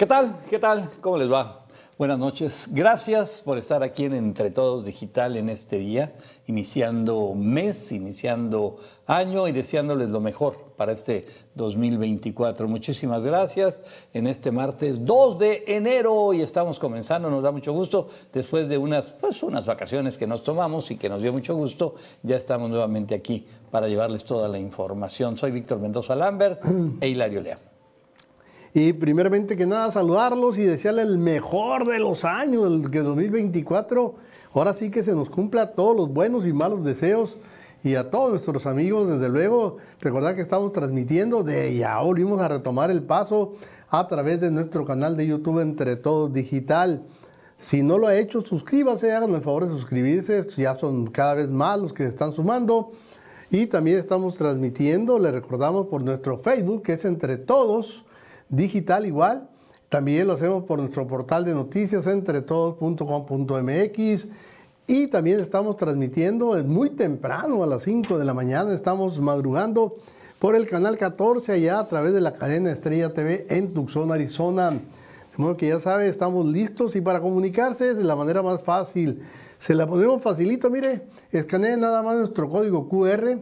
¿Qué 0.00 0.06
tal? 0.06 0.34
¿Qué 0.48 0.58
tal? 0.58 0.88
¿Cómo 1.02 1.18
les 1.18 1.30
va? 1.30 1.66
Buenas 1.98 2.18
noches. 2.18 2.70
Gracias 2.72 3.42
por 3.44 3.58
estar 3.58 3.82
aquí 3.82 4.06
en 4.06 4.14
Entre 4.14 4.50
Todos 4.50 4.86
Digital 4.86 5.36
en 5.36 5.50
este 5.50 5.76
día, 5.76 6.14
iniciando 6.46 7.34
mes, 7.34 7.92
iniciando 7.92 8.78
año 9.06 9.46
y 9.46 9.52
deseándoles 9.52 10.10
lo 10.10 10.22
mejor 10.22 10.72
para 10.78 10.92
este 10.92 11.26
2024. 11.54 12.66
Muchísimas 12.66 13.24
gracias. 13.24 13.80
En 14.14 14.26
este 14.26 14.50
martes 14.50 15.04
2 15.04 15.38
de 15.38 15.64
enero 15.66 16.32
y 16.32 16.40
estamos 16.40 16.78
comenzando, 16.78 17.28
nos 17.28 17.42
da 17.42 17.52
mucho 17.52 17.74
gusto 17.74 18.08
después 18.32 18.70
de 18.70 18.78
unas 18.78 19.10
pues 19.10 19.42
unas 19.42 19.66
vacaciones 19.66 20.16
que 20.16 20.26
nos 20.26 20.42
tomamos 20.42 20.90
y 20.90 20.96
que 20.96 21.10
nos 21.10 21.20
dio 21.20 21.30
mucho 21.30 21.54
gusto, 21.54 21.96
ya 22.22 22.36
estamos 22.36 22.70
nuevamente 22.70 23.14
aquí 23.14 23.46
para 23.70 23.86
llevarles 23.86 24.24
toda 24.24 24.48
la 24.48 24.58
información. 24.58 25.36
Soy 25.36 25.50
Víctor 25.50 25.78
Mendoza 25.78 26.14
Lambert 26.14 26.62
e 27.02 27.06
Hilario 27.06 27.42
Lea. 27.42 27.69
Y 28.72 28.92
primeramente 28.92 29.56
que 29.56 29.66
nada, 29.66 29.90
saludarlos 29.90 30.56
y 30.56 30.62
desearles 30.62 31.06
el 31.06 31.18
mejor 31.18 31.88
de 31.88 31.98
los 31.98 32.24
años, 32.24 32.70
el 32.70 32.90
que 32.90 33.00
2024, 33.00 34.14
ahora 34.54 34.74
sí 34.74 34.90
que 34.90 35.02
se 35.02 35.12
nos 35.12 35.28
cumpla 35.28 35.72
todos 35.72 35.96
los 35.96 36.08
buenos 36.08 36.46
y 36.46 36.52
malos 36.52 36.84
deseos. 36.84 37.38
Y 37.82 37.96
a 37.96 38.10
todos 38.10 38.30
nuestros 38.30 38.66
amigos, 38.66 39.08
desde 39.08 39.28
luego, 39.28 39.78
recordar 40.00 40.36
que 40.36 40.42
estamos 40.42 40.72
transmitiendo, 40.72 41.42
de 41.42 41.74
ya 41.74 41.98
volvimos 41.98 42.40
a 42.40 42.46
retomar 42.46 42.90
el 42.90 43.02
paso 43.02 43.54
a 43.88 44.06
través 44.06 44.40
de 44.40 44.52
nuestro 44.52 44.84
canal 44.84 45.16
de 45.16 45.26
YouTube 45.26 45.60
Entre 45.60 45.96
Todos 45.96 46.32
Digital. 46.32 47.02
Si 47.58 47.82
no 47.82 47.98
lo 47.98 48.06
ha 48.06 48.16
hecho, 48.16 48.40
suscríbase, 48.40 49.12
hagan 49.12 49.34
el 49.34 49.40
favor 49.40 49.66
de 49.66 49.72
suscribirse, 49.72 50.46
ya 50.56 50.76
son 50.76 51.06
cada 51.08 51.34
vez 51.34 51.50
más 51.50 51.80
los 51.80 51.92
que 51.92 52.04
se 52.04 52.10
están 52.10 52.32
sumando. 52.32 52.92
Y 53.50 53.66
también 53.66 53.98
estamos 53.98 54.36
transmitiendo, 54.36 55.18
le 55.18 55.32
recordamos 55.32 55.88
por 55.88 56.02
nuestro 56.02 56.38
Facebook, 56.38 56.82
que 56.82 56.92
es 56.92 57.04
Entre 57.04 57.36
Todos 57.36 58.04
digital 58.50 59.06
igual. 59.06 59.48
También 59.88 60.26
lo 60.26 60.34
hacemos 60.34 60.64
por 60.64 60.78
nuestro 60.78 61.06
portal 61.06 61.42
de 61.44 61.54
noticias 61.54 62.06
entretodos.com.mx 62.06 64.28
y 64.86 65.06
también 65.06 65.40
estamos 65.40 65.76
transmitiendo 65.76 66.62
muy 66.64 66.90
temprano 66.90 67.62
a 67.62 67.66
las 67.66 67.84
5 67.84 68.18
de 68.18 68.24
la 68.24 68.34
mañana, 68.34 68.74
estamos 68.74 69.20
madrugando 69.20 69.96
por 70.38 70.56
el 70.56 70.68
canal 70.68 70.98
14 70.98 71.52
allá 71.52 71.78
a 71.80 71.88
través 71.88 72.12
de 72.12 72.20
la 72.20 72.32
cadena 72.32 72.72
Estrella 72.72 73.12
TV 73.12 73.46
en 73.50 73.74
Tucson, 73.74 74.10
Arizona. 74.10 74.70
De 74.70 74.80
modo 75.36 75.56
que 75.56 75.68
ya 75.68 75.78
sabe, 75.80 76.08
estamos 76.08 76.46
listos 76.46 76.96
y 76.96 77.00
para 77.00 77.20
comunicarse 77.20 77.90
es 77.90 77.98
de 77.98 78.04
la 78.04 78.16
manera 78.16 78.42
más 78.42 78.62
fácil. 78.62 79.22
Se 79.58 79.74
la 79.74 79.86
ponemos 79.86 80.22
facilito, 80.22 80.70
mire, 80.70 81.02
escanee 81.30 81.76
nada 81.76 82.02
más 82.02 82.16
nuestro 82.16 82.48
código 82.48 82.88
QR 82.88 83.38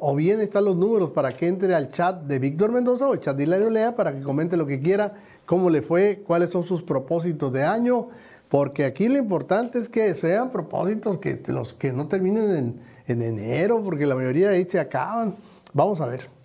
o 0.00 0.16
bien 0.16 0.40
están 0.40 0.64
los 0.64 0.76
números 0.76 1.10
para 1.10 1.32
que 1.32 1.46
entre 1.46 1.74
al 1.74 1.90
chat 1.92 2.22
de 2.22 2.38
Víctor 2.38 2.72
Mendoza 2.72 3.08
o 3.08 3.14
el 3.14 3.20
chat 3.20 3.36
de 3.36 3.44
Hilario 3.44 3.70
Lea 3.70 3.94
para 3.94 4.12
que 4.12 4.22
comente 4.22 4.56
lo 4.56 4.66
que 4.66 4.80
quiera, 4.80 5.12
cómo 5.46 5.70
le 5.70 5.82
fue, 5.82 6.22
cuáles 6.26 6.50
son 6.50 6.64
sus 6.64 6.82
propósitos 6.82 7.52
de 7.52 7.64
año, 7.64 8.08
porque 8.48 8.84
aquí 8.84 9.08
lo 9.08 9.18
importante 9.18 9.78
es 9.78 9.88
que 9.88 10.14
sean 10.14 10.50
propósitos 10.50 11.18
que 11.18 11.40
los 11.48 11.74
que 11.74 11.92
no 11.92 12.08
terminen 12.08 12.50
en, 12.56 12.80
en 13.06 13.22
enero, 13.22 13.82
porque 13.84 14.06
la 14.06 14.14
mayoría 14.14 14.48
de 14.50 14.56
ahí 14.56 14.64
se 14.64 14.80
acaban. 14.80 15.36
Vamos 15.72 16.00
a 16.00 16.06
ver. 16.06 16.39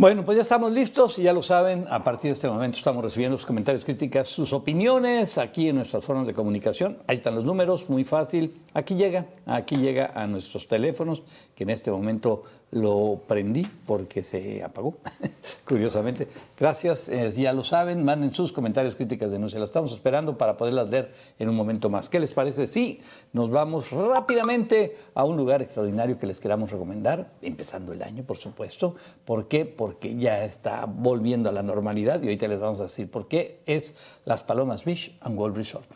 Bueno, 0.00 0.24
pues 0.24 0.36
ya 0.36 0.40
estamos 0.40 0.72
listos 0.72 1.18
y 1.18 1.24
ya 1.24 1.34
lo 1.34 1.42
saben, 1.42 1.84
a 1.90 2.02
partir 2.02 2.30
de 2.30 2.32
este 2.32 2.48
momento 2.48 2.78
estamos 2.78 3.04
recibiendo 3.04 3.36
sus 3.36 3.44
comentarios, 3.44 3.84
críticas, 3.84 4.28
sus 4.28 4.54
opiniones 4.54 5.36
aquí 5.36 5.68
en 5.68 5.76
nuestras 5.76 6.02
formas 6.02 6.26
de 6.26 6.32
comunicación. 6.32 6.96
Ahí 7.06 7.16
están 7.16 7.34
los 7.34 7.44
números, 7.44 7.90
muy 7.90 8.04
fácil. 8.04 8.62
Aquí 8.72 8.94
llega, 8.94 9.26
aquí 9.44 9.74
llega 9.74 10.10
a 10.14 10.26
nuestros 10.26 10.66
teléfonos, 10.66 11.22
que 11.54 11.64
en 11.64 11.68
este 11.68 11.90
momento 11.90 12.44
lo 12.72 13.20
prendí 13.26 13.66
porque 13.86 14.22
se 14.22 14.62
apagó, 14.62 14.96
curiosamente. 15.66 16.28
Gracias, 16.58 17.08
eh, 17.08 17.30
ya 17.32 17.52
lo 17.52 17.64
saben, 17.64 18.04
manden 18.04 18.32
sus 18.32 18.52
comentarios, 18.52 18.94
críticas, 18.94 19.30
denuncias. 19.30 19.60
Las 19.60 19.70
estamos 19.70 19.92
esperando 19.92 20.38
para 20.38 20.56
poderlas 20.56 20.88
leer 20.88 21.12
en 21.38 21.48
un 21.48 21.56
momento 21.56 21.90
más. 21.90 22.08
¿Qué 22.08 22.20
les 22.20 22.32
parece? 22.32 22.66
Sí, 22.66 23.00
nos 23.32 23.50
vamos 23.50 23.90
rápidamente 23.90 24.96
a 25.14 25.24
un 25.24 25.36
lugar 25.36 25.62
extraordinario 25.62 26.18
que 26.18 26.26
les 26.26 26.40
queramos 26.40 26.70
recomendar, 26.70 27.32
empezando 27.42 27.92
el 27.92 28.02
año, 28.02 28.22
por 28.22 28.36
supuesto. 28.36 28.94
¿Por 29.24 29.48
qué? 29.48 29.64
Porque 29.64 30.16
ya 30.16 30.44
está 30.44 30.86
volviendo 30.86 31.48
a 31.48 31.52
la 31.52 31.62
normalidad 31.62 32.22
y 32.22 32.26
ahorita 32.26 32.46
les 32.46 32.60
vamos 32.60 32.80
a 32.80 32.84
decir 32.84 33.10
por 33.10 33.26
qué. 33.26 33.62
Es 33.66 33.96
Las 34.24 34.42
Palomas 34.42 34.84
Beach 34.84 35.16
and 35.20 35.38
World 35.38 35.56
Resort. 35.56 35.90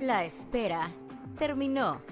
La 0.00 0.24
espera 0.24 0.90
terminó. 1.38 2.11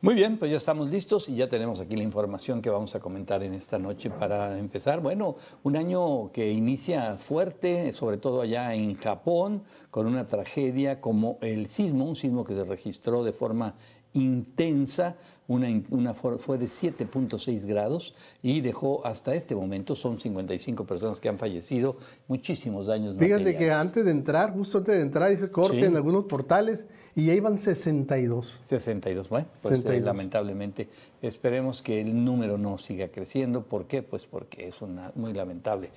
Muy 0.00 0.14
bien, 0.14 0.38
pues 0.38 0.52
ya 0.52 0.58
estamos 0.58 0.90
listos 0.90 1.28
y 1.28 1.34
ya 1.34 1.48
tenemos 1.48 1.80
aquí 1.80 1.96
la 1.96 2.04
información 2.04 2.62
que 2.62 2.70
vamos 2.70 2.94
a 2.94 3.00
comentar 3.00 3.42
en 3.42 3.52
esta 3.52 3.80
noche 3.80 4.10
para 4.10 4.56
empezar. 4.56 5.00
Bueno, 5.00 5.34
un 5.64 5.74
año 5.74 6.30
que 6.30 6.52
inicia 6.52 7.16
fuerte, 7.16 7.92
sobre 7.92 8.16
todo 8.16 8.42
allá 8.42 8.72
en 8.74 8.94
Japón, 8.94 9.64
con 9.90 10.06
una 10.06 10.24
tragedia 10.24 11.00
como 11.00 11.38
el 11.40 11.66
sismo, 11.66 12.04
un 12.04 12.14
sismo 12.14 12.44
que 12.44 12.54
se 12.54 12.62
registró 12.62 13.24
de 13.24 13.32
forma 13.32 13.74
intensa, 14.12 15.16
una, 15.48 15.68
una 15.90 16.14
fue 16.14 16.58
de 16.58 16.66
7.6 16.66 17.66
grados 17.66 18.14
y 18.40 18.60
dejó 18.60 19.04
hasta 19.04 19.34
este 19.34 19.56
momento, 19.56 19.96
son 19.96 20.20
55 20.20 20.86
personas 20.86 21.18
que 21.18 21.28
han 21.28 21.38
fallecido, 21.38 21.96
muchísimos 22.28 22.86
daños 22.86 23.16
Fíjate 23.16 23.56
que 23.56 23.72
antes 23.72 24.04
de 24.04 24.10
entrar, 24.12 24.52
justo 24.52 24.78
antes 24.78 24.94
de 24.94 25.02
entrar, 25.02 25.32
hice 25.32 25.50
corte 25.50 25.84
en 25.84 25.96
algunos 25.96 26.24
portales 26.24 26.86
y 27.18 27.30
ahí 27.30 27.40
van 27.40 27.58
62. 27.58 28.58
62, 28.60 29.28
bueno, 29.28 29.48
pues 29.60 29.84
eh, 29.84 29.98
lamentablemente 29.98 30.88
esperemos 31.20 31.82
que 31.82 32.00
el 32.00 32.24
número 32.24 32.58
no 32.58 32.78
siga 32.78 33.08
creciendo. 33.08 33.64
¿Por 33.64 33.88
qué? 33.88 34.04
Pues 34.04 34.24
porque 34.24 34.68
es 34.68 34.80
una, 34.82 35.10
muy 35.16 35.32
lamentable. 35.32 35.90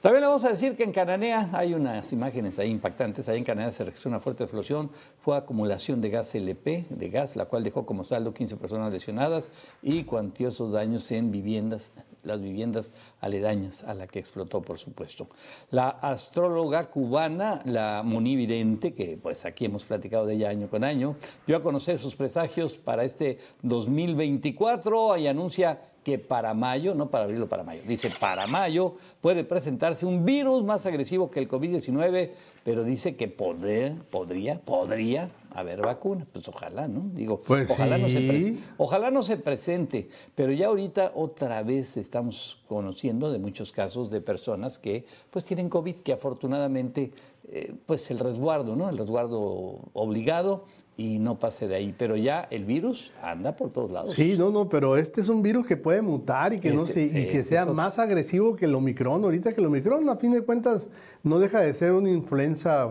También 0.00 0.22
le 0.22 0.26
vamos 0.26 0.44
a 0.44 0.48
decir 0.48 0.74
que 0.74 0.82
en 0.82 0.90
Cananea 0.90 1.48
hay 1.52 1.74
unas 1.74 2.12
imágenes 2.12 2.58
ahí 2.58 2.72
impactantes. 2.72 3.28
Ahí 3.28 3.38
en 3.38 3.44
Cananea 3.44 3.70
se 3.70 3.84
registró 3.84 4.08
una 4.08 4.18
fuerte 4.18 4.42
explosión. 4.42 4.90
Fue 5.22 5.36
acumulación 5.36 6.00
de 6.00 6.10
gas 6.10 6.34
LP, 6.34 6.86
de 6.90 7.08
gas, 7.08 7.36
la 7.36 7.44
cual 7.44 7.62
dejó 7.62 7.86
como 7.86 8.02
saldo 8.02 8.34
15 8.34 8.56
personas 8.56 8.92
lesionadas 8.92 9.50
y 9.80 10.02
cuantiosos 10.02 10.72
daños 10.72 11.08
en 11.12 11.30
viviendas, 11.30 11.92
las 12.24 12.40
viviendas 12.40 12.92
aledañas 13.20 13.84
a 13.84 13.94
la 13.94 14.06
que 14.06 14.18
explotó, 14.18 14.62
por 14.62 14.78
supuesto. 14.78 15.28
La 15.70 15.88
astróloga 15.88 16.90
cubana, 16.90 17.60
la 17.64 18.02
monividente, 18.04 18.94
que 18.94 19.18
pues 19.20 19.44
aquí 19.44 19.66
hemos 19.66 19.84
platicado 19.84 20.26
de 20.26 20.34
ella 20.34 20.50
año 20.50 20.68
con 20.68 20.84
año, 20.84 21.16
dio 21.46 21.56
a 21.56 21.62
conocer 21.62 21.98
sus 21.98 22.14
presagios 22.14 22.76
para 22.76 23.04
este 23.04 23.38
2024 23.62 25.16
y 25.18 25.26
anuncia 25.26 25.80
que 26.04 26.18
para 26.18 26.54
mayo, 26.54 26.94
no 26.94 27.10
para 27.10 27.24
abril 27.24 27.42
o 27.42 27.48
para 27.48 27.64
mayo, 27.64 27.82
dice 27.86 28.10
para 28.20 28.46
mayo 28.46 28.94
puede 29.20 29.42
presentarse 29.42 30.06
un 30.06 30.24
virus 30.24 30.62
más 30.62 30.86
agresivo 30.86 31.30
que 31.30 31.40
el 31.40 31.48
COVID-19, 31.48 32.30
pero 32.62 32.84
dice 32.84 33.16
que 33.16 33.26
podría, 33.26 33.96
podría, 34.10 34.60
podría 34.60 35.30
haber 35.50 35.80
vacuna. 35.80 36.26
Pues 36.32 36.46
ojalá, 36.48 36.86
¿no? 36.86 37.08
Digo, 37.12 37.40
pues 37.40 37.70
ojalá, 37.70 37.98
no 37.98 38.08
se 38.08 38.56
ojalá 38.76 39.10
no 39.10 39.22
se 39.22 39.36
presente, 39.36 40.08
pero 40.34 40.52
ya 40.52 40.66
ahorita 40.66 41.12
otra 41.14 41.62
vez 41.62 41.96
estamos 41.96 42.62
conociendo 42.68 43.32
de 43.32 43.38
muchos 43.38 43.72
casos 43.72 44.10
de 44.10 44.20
personas 44.20 44.78
que 44.78 45.06
pues 45.30 45.44
tienen 45.44 45.68
COVID, 45.68 45.96
que 45.96 46.12
afortunadamente 46.12 47.12
eh, 47.50 47.74
pues 47.86 48.10
el 48.10 48.18
resguardo, 48.18 48.76
¿no? 48.76 48.88
El 48.88 48.98
resguardo 48.98 49.80
obligado 49.92 50.64
y 50.96 51.18
no 51.18 51.38
pase 51.38 51.66
de 51.68 51.74
ahí. 51.76 51.94
Pero 51.96 52.16
ya 52.16 52.46
el 52.50 52.64
virus 52.64 53.12
anda 53.22 53.56
por 53.56 53.70
todos 53.70 53.90
lados. 53.90 54.14
Sí, 54.14 54.36
no, 54.38 54.50
no, 54.50 54.68
pero 54.68 54.96
este 54.96 55.20
es 55.20 55.28
un 55.28 55.42
virus 55.42 55.66
que 55.66 55.76
puede 55.76 56.02
mutar 56.02 56.52
y 56.52 56.60
que, 56.60 56.72
no 56.72 56.84
este, 56.84 57.04
y 57.04 57.26
que 57.32 57.42
sea 57.42 57.66
más 57.66 57.98
agresivo 57.98 58.56
que 58.56 58.66
el 58.66 58.74
Omicron. 58.74 59.24
Ahorita 59.24 59.52
que 59.52 59.60
el 59.60 59.66
Omicron, 59.66 60.08
a 60.08 60.16
fin 60.16 60.32
de 60.32 60.42
cuentas, 60.42 60.86
no 61.22 61.38
deja 61.38 61.60
de 61.60 61.74
ser 61.74 61.92
una 61.92 62.10
influenza 62.10 62.90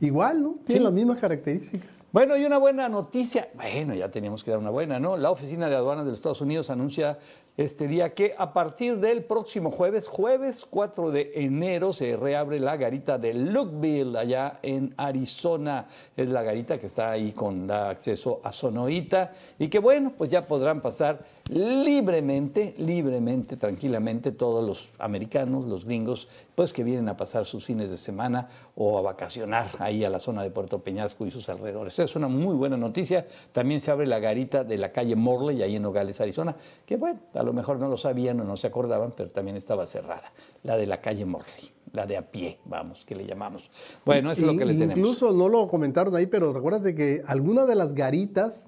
igual, 0.00 0.42
¿no? 0.42 0.56
Tiene 0.64 0.82
las 0.82 0.92
mismas 0.92 1.18
características. 1.18 1.93
Bueno, 2.14 2.36
y 2.36 2.44
una 2.44 2.58
buena 2.58 2.88
noticia. 2.88 3.48
Bueno, 3.54 3.92
ya 3.92 4.08
teníamos 4.08 4.44
que 4.44 4.52
dar 4.52 4.60
una 4.60 4.70
buena, 4.70 5.00
¿no? 5.00 5.16
La 5.16 5.32
Oficina 5.32 5.68
de 5.68 5.74
Aduanas 5.74 6.04
de 6.04 6.12
los 6.12 6.20
Estados 6.20 6.40
Unidos 6.40 6.70
anuncia 6.70 7.18
este 7.56 7.88
día 7.88 8.14
que 8.14 8.36
a 8.38 8.52
partir 8.52 8.98
del 8.98 9.24
próximo 9.24 9.72
jueves, 9.72 10.06
jueves 10.06 10.64
4 10.64 11.10
de 11.10 11.32
enero, 11.34 11.92
se 11.92 12.16
reabre 12.16 12.60
la 12.60 12.76
garita 12.76 13.18
de 13.18 13.34
Lookville, 13.34 14.16
allá 14.16 14.60
en 14.62 14.94
Arizona. 14.96 15.88
Es 16.16 16.30
la 16.30 16.44
garita 16.44 16.78
que 16.78 16.86
está 16.86 17.10
ahí 17.10 17.32
con 17.32 17.68
acceso 17.68 18.40
a 18.44 18.52
Sonoita 18.52 19.32
y 19.58 19.66
que 19.66 19.80
bueno, 19.80 20.12
pues 20.16 20.30
ya 20.30 20.46
podrán 20.46 20.82
pasar 20.82 21.18
libremente, 21.48 22.74
libremente, 22.78 23.56
tranquilamente 23.56 24.32
todos 24.32 24.66
los 24.66 24.90
americanos, 24.98 25.66
los 25.66 25.84
gringos, 25.84 26.28
pues 26.54 26.72
que 26.72 26.84
vienen 26.84 27.08
a 27.08 27.16
pasar 27.16 27.44
sus 27.44 27.66
fines 27.66 27.90
de 27.90 27.96
semana 27.96 28.48
o 28.74 28.98
a 28.98 29.02
vacacionar 29.02 29.66
ahí 29.78 30.04
a 30.04 30.10
la 30.10 30.20
zona 30.20 30.42
de 30.42 30.50
Puerto 30.50 30.82
Peñasco 30.82 31.26
y 31.26 31.30
sus 31.30 31.48
alrededores. 31.48 31.98
Es 31.98 32.16
una 32.16 32.28
muy 32.28 32.54
buena 32.54 32.76
noticia. 32.76 33.26
También 33.52 33.80
se 33.80 33.90
abre 33.90 34.06
la 34.06 34.20
garita 34.20 34.64
de 34.64 34.78
la 34.78 34.92
calle 34.92 35.16
Morley, 35.16 35.62
ahí 35.62 35.76
en 35.76 35.82
Nogales, 35.82 36.20
Arizona, 36.20 36.56
que 36.86 36.96
bueno, 36.96 37.20
a 37.34 37.42
lo 37.42 37.52
mejor 37.52 37.78
no 37.78 37.88
lo 37.88 37.98
sabían 37.98 38.40
o 38.40 38.44
no 38.44 38.56
se 38.56 38.68
acordaban, 38.68 39.12
pero 39.14 39.28
también 39.28 39.56
estaba 39.56 39.86
cerrada, 39.86 40.32
la 40.62 40.76
de 40.76 40.86
la 40.86 41.00
calle 41.00 41.24
Morley 41.24 41.72
la 41.92 42.06
de 42.06 42.16
a 42.16 42.28
pie, 42.28 42.58
vamos, 42.64 43.04
que 43.04 43.14
le 43.14 43.24
llamamos. 43.24 43.70
Bueno, 44.04 44.32
eso 44.32 44.40
es 44.40 44.46
lo 44.48 44.58
que 44.58 44.64
le 44.64 44.72
tenemos. 44.72 44.98
Incluso 44.98 45.32
no 45.32 45.48
lo 45.48 45.68
comentaron 45.68 46.16
ahí, 46.16 46.26
pero 46.26 46.52
recuérdate 46.52 46.92
que 46.96 47.22
algunas 47.24 47.68
de 47.68 47.76
las 47.76 47.94
garitas 47.94 48.66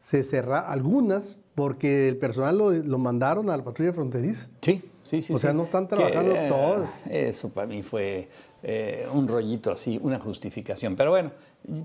se 0.00 0.22
cerraron, 0.22 0.72
algunas 0.72 1.36
porque 1.54 2.08
el 2.08 2.16
personal 2.16 2.58
lo, 2.58 2.98
mandaron 2.98 3.50
a 3.50 3.56
la 3.56 3.64
patrulla 3.64 3.92
fronteriza. 3.92 4.48
Sí, 4.60 4.82
sí, 5.02 5.20
sí. 5.20 5.34
O 5.34 5.38
sea, 5.38 5.52
no 5.52 5.64
están 5.64 5.86
trabajando 5.86 6.34
todos. 6.48 6.88
Eso 7.08 7.50
para 7.50 7.66
mí 7.66 7.82
fue 7.82 8.28
eh, 8.62 9.06
un 9.12 9.28
rollito 9.28 9.70
así, 9.70 9.98
una 10.02 10.18
justificación. 10.18 10.96
Pero 10.96 11.10
bueno, 11.10 11.32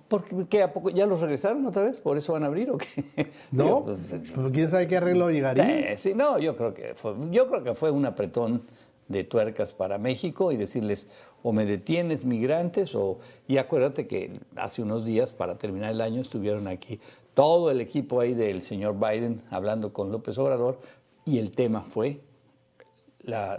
¿por 0.08 0.24
qué 0.48 0.64
a 0.64 0.72
poco 0.72 0.90
ya 0.90 1.06
los 1.06 1.20
regresaron 1.20 1.66
otra 1.66 1.84
vez? 1.84 2.00
¿Por 2.00 2.18
eso 2.18 2.34
van 2.34 2.44
a 2.44 2.48
abrir 2.48 2.72
o 2.72 2.78
qué? 2.78 3.04
No, 3.52 3.84
pues, 3.84 4.00
pues, 4.34 4.52
quién 4.54 4.70
sabe 4.70 4.88
qué 4.88 4.98
arreglo 4.98 5.30
llegaría. 5.30 5.92
Eh, 5.92 5.98
sí, 5.98 6.14
no, 6.16 6.40
yo 6.40 6.56
creo 6.56 6.74
que 6.74 6.94
fue, 6.96 7.16
yo 7.32 7.48
creo 7.50 7.64
que 7.64 7.74
fue 7.76 7.92
un 7.92 8.06
apretón 8.06 8.64
de 9.08 9.24
tuercas 9.24 9.72
para 9.72 9.98
México 9.98 10.52
y 10.52 10.58
decirles 10.58 11.08
o 11.44 11.52
me 11.52 11.66
detienes 11.66 12.26
migrantes 12.26 12.96
o 12.96 13.20
y 13.48 13.58
acuérdate 13.58 14.08
que 14.08 14.40
hace 14.56 14.82
unos 14.82 15.06
días 15.06 15.32
para 15.32 15.58
terminar 15.58 15.92
el 15.92 16.02
año 16.02 16.22
estuvieron 16.22 16.68
aquí 16.68 17.00
todo 17.34 17.70
el 17.72 17.82
equipo 17.82 18.20
ahí 18.20 18.34
del 18.34 18.62
señor 18.62 18.98
Biden 19.00 19.44
hablando 19.50 19.94
con 19.94 20.12
López 20.12 20.38
Obrador 20.38 20.80
y 21.26 21.38
el 21.38 21.52
tema 21.52 21.82
fue 21.82 22.22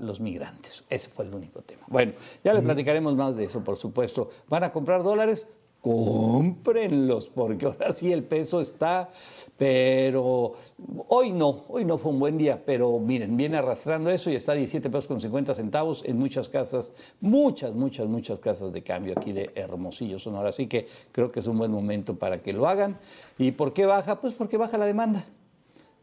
los 0.01 0.21
migrantes. 0.21 0.85
Ese 0.89 1.11
fue 1.11 1.27
el 1.27 1.35
único 1.35 1.61
tema. 1.63 1.83
Bueno, 1.89 2.13
ya 2.43 2.55
les 2.55 2.63
platicaremos 2.63 3.15
más 3.15 3.37
de 3.37 3.45
eso, 3.45 3.63
por 3.63 3.77
supuesto. 3.77 4.31
¿Van 4.49 4.65
a 4.65 4.73
comprar 4.73 5.03
dólares? 5.03 5.47
Cómprenlos, 5.81 7.29
porque 7.29 7.67
ahora 7.67 7.93
sí 7.93 8.13
el 8.13 8.25
peso 8.25 8.61
está, 8.61 9.11
pero 9.57 10.55
hoy 11.09 11.33
no, 11.33 11.65
hoy 11.69 11.85
no 11.85 11.99
fue 11.99 12.13
un 12.13 12.19
buen 12.19 12.37
día, 12.37 12.63
pero 12.65 12.99
miren, 12.99 13.37
viene 13.37 13.57
arrastrando 13.59 14.11
eso 14.11 14.31
y 14.31 14.37
está 14.37 14.55
17 14.55 14.91
pesos 14.91 15.07
con 15.07 15.21
50 15.21 15.55
centavos 15.55 16.05
en 16.05 16.19
muchas 16.19 16.49
casas, 16.49 16.93
muchas, 17.21 17.75
muchas, 17.75 18.09
muchas 18.09 18.39
casas 18.41 18.73
de 18.73 18.83
cambio 18.83 19.15
aquí 19.17 19.33
de 19.33 19.51
Hermosillo, 19.55 20.19
Sonora, 20.19 20.49
así 20.49 20.67
que 20.67 20.89
creo 21.13 21.31
que 21.31 21.41
es 21.41 21.47
un 21.47 21.59
buen 21.59 21.71
momento 21.71 22.17
para 22.17 22.43
que 22.43 22.53
lo 22.53 22.67
hagan. 22.67 22.99
¿Y 23.39 23.53
por 23.53 23.73
qué 23.73 23.87
baja? 23.87 24.21
Pues 24.21 24.35
porque 24.35 24.57
baja 24.57 24.79
la 24.79 24.87
demanda 24.87 25.25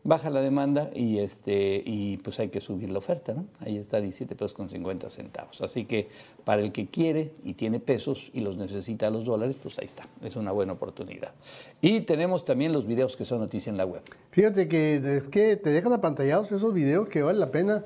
baja 0.06 0.30
la 0.30 0.40
demanda 0.40 0.92
y 0.94 1.18
este 1.18 1.82
y 1.84 2.18
pues 2.18 2.40
hay 2.40 2.50
que 2.50 2.62
subir 2.62 2.92
la 2.92 3.00
oferta, 3.00 3.34
¿no? 3.34 3.46
Ahí 3.60 3.78
está 3.78 4.00
17 4.00 4.36
pesos 4.36 4.54
con 4.54 4.70
50 4.70 5.10
centavos. 5.10 5.62
Así 5.62 5.86
que 5.86 6.08
para 6.46 6.62
el 6.62 6.72
que 6.72 6.86
quiere 6.86 7.32
y 7.44 7.56
tiene 7.56 7.80
pesos 7.80 8.30
y 8.32 8.42
los 8.42 8.56
necesita 8.56 9.10
los 9.10 9.26
dólares, 9.26 9.58
pues 9.62 9.80
ahí 9.80 9.86
está. 9.86 10.08
Es 10.24 10.36
una 10.36 10.52
buena 10.52 10.74
oportunidad. 10.74 11.34
Y 11.82 12.02
tenemos 12.02 12.46
también 12.46 12.72
los 12.72 12.86
videos 12.86 13.18
que 13.18 13.26
son 13.26 13.40
noticia 13.40 13.72
en 13.72 13.78
la 13.78 13.86
web. 13.86 14.04
Fíjate 14.30 14.68
que 14.68 15.18
es 15.18 15.24
que 15.24 15.58
te 15.58 15.72
dejan 15.72 15.92
apantallados 15.92 16.52
esos 16.52 16.74
videos 16.74 17.10
que 17.10 17.24
vale 17.24 17.40
la 17.40 17.50
pena. 17.50 17.84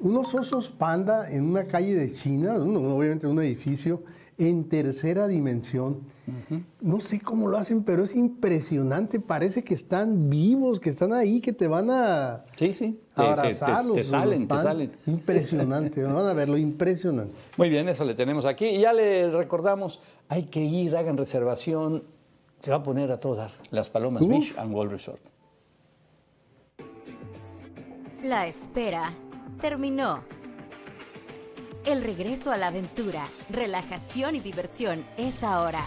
Unos 0.00 0.34
osos 0.34 0.70
panda 0.70 1.30
en 1.30 1.44
una 1.44 1.66
calle 1.66 1.94
de 1.94 2.12
China, 2.12 2.54
obviamente 2.56 3.26
en 3.26 3.32
un 3.32 3.42
edificio 3.42 4.02
en 4.38 4.64
tercera 4.64 5.28
dimensión. 5.28 6.00
No 6.80 7.00
sé 7.00 7.20
cómo 7.20 7.48
lo 7.48 7.56
hacen, 7.56 7.84
pero 7.84 8.04
es 8.04 8.14
impresionante. 8.14 9.20
Parece 9.20 9.62
que 9.64 9.74
están 9.74 10.28
vivos, 10.30 10.80
que 10.80 10.90
están 10.90 11.12
ahí, 11.12 11.40
que 11.40 11.52
te 11.52 11.68
van 11.68 11.90
a 11.90 12.44
sí, 12.56 12.72
sí. 12.74 13.00
abrazar. 13.14 13.84
Te, 13.92 14.04
salen, 14.04 14.48
te 14.48 14.54
salen. 14.54 14.92
Impresionante, 15.06 16.02
van 16.02 16.26
a 16.26 16.32
verlo, 16.32 16.56
impresionante. 16.56 17.34
Muy 17.56 17.68
bien, 17.68 17.88
eso 17.88 18.04
le 18.04 18.14
tenemos 18.14 18.44
aquí. 18.44 18.66
Y 18.66 18.80
ya 18.80 18.92
le 18.92 19.30
recordamos, 19.30 20.00
hay 20.28 20.44
que 20.44 20.60
ir, 20.60 20.96
hagan 20.96 21.16
reservación. 21.16 22.04
Se 22.60 22.70
va 22.70 22.78
a 22.78 22.82
poner 22.82 23.10
a 23.10 23.18
todas 23.18 23.52
las 23.70 23.88
Palomas 23.88 24.26
Beach 24.26 24.54
and 24.58 24.74
World 24.74 24.92
Resort. 24.92 25.20
La 28.22 28.46
espera 28.46 29.14
terminó. 29.60 30.22
El 31.86 32.02
regreso 32.02 32.52
a 32.52 32.58
la 32.58 32.66
aventura, 32.66 33.24
relajación 33.48 34.36
y 34.36 34.40
diversión 34.40 35.06
es 35.16 35.42
ahora. 35.42 35.80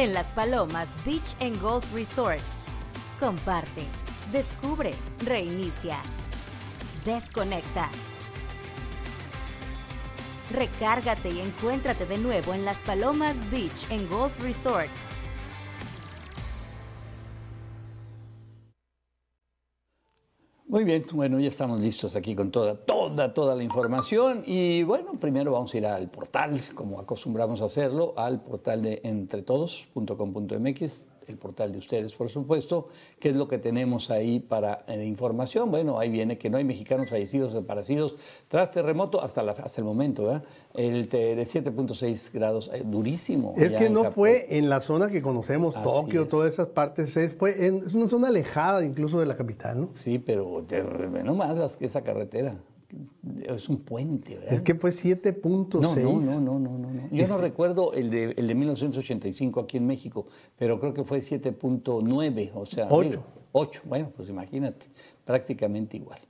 En 0.00 0.14
Las 0.14 0.32
Palomas 0.32 0.88
Beach 1.04 1.36
Golf 1.60 1.84
Resort. 1.92 2.40
Comparte, 3.18 3.84
descubre, 4.32 4.94
reinicia, 5.26 5.98
desconecta. 7.04 7.90
Recárgate 10.50 11.28
y 11.28 11.40
encuéntrate 11.40 12.06
de 12.06 12.16
nuevo 12.16 12.54
en 12.54 12.64
Las 12.64 12.78
Palomas 12.78 13.36
Beach 13.50 13.90
Golf 14.08 14.32
Resort 14.40 14.88
Muy 20.70 20.84
bien, 20.84 21.04
bueno, 21.14 21.40
ya 21.40 21.48
estamos 21.48 21.80
listos 21.80 22.14
aquí 22.14 22.36
con 22.36 22.52
toda, 22.52 22.76
toda, 22.76 23.34
toda 23.34 23.56
la 23.56 23.64
información. 23.64 24.44
Y 24.46 24.84
bueno, 24.84 25.18
primero 25.18 25.50
vamos 25.50 25.74
a 25.74 25.78
ir 25.78 25.84
al 25.84 26.08
portal, 26.08 26.60
como 26.76 27.00
acostumbramos 27.00 27.60
a 27.60 27.64
hacerlo, 27.64 28.14
al 28.16 28.40
portal 28.40 28.80
de 28.80 29.00
entretodos.com.mx 29.02 31.02
el 31.26 31.36
portal 31.36 31.72
de 31.72 31.78
ustedes, 31.78 32.14
por 32.14 32.28
supuesto. 32.28 32.88
¿Qué 33.18 33.30
es 33.30 33.36
lo 33.36 33.48
que 33.48 33.58
tenemos 33.58 34.10
ahí 34.10 34.40
para 34.40 34.84
eh, 34.88 35.04
información? 35.04 35.70
Bueno, 35.70 35.98
ahí 35.98 36.10
viene 36.10 36.38
que 36.38 36.50
no 36.50 36.56
hay 36.56 36.64
mexicanos 36.64 37.08
fallecidos 37.10 37.52
o 37.52 37.56
desaparecidos 37.56 38.14
tras 38.48 38.70
terremoto 38.70 39.22
hasta, 39.22 39.42
la, 39.42 39.52
hasta 39.52 39.80
el 39.80 39.84
momento, 39.84 40.34
¿eh? 40.34 40.42
El 40.74 41.08
de 41.08 41.42
7.6 41.42 42.32
grados, 42.32 42.70
eh, 42.72 42.82
durísimo. 42.84 43.54
Es 43.56 43.72
que 43.72 43.90
no 43.90 44.12
fue 44.12 44.46
en 44.56 44.68
la 44.68 44.80
zona 44.80 45.10
que 45.10 45.22
conocemos, 45.22 45.74
Tokio, 45.82 46.26
todas 46.26 46.52
esas 46.52 46.68
partes, 46.68 47.16
es, 47.16 47.34
fue 47.34 47.66
en, 47.66 47.84
es 47.86 47.94
una 47.94 48.08
zona 48.08 48.28
alejada 48.28 48.84
incluso 48.84 49.18
de 49.18 49.26
la 49.26 49.36
capital, 49.36 49.80
¿no? 49.80 49.90
Sí, 49.94 50.18
pero 50.18 50.64
no 51.24 51.34
más 51.34 51.76
que 51.76 51.86
esa 51.86 52.02
carretera 52.02 52.56
es 53.46 53.68
un 53.68 53.78
puente, 53.78 54.36
¿verdad? 54.36 54.52
Es 54.52 54.62
que 54.62 54.74
fue 54.74 54.90
7.6. 54.90 55.80
No, 55.80 55.94
no, 55.94 56.40
no, 56.40 56.58
no, 56.58 56.78
no, 56.78 56.90
no. 56.90 57.08
Yo 57.10 57.26
no 57.26 57.38
recuerdo 57.38 57.92
el 57.92 58.10
de, 58.10 58.34
el 58.36 58.46
de 58.46 58.54
1985 58.54 59.60
aquí 59.60 59.76
en 59.76 59.86
México, 59.86 60.26
pero 60.56 60.78
creo 60.78 60.94
que 60.94 61.04
fue 61.04 61.18
7.9, 61.18 62.50
o 62.54 62.66
sea, 62.66 62.86
8. 62.90 63.22
8, 63.52 63.82
bueno, 63.84 64.12
pues 64.16 64.28
imagínate, 64.28 64.86
prácticamente 65.24 65.96
igual. 65.96 66.20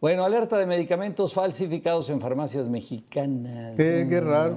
Bueno, 0.00 0.24
alerta 0.24 0.56
de 0.58 0.66
medicamentos 0.66 1.34
falsificados 1.34 2.08
en 2.10 2.20
farmacias 2.20 2.68
mexicanas. 2.68 3.76
Qué, 3.76 4.06
qué 4.08 4.20
raro. 4.20 4.56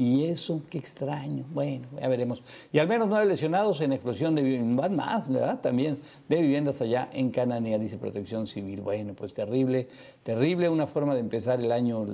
Y 0.00 0.24
eso, 0.24 0.62
qué 0.70 0.78
extraño. 0.78 1.44
Bueno, 1.52 1.86
ya 2.00 2.08
veremos. 2.08 2.42
Y 2.72 2.78
al 2.78 2.88
menos 2.88 3.06
nueve 3.06 3.26
lesionados 3.26 3.82
en 3.82 3.92
explosión 3.92 4.34
de 4.34 4.40
viviendas, 4.40 4.88
van 4.88 4.96
más, 4.96 5.30
¿verdad? 5.30 5.60
También 5.60 5.98
de 6.26 6.40
viviendas 6.40 6.80
allá 6.80 7.10
en 7.12 7.30
Cananea, 7.30 7.78
dice 7.78 7.98
Protección 7.98 8.46
Civil. 8.46 8.80
Bueno, 8.80 9.12
pues 9.12 9.34
terrible, 9.34 9.88
terrible, 10.22 10.70
una 10.70 10.86
forma 10.86 11.12
de 11.12 11.20
empezar 11.20 11.60
el 11.60 11.70
año 11.70 12.06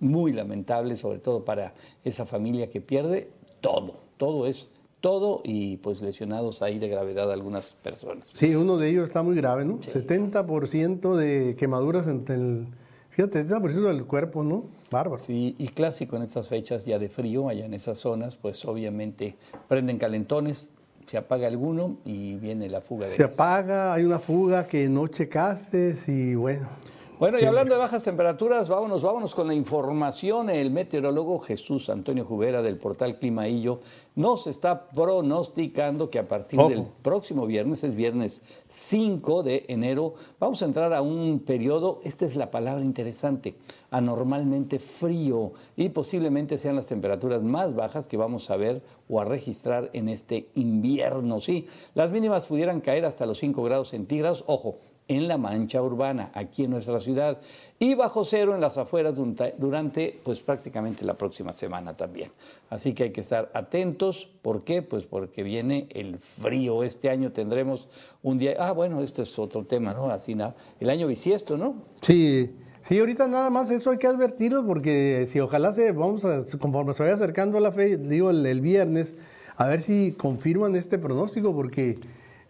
muy 0.00 0.32
lamentable, 0.32 0.96
sobre 0.96 1.18
todo 1.18 1.44
para 1.44 1.74
esa 2.02 2.24
familia 2.24 2.70
que 2.70 2.80
pierde 2.80 3.28
todo, 3.60 3.96
todo 4.16 4.46
es 4.46 4.70
todo 5.02 5.42
y 5.44 5.76
pues 5.76 6.00
lesionados 6.00 6.62
ahí 6.62 6.78
de 6.78 6.88
gravedad 6.88 7.30
algunas 7.30 7.74
personas. 7.82 8.26
Sí, 8.32 8.54
uno 8.54 8.78
de 8.78 8.88
ellos 8.88 9.06
está 9.06 9.22
muy 9.22 9.36
grave, 9.36 9.66
¿no? 9.66 9.80
70% 9.80 11.14
de 11.14 11.56
quemaduras 11.56 12.06
en 12.06 12.24
el 12.28 12.68
Fíjate, 13.14 13.46
70% 13.46 13.86
del 13.86 14.06
cuerpo, 14.06 14.42
¿no? 14.42 14.64
Bárbaro. 14.94 15.18
Sí, 15.18 15.56
y 15.58 15.68
clásico 15.68 16.16
en 16.16 16.22
estas 16.22 16.48
fechas 16.48 16.84
ya 16.84 16.98
de 16.98 17.08
frío, 17.08 17.48
allá 17.48 17.64
en 17.66 17.74
esas 17.74 17.98
zonas, 17.98 18.36
pues 18.36 18.64
obviamente 18.64 19.36
prenden 19.68 19.98
calentones, 19.98 20.70
se 21.06 21.18
apaga 21.18 21.48
alguno 21.48 21.96
y 22.04 22.36
viene 22.36 22.68
la 22.70 22.80
fuga 22.80 23.08
de 23.08 23.16
Se 23.16 23.24
apaga, 23.24 23.92
hay 23.92 24.04
una 24.04 24.18
fuga 24.18 24.66
que 24.66 24.88
no 24.88 25.08
checaste 25.08 25.96
y 26.06 26.34
bueno. 26.34 26.68
Bueno, 27.16 27.38
y 27.38 27.44
hablando 27.44 27.74
de 27.74 27.78
bajas 27.78 28.02
temperaturas, 28.02 28.66
vámonos, 28.66 29.02
vámonos 29.02 29.36
con 29.36 29.46
la 29.46 29.54
información. 29.54 30.50
El 30.50 30.72
meteorólogo 30.72 31.38
Jesús 31.38 31.88
Antonio 31.88 32.24
Jubera 32.24 32.60
del 32.60 32.76
portal 32.76 33.20
Climaillo 33.20 33.78
nos 34.16 34.48
está 34.48 34.88
pronosticando 34.88 36.10
que 36.10 36.18
a 36.18 36.26
partir 36.26 36.58
del 36.58 36.82
próximo 37.02 37.46
viernes, 37.46 37.84
es 37.84 37.94
viernes 37.94 38.42
5 38.68 39.44
de 39.44 39.64
enero, 39.68 40.14
vamos 40.40 40.60
a 40.62 40.64
entrar 40.64 40.92
a 40.92 41.02
un 41.02 41.38
periodo, 41.38 42.00
esta 42.02 42.26
es 42.26 42.34
la 42.34 42.50
palabra 42.50 42.84
interesante, 42.84 43.54
anormalmente 43.92 44.80
frío 44.80 45.52
y 45.76 45.90
posiblemente 45.90 46.58
sean 46.58 46.74
las 46.74 46.86
temperaturas 46.86 47.44
más 47.44 47.76
bajas 47.76 48.08
que 48.08 48.16
vamos 48.16 48.50
a 48.50 48.56
ver 48.56 48.82
o 49.08 49.20
a 49.20 49.24
registrar 49.24 49.88
en 49.92 50.08
este 50.08 50.48
invierno. 50.56 51.40
Sí, 51.40 51.68
las 51.94 52.10
mínimas 52.10 52.46
pudieran 52.46 52.80
caer 52.80 53.04
hasta 53.04 53.24
los 53.24 53.38
5 53.38 53.62
grados 53.62 53.90
centígrados. 53.90 54.42
Ojo, 54.48 54.78
en 55.08 55.28
la 55.28 55.36
mancha 55.36 55.82
urbana, 55.82 56.30
aquí 56.34 56.64
en 56.64 56.70
nuestra 56.70 56.98
ciudad, 56.98 57.38
y 57.78 57.94
bajo 57.94 58.24
cero 58.24 58.54
en 58.54 58.60
las 58.60 58.78
afueras 58.78 59.14
durante, 59.58 60.18
pues 60.22 60.40
prácticamente 60.40 61.04
la 61.04 61.14
próxima 61.14 61.52
semana 61.52 61.96
también. 61.96 62.30
Así 62.70 62.94
que 62.94 63.04
hay 63.04 63.10
que 63.10 63.20
estar 63.20 63.50
atentos. 63.52 64.28
¿Por 64.40 64.64
qué? 64.64 64.82
Pues 64.82 65.04
porque 65.04 65.42
viene 65.42 65.86
el 65.90 66.18
frío. 66.18 66.82
Este 66.82 67.10
año 67.10 67.32
tendremos 67.32 67.88
un 68.22 68.38
día, 68.38 68.56
ah, 68.58 68.72
bueno, 68.72 69.02
este 69.02 69.22
es 69.22 69.38
otro 69.38 69.64
tema, 69.64 69.92
¿no? 69.92 70.10
Así, 70.10 70.36
el 70.80 70.90
año 70.90 71.06
bisiesto, 71.06 71.56
¿no? 71.56 71.74
Sí. 72.00 72.50
Sí, 72.88 72.98
ahorita 72.98 73.26
nada 73.28 73.48
más 73.48 73.70
eso 73.70 73.92
hay 73.92 73.98
que 73.98 74.06
advertirlo 74.06 74.66
porque 74.66 75.24
si 75.26 75.40
ojalá 75.40 75.72
se, 75.72 75.92
vamos 75.92 76.22
a, 76.26 76.44
conforme 76.58 76.92
se 76.92 77.02
vaya 77.02 77.14
acercando 77.14 77.56
a 77.56 77.60
la 77.62 77.72
fe, 77.72 77.96
digo 77.96 78.28
el 78.28 78.60
viernes, 78.60 79.14
a 79.56 79.68
ver 79.68 79.80
si 79.80 80.12
confirman 80.12 80.76
este 80.76 80.98
pronóstico 80.98 81.54
porque 81.54 81.98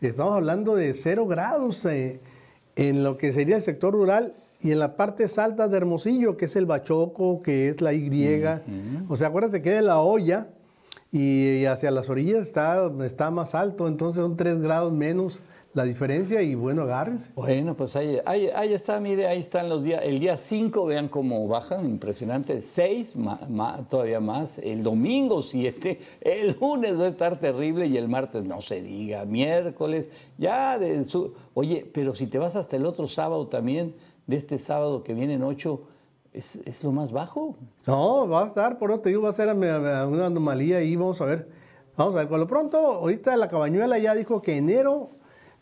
estamos 0.00 0.34
hablando 0.34 0.74
de 0.74 0.94
cero 0.94 1.26
grados. 1.26 1.84
Eh, 1.84 2.20
en 2.76 3.04
lo 3.04 3.18
que 3.18 3.32
sería 3.32 3.56
el 3.56 3.62
sector 3.62 3.92
rural 3.94 4.34
y 4.60 4.72
en 4.72 4.78
la 4.78 4.96
parte 4.96 5.26
altas 5.36 5.70
de 5.70 5.76
Hermosillo, 5.76 6.36
que 6.36 6.46
es 6.46 6.56
el 6.56 6.66
Bachoco, 6.66 7.42
que 7.42 7.68
es 7.68 7.80
la 7.80 7.92
Y. 7.92 8.08
O 9.08 9.16
sea, 9.16 9.28
acuérdate 9.28 9.60
que 9.62 9.70
de 9.70 9.82
la 9.82 10.00
olla 10.00 10.48
y 11.12 11.64
hacia 11.66 11.90
las 11.90 12.08
orillas 12.08 12.46
está, 12.46 12.90
está 13.04 13.30
más 13.30 13.54
alto, 13.54 13.86
entonces 13.86 14.20
son 14.20 14.36
tres 14.36 14.60
grados 14.60 14.92
menos 14.92 15.40
la 15.74 15.82
diferencia 15.82 16.40
y 16.40 16.54
bueno, 16.54 16.82
agárrense. 16.82 17.30
Bueno, 17.34 17.76
pues 17.76 17.96
ahí, 17.96 18.18
ahí, 18.24 18.72
está, 18.72 19.00
mire, 19.00 19.26
ahí 19.26 19.40
están 19.40 19.68
los 19.68 19.82
días. 19.82 20.02
El 20.04 20.20
día 20.20 20.36
5, 20.36 20.86
vean 20.86 21.08
cómo 21.08 21.46
bajan, 21.48 21.84
impresionante. 21.84 22.62
6, 22.62 23.14
todavía 23.90 24.20
más. 24.20 24.58
El 24.58 24.84
domingo 24.84 25.42
7, 25.42 25.98
el 26.20 26.56
lunes 26.60 26.98
va 26.98 27.04
a 27.04 27.08
estar 27.08 27.40
terrible 27.40 27.86
y 27.86 27.96
el 27.96 28.08
martes 28.08 28.44
no 28.44 28.62
se 28.62 28.82
diga. 28.82 29.24
Miércoles, 29.24 30.10
ya 30.38 30.78
de 30.78 31.04
su... 31.04 31.34
Oye, 31.54 31.90
pero 31.92 32.14
si 32.14 32.28
te 32.28 32.38
vas 32.38 32.54
hasta 32.54 32.76
el 32.76 32.86
otro 32.86 33.08
sábado 33.08 33.48
también, 33.48 33.96
de 34.28 34.36
este 34.36 34.60
sábado 34.60 35.02
que 35.02 35.12
viene 35.12 35.34
en 35.34 35.42
8, 35.42 35.80
es, 36.32 36.56
es, 36.64 36.84
lo 36.84 36.92
más 36.92 37.10
bajo. 37.10 37.56
No, 37.84 38.28
va 38.28 38.44
a 38.44 38.46
estar, 38.46 38.78
por 38.78 38.92
otro 38.92 39.02
te 39.02 39.08
digo, 39.08 39.22
va 39.22 39.30
a 39.30 39.32
ser 39.32 39.52
una 39.52 40.26
anomalía 40.26 40.82
y 40.82 40.94
vamos 40.94 41.20
a 41.20 41.24
ver. 41.24 41.48
Vamos 41.96 42.14
a 42.14 42.18
ver, 42.18 42.28
con 42.28 42.38
lo 42.38 42.46
pronto, 42.46 42.76
ahorita 42.78 43.36
la 43.36 43.48
cabañuela 43.48 43.98
ya 43.98 44.14
dijo 44.14 44.42
que 44.42 44.56
enero 44.56 45.10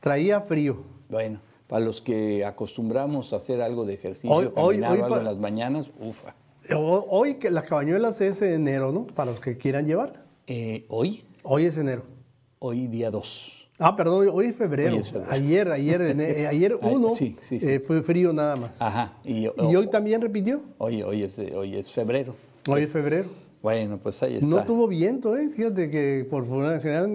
Traía 0.03 0.41
frío. 0.41 0.79
Bueno, 1.09 1.41
para 1.69 1.85
los 1.85 2.01
que 2.01 2.45
acostumbramos 2.45 3.33
a 3.33 3.37
hacer 3.37 3.63
algo 3.63 3.85
de 3.85 3.95
ejercicio, 3.95 4.33
hoy, 4.33 4.51
hoy, 4.57 4.83
algo 4.83 5.17
en 5.17 5.25
las 5.25 5.39
mañanas, 5.39 5.93
ufa. 6.01 6.35
Hoy 6.77 7.37
que 7.37 7.53
las 7.53 7.67
cabañuelas 7.67 8.21
es 8.21 8.43
enero, 8.43 8.91
¿no? 8.91 9.07
Para 9.07 9.31
los 9.31 9.39
que 9.39 9.57
quieran 9.57 9.87
llevar. 9.87 10.25
Eh, 10.49 10.87
¿Hoy? 10.89 11.23
Hoy 11.45 11.67
es 11.67 11.77
enero. 11.77 12.03
Hoy 12.59 12.89
día 12.89 13.13
2. 13.13 13.69
Ah, 13.79 13.95
perdón, 13.97 14.29
hoy 14.33 14.47
es 14.47 14.57
febrero. 14.57 15.01
Ayer, 15.29 15.71
ayer, 15.71 16.03
eh, 16.03 16.49
ayer 16.49 16.77
uno 16.83 17.13
eh, 17.21 17.81
fue 17.87 18.03
frío 18.03 18.33
nada 18.33 18.57
más. 18.57 18.73
Ajá. 18.81 19.13
¿Y, 19.23 19.47
hoy 19.47 19.87
también 19.89 20.21
repitió? 20.21 20.63
Hoy, 20.79 21.05
hoy, 21.05 21.23
es, 21.23 21.39
hoy 21.39 21.77
es 21.77 21.93
febrero. 21.93 22.35
Hoy 22.69 22.83
es 22.83 22.91
febrero. 22.91 23.29
Bueno, 23.63 23.99
pues 24.03 24.21
ahí 24.25 24.35
está. 24.35 24.47
No 24.49 24.65
tuvo 24.65 24.89
viento, 24.89 25.37
¿eh? 25.37 25.49
Fíjate 25.55 25.91
que 25.91 26.27
por 26.29 26.45
general 26.45 27.13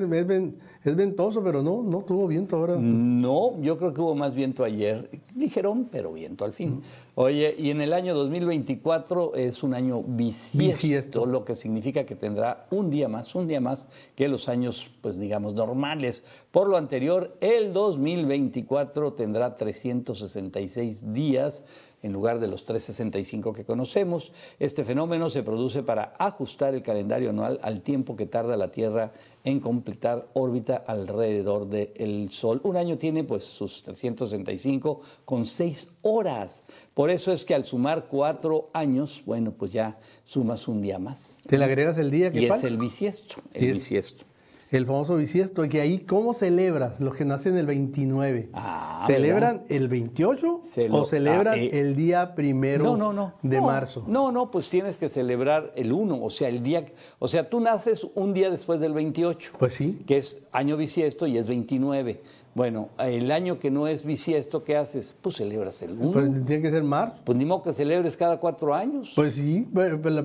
es, 0.90 0.96
ventoso, 0.96 1.44
pero 1.44 1.62
no, 1.62 1.84
no 1.84 2.02
tuvo 2.02 2.28
viento 2.28 2.58
ahora. 2.58 2.76
No, 2.80 3.60
yo 3.62 3.78
creo 3.78 3.94
que 3.94 4.02
hubo 4.02 4.16
más 4.16 4.34
viento 4.34 4.64
ayer. 4.64 5.10
Ligerón, 5.38 5.86
pero 5.92 6.14
viento 6.14 6.46
al 6.46 6.54
fin. 6.54 6.82
Oye, 7.16 7.56
y 7.58 7.70
en 7.70 7.82
el 7.82 7.94
año 7.94 8.14
2024 8.16 9.36
es 9.36 9.64
un 9.64 9.74
año 9.74 10.04
bisiesto, 10.04 11.26
lo 11.26 11.46
que 11.46 11.56
significa 11.56 12.06
que 12.06 12.16
tendrá 12.16 12.66
un 12.72 12.90
día 12.90 13.08
más, 13.08 13.36
un 13.36 13.48
día 13.48 13.62
más 13.62 13.88
que 14.16 14.28
los 14.28 14.50
años, 14.50 14.90
pues 15.02 15.20
digamos, 15.20 15.54
normales. 15.54 16.24
Por 16.52 16.68
lo 16.68 16.78
anterior, 16.78 17.38
el 17.42 17.74
2024 17.74 19.14
tendrá 19.14 19.56
366 19.56 21.14
días 21.14 21.64
en 22.04 22.14
lugar 22.14 22.40
de 22.40 22.48
los 22.48 22.66
365 22.66 23.54
que 23.54 23.66
conocemos. 23.66 24.32
Este 24.60 24.84
fenómeno 24.84 25.30
se 25.30 25.44
produce 25.44 25.84
para 25.84 26.14
ajustar 26.20 26.74
el 26.76 26.84
calendario 26.84 27.32
anual 27.32 27.60
al 27.64 27.82
tiempo 27.82 28.16
que 28.16 28.26
tarda 28.26 28.56
la 28.56 28.72
Tierra 28.72 29.12
en 29.44 29.60
completar 29.60 30.28
órbita 30.34 30.76
alrededor 30.76 31.68
del 31.68 32.30
Sol. 32.30 32.62
Un 32.64 32.78
año 32.78 32.98
tiene 32.98 33.24
pues 33.24 33.46
sus 33.46 33.84
365 33.84 35.02
con 35.28 35.44
6 35.44 35.90
horas. 36.04 36.64
Por 36.94 37.10
eso 37.10 37.34
es 37.34 37.44
que 37.44 37.54
al 37.54 37.66
sumar 37.66 38.08
cuatro 38.10 38.70
años, 38.72 39.22
bueno, 39.26 39.52
pues 39.52 39.74
ya 39.74 40.00
sumas 40.24 40.70
un 40.70 40.82
día 40.82 41.00
más. 41.00 41.44
¿Te 41.46 41.58
le 41.58 41.66
agregas 41.66 41.98
el 41.98 42.10
día 42.12 42.32
que 42.32 42.40
Y 42.40 42.46
es 42.46 42.64
el 42.64 42.78
bisiesto, 42.78 43.36
el 43.54 43.74
bisiesto. 43.74 44.24
El 44.72 44.86
famoso 44.86 45.18
bisiesto, 45.18 45.66
y 45.66 45.70
que 45.70 45.82
ahí, 45.82 46.00
¿cómo 46.00 46.34
celebras 46.34 47.00
los 47.02 47.14
que 47.14 47.26
nacen 47.26 47.58
el 47.58 47.66
29? 47.66 48.50
Ah, 48.54 49.04
¿Celebran 49.08 49.64
el 49.68 49.90
28 49.90 50.62
o 50.92 51.06
celebran 51.06 51.56
ah, 51.56 51.58
eh, 51.58 51.80
el 51.80 51.96
día 51.98 52.34
primero 52.34 52.98
de 53.42 53.62
marzo? 53.62 54.06
No, 54.08 54.32
no, 54.32 54.50
pues 54.50 54.70
tienes 54.70 54.98
que 54.98 55.10
celebrar 55.10 55.74
el 55.76 55.92
1, 55.92 56.24
o 56.24 56.30
sea, 56.30 56.48
el 56.48 56.64
día, 56.64 56.86
o 57.20 57.28
sea, 57.28 57.50
tú 57.50 57.60
naces 57.60 58.08
un 58.16 58.34
día 58.34 58.50
después 58.50 58.80
del 58.80 58.94
28. 58.94 59.54
Pues 59.60 59.74
sí. 59.74 60.04
Que 60.06 60.18
es 60.18 60.40
año 60.54 60.76
bisiesto 60.78 61.28
y 61.28 61.38
es 61.38 61.48
29. 61.48 62.22
Bueno, 62.58 62.90
el 62.98 63.32
año 63.32 63.60
que 63.60 63.70
no 63.70 63.88
es 63.88 64.04
bisiesto, 64.04 64.64
¿qué 64.64 64.76
haces? 64.76 65.14
Pues 65.22 65.36
celebras 65.36 65.80
el 65.84 65.92
1. 65.92 66.12
Pues 66.12 66.46
tiene 66.48 66.64
que 66.64 66.72
ser 66.72 66.84
marzo. 66.84 67.18
Pues 67.24 67.38
ni 67.38 67.46
modo 67.46 67.62
que 67.62 67.72
celebres 67.72 68.18
cada 68.18 68.40
cuatro 68.40 68.74
años. 68.74 69.14
Pues 69.16 69.36
sí, 69.36 69.70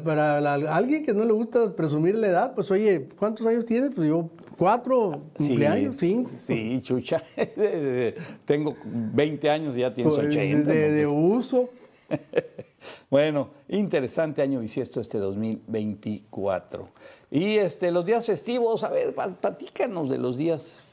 para, 0.03 0.39
alguien 0.75 1.05
que 1.05 1.13
no 1.13 1.27
le 1.27 1.33
gusta 1.35 1.77
presumir 1.77 2.15
la 2.15 2.29
edad, 2.29 2.55
pues 2.55 2.71
oye, 2.71 3.07
¿cuántos 3.19 3.47
años 3.47 3.67
tienes? 3.67 3.91
Pues 3.95 4.09
yo, 4.09 4.31
cuatro 4.57 5.25
cumpleaños, 5.37 5.97
cinco. 5.99 6.31
Sí, 6.35 6.81
chucha. 6.83 7.23
Tengo 8.47 8.77
20 8.83 9.51
años 9.51 9.77
y 9.77 9.81
ya 9.81 9.93
tienes 9.93 10.15
80. 10.15 10.65
Pues, 10.65 10.75
de, 10.75 11.07
uso. 11.07 11.69
bueno, 13.11 13.51
interesante 13.69 14.41
año 14.41 14.61
bisiesto 14.61 15.03
este 15.03 15.19
2024. 15.19 16.89
Y 17.31 17.57
este, 17.57 17.91
los 17.91 18.07
días 18.07 18.25
festivos, 18.25 18.85
a 18.85 18.89
ver, 18.89 19.15
platícanos 19.15 20.09
de 20.09 20.17
los 20.17 20.39
días 20.39 20.63
festivos. 20.63 20.92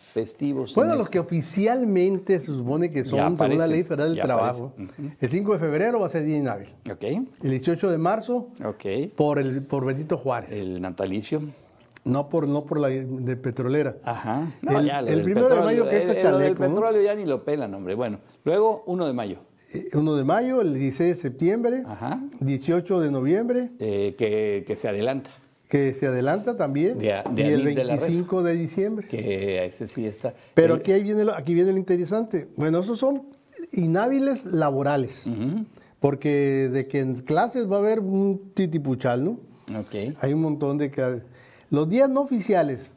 Bueno, 0.76 0.96
los 0.96 1.10
que 1.10 1.20
oficialmente 1.20 2.40
se 2.40 2.48
supone 2.48 2.92
que 2.92 3.06
son 3.06 3.38
según 3.38 3.58
la 3.58 3.68
Ley 3.68 3.84
Federal 3.84 4.16
del 4.16 4.24
Trabajo. 4.24 4.74
El 5.20 5.30
5 5.30 5.54
de 5.54 5.60
febrero 5.60 6.00
va 6.00 6.08
a 6.08 6.10
ser 6.10 6.24
día 6.24 6.38
inhábil. 6.38 6.68
Ok. 6.92 7.04
El 7.04 7.50
18 7.50 7.92
de 7.92 7.98
marzo, 7.98 8.50
okay. 8.66 9.08
por, 9.08 9.40
el, 9.40 9.62
por 9.64 9.86
Benito 9.86 10.18
Juárez. 10.18 10.52
El 10.52 10.82
natalicio. 10.82 11.42
No 12.06 12.30
por, 12.30 12.48
no 12.48 12.66
por 12.66 12.80
la 12.80 12.88
de 12.88 13.36
petrolera. 13.36 13.98
Ajá. 14.04 14.52
el, 14.68 14.86
ya, 14.86 15.00
el 15.02 15.22
primero 15.22 15.50
de 15.50 15.60
mayo 15.60 15.88
que 15.88 16.02
es 16.02 16.10
el 16.10 16.22
chaleco. 16.22 16.64
El 16.64 16.70
petróleo 16.70 17.02
ya 17.02 17.14
ni 17.14 17.26
lo 17.26 17.44
pelan, 17.44 17.74
hombre. 17.74 17.94
Bueno, 17.94 18.20
luego 18.46 18.84
1 18.88 19.06
de 19.06 19.14
mayo. 19.14 19.40
1 19.94 20.14
eh, 20.14 20.18
de 20.18 20.24
mayo, 20.24 20.62
el 20.62 20.74
16 20.74 21.16
de 21.16 21.22
septiembre, 21.22 21.84
Ajá. 21.86 22.24
18 22.40 23.02
de 23.02 23.12
noviembre. 23.12 23.70
Eh, 23.80 24.16
que, 24.18 24.64
que 24.66 24.76
se 24.76 24.88
adelanta 24.88 25.30
que 25.70 25.94
se 25.94 26.08
adelanta 26.08 26.58
también, 26.58 27.00
y 27.00 27.42
el 27.42 27.64
25 27.64 28.42
de, 28.42 28.56
diciembre. 28.56 29.08
Que 29.08 29.66
ese 29.66 29.88
sí 29.88 30.04
está. 30.04 30.34
Pero 30.56 30.74
aquí, 30.74 30.92
viene 31.04 31.24
lo, 31.24 31.36
aquí 31.36 31.54
viene 31.54 31.72
lo 31.72 31.78
interesante. 31.78 32.48
Bueno, 32.58 32.80
esos 32.80 32.98
son 32.98 33.28
inhábiles 33.72 34.46
laborales, 34.46 35.30
porque 36.00 36.70
de 36.74 36.88
que 36.88 37.02
en 37.02 37.18
clases 37.18 37.72
va 37.72 37.76
a 37.76 37.80
haber 37.80 38.00
un 38.00 38.52
titipuchal, 38.56 39.24
¿no? 39.24 39.32
Ok. 39.80 40.18
Hay 40.20 40.34
un 40.34 40.42
montón 40.42 40.80
de 40.80 40.90
clases. 40.90 41.24
Los 41.70 41.88
días 41.88 42.10
no 42.10 42.22
oficiales, 42.22 42.90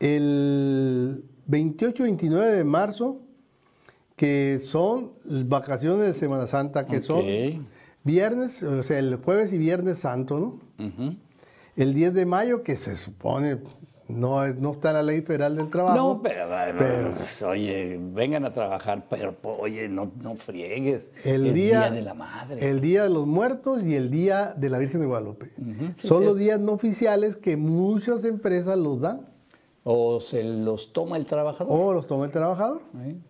el 0.00 1.22
28 1.46 2.02
y 2.02 2.06
29 2.06 2.52
de 2.56 2.64
marzo, 2.64 3.20
que 4.16 4.58
son 4.60 5.12
vacaciones 5.46 6.08
de 6.08 6.14
Semana 6.14 6.48
Santa, 6.48 6.86
que 6.86 7.00
son 7.00 7.24
viernes, 8.02 8.64
o 8.64 8.82
sea, 8.82 8.98
el 8.98 9.14
jueves 9.18 9.52
y 9.52 9.58
viernes 9.58 10.00
santo, 10.00 10.40
¿no? 10.40 11.27
El 11.78 11.94
10 11.94 12.12
de 12.12 12.26
mayo, 12.26 12.62
que 12.62 12.76
se 12.76 12.96
supone 12.96 13.58
no, 14.08 14.46
no 14.54 14.72
está 14.72 14.92
la 14.92 15.02
ley 15.02 15.20
federal 15.20 15.56
del 15.56 15.68
trabajo. 15.68 15.96
No, 15.96 16.22
pero, 16.22 16.48
pues, 17.16 17.42
oye, 17.42 18.00
vengan 18.00 18.44
a 18.46 18.50
trabajar, 18.50 19.04
pero 19.08 19.36
oye, 19.60 19.88
no, 19.88 20.10
no 20.22 20.34
friegues. 20.34 21.10
El 21.24 21.52
día, 21.52 21.90
de 21.90 22.02
la 22.02 22.14
madre. 22.14 22.68
El 22.68 22.80
día 22.80 23.02
de 23.02 23.10
los 23.10 23.26
muertos 23.26 23.84
y 23.84 23.94
el 23.94 24.10
día 24.10 24.54
de 24.56 24.70
la 24.70 24.78
Virgen 24.78 25.00
de 25.00 25.06
Guadalupe. 25.06 25.52
Son 25.96 26.24
los 26.24 26.36
días 26.36 26.58
no 26.58 26.72
oficiales 26.72 27.36
que 27.36 27.56
muchas 27.56 28.24
empresas 28.24 28.78
los 28.78 29.00
dan. 29.00 29.28
¿O 29.84 30.20
se 30.20 30.42
los 30.42 30.92
toma 30.92 31.16
el 31.16 31.24
trabajador? 31.24 31.68
O 31.70 31.92
los 31.94 32.06
toma 32.06 32.26
el 32.26 32.30
trabajador. 32.30 32.82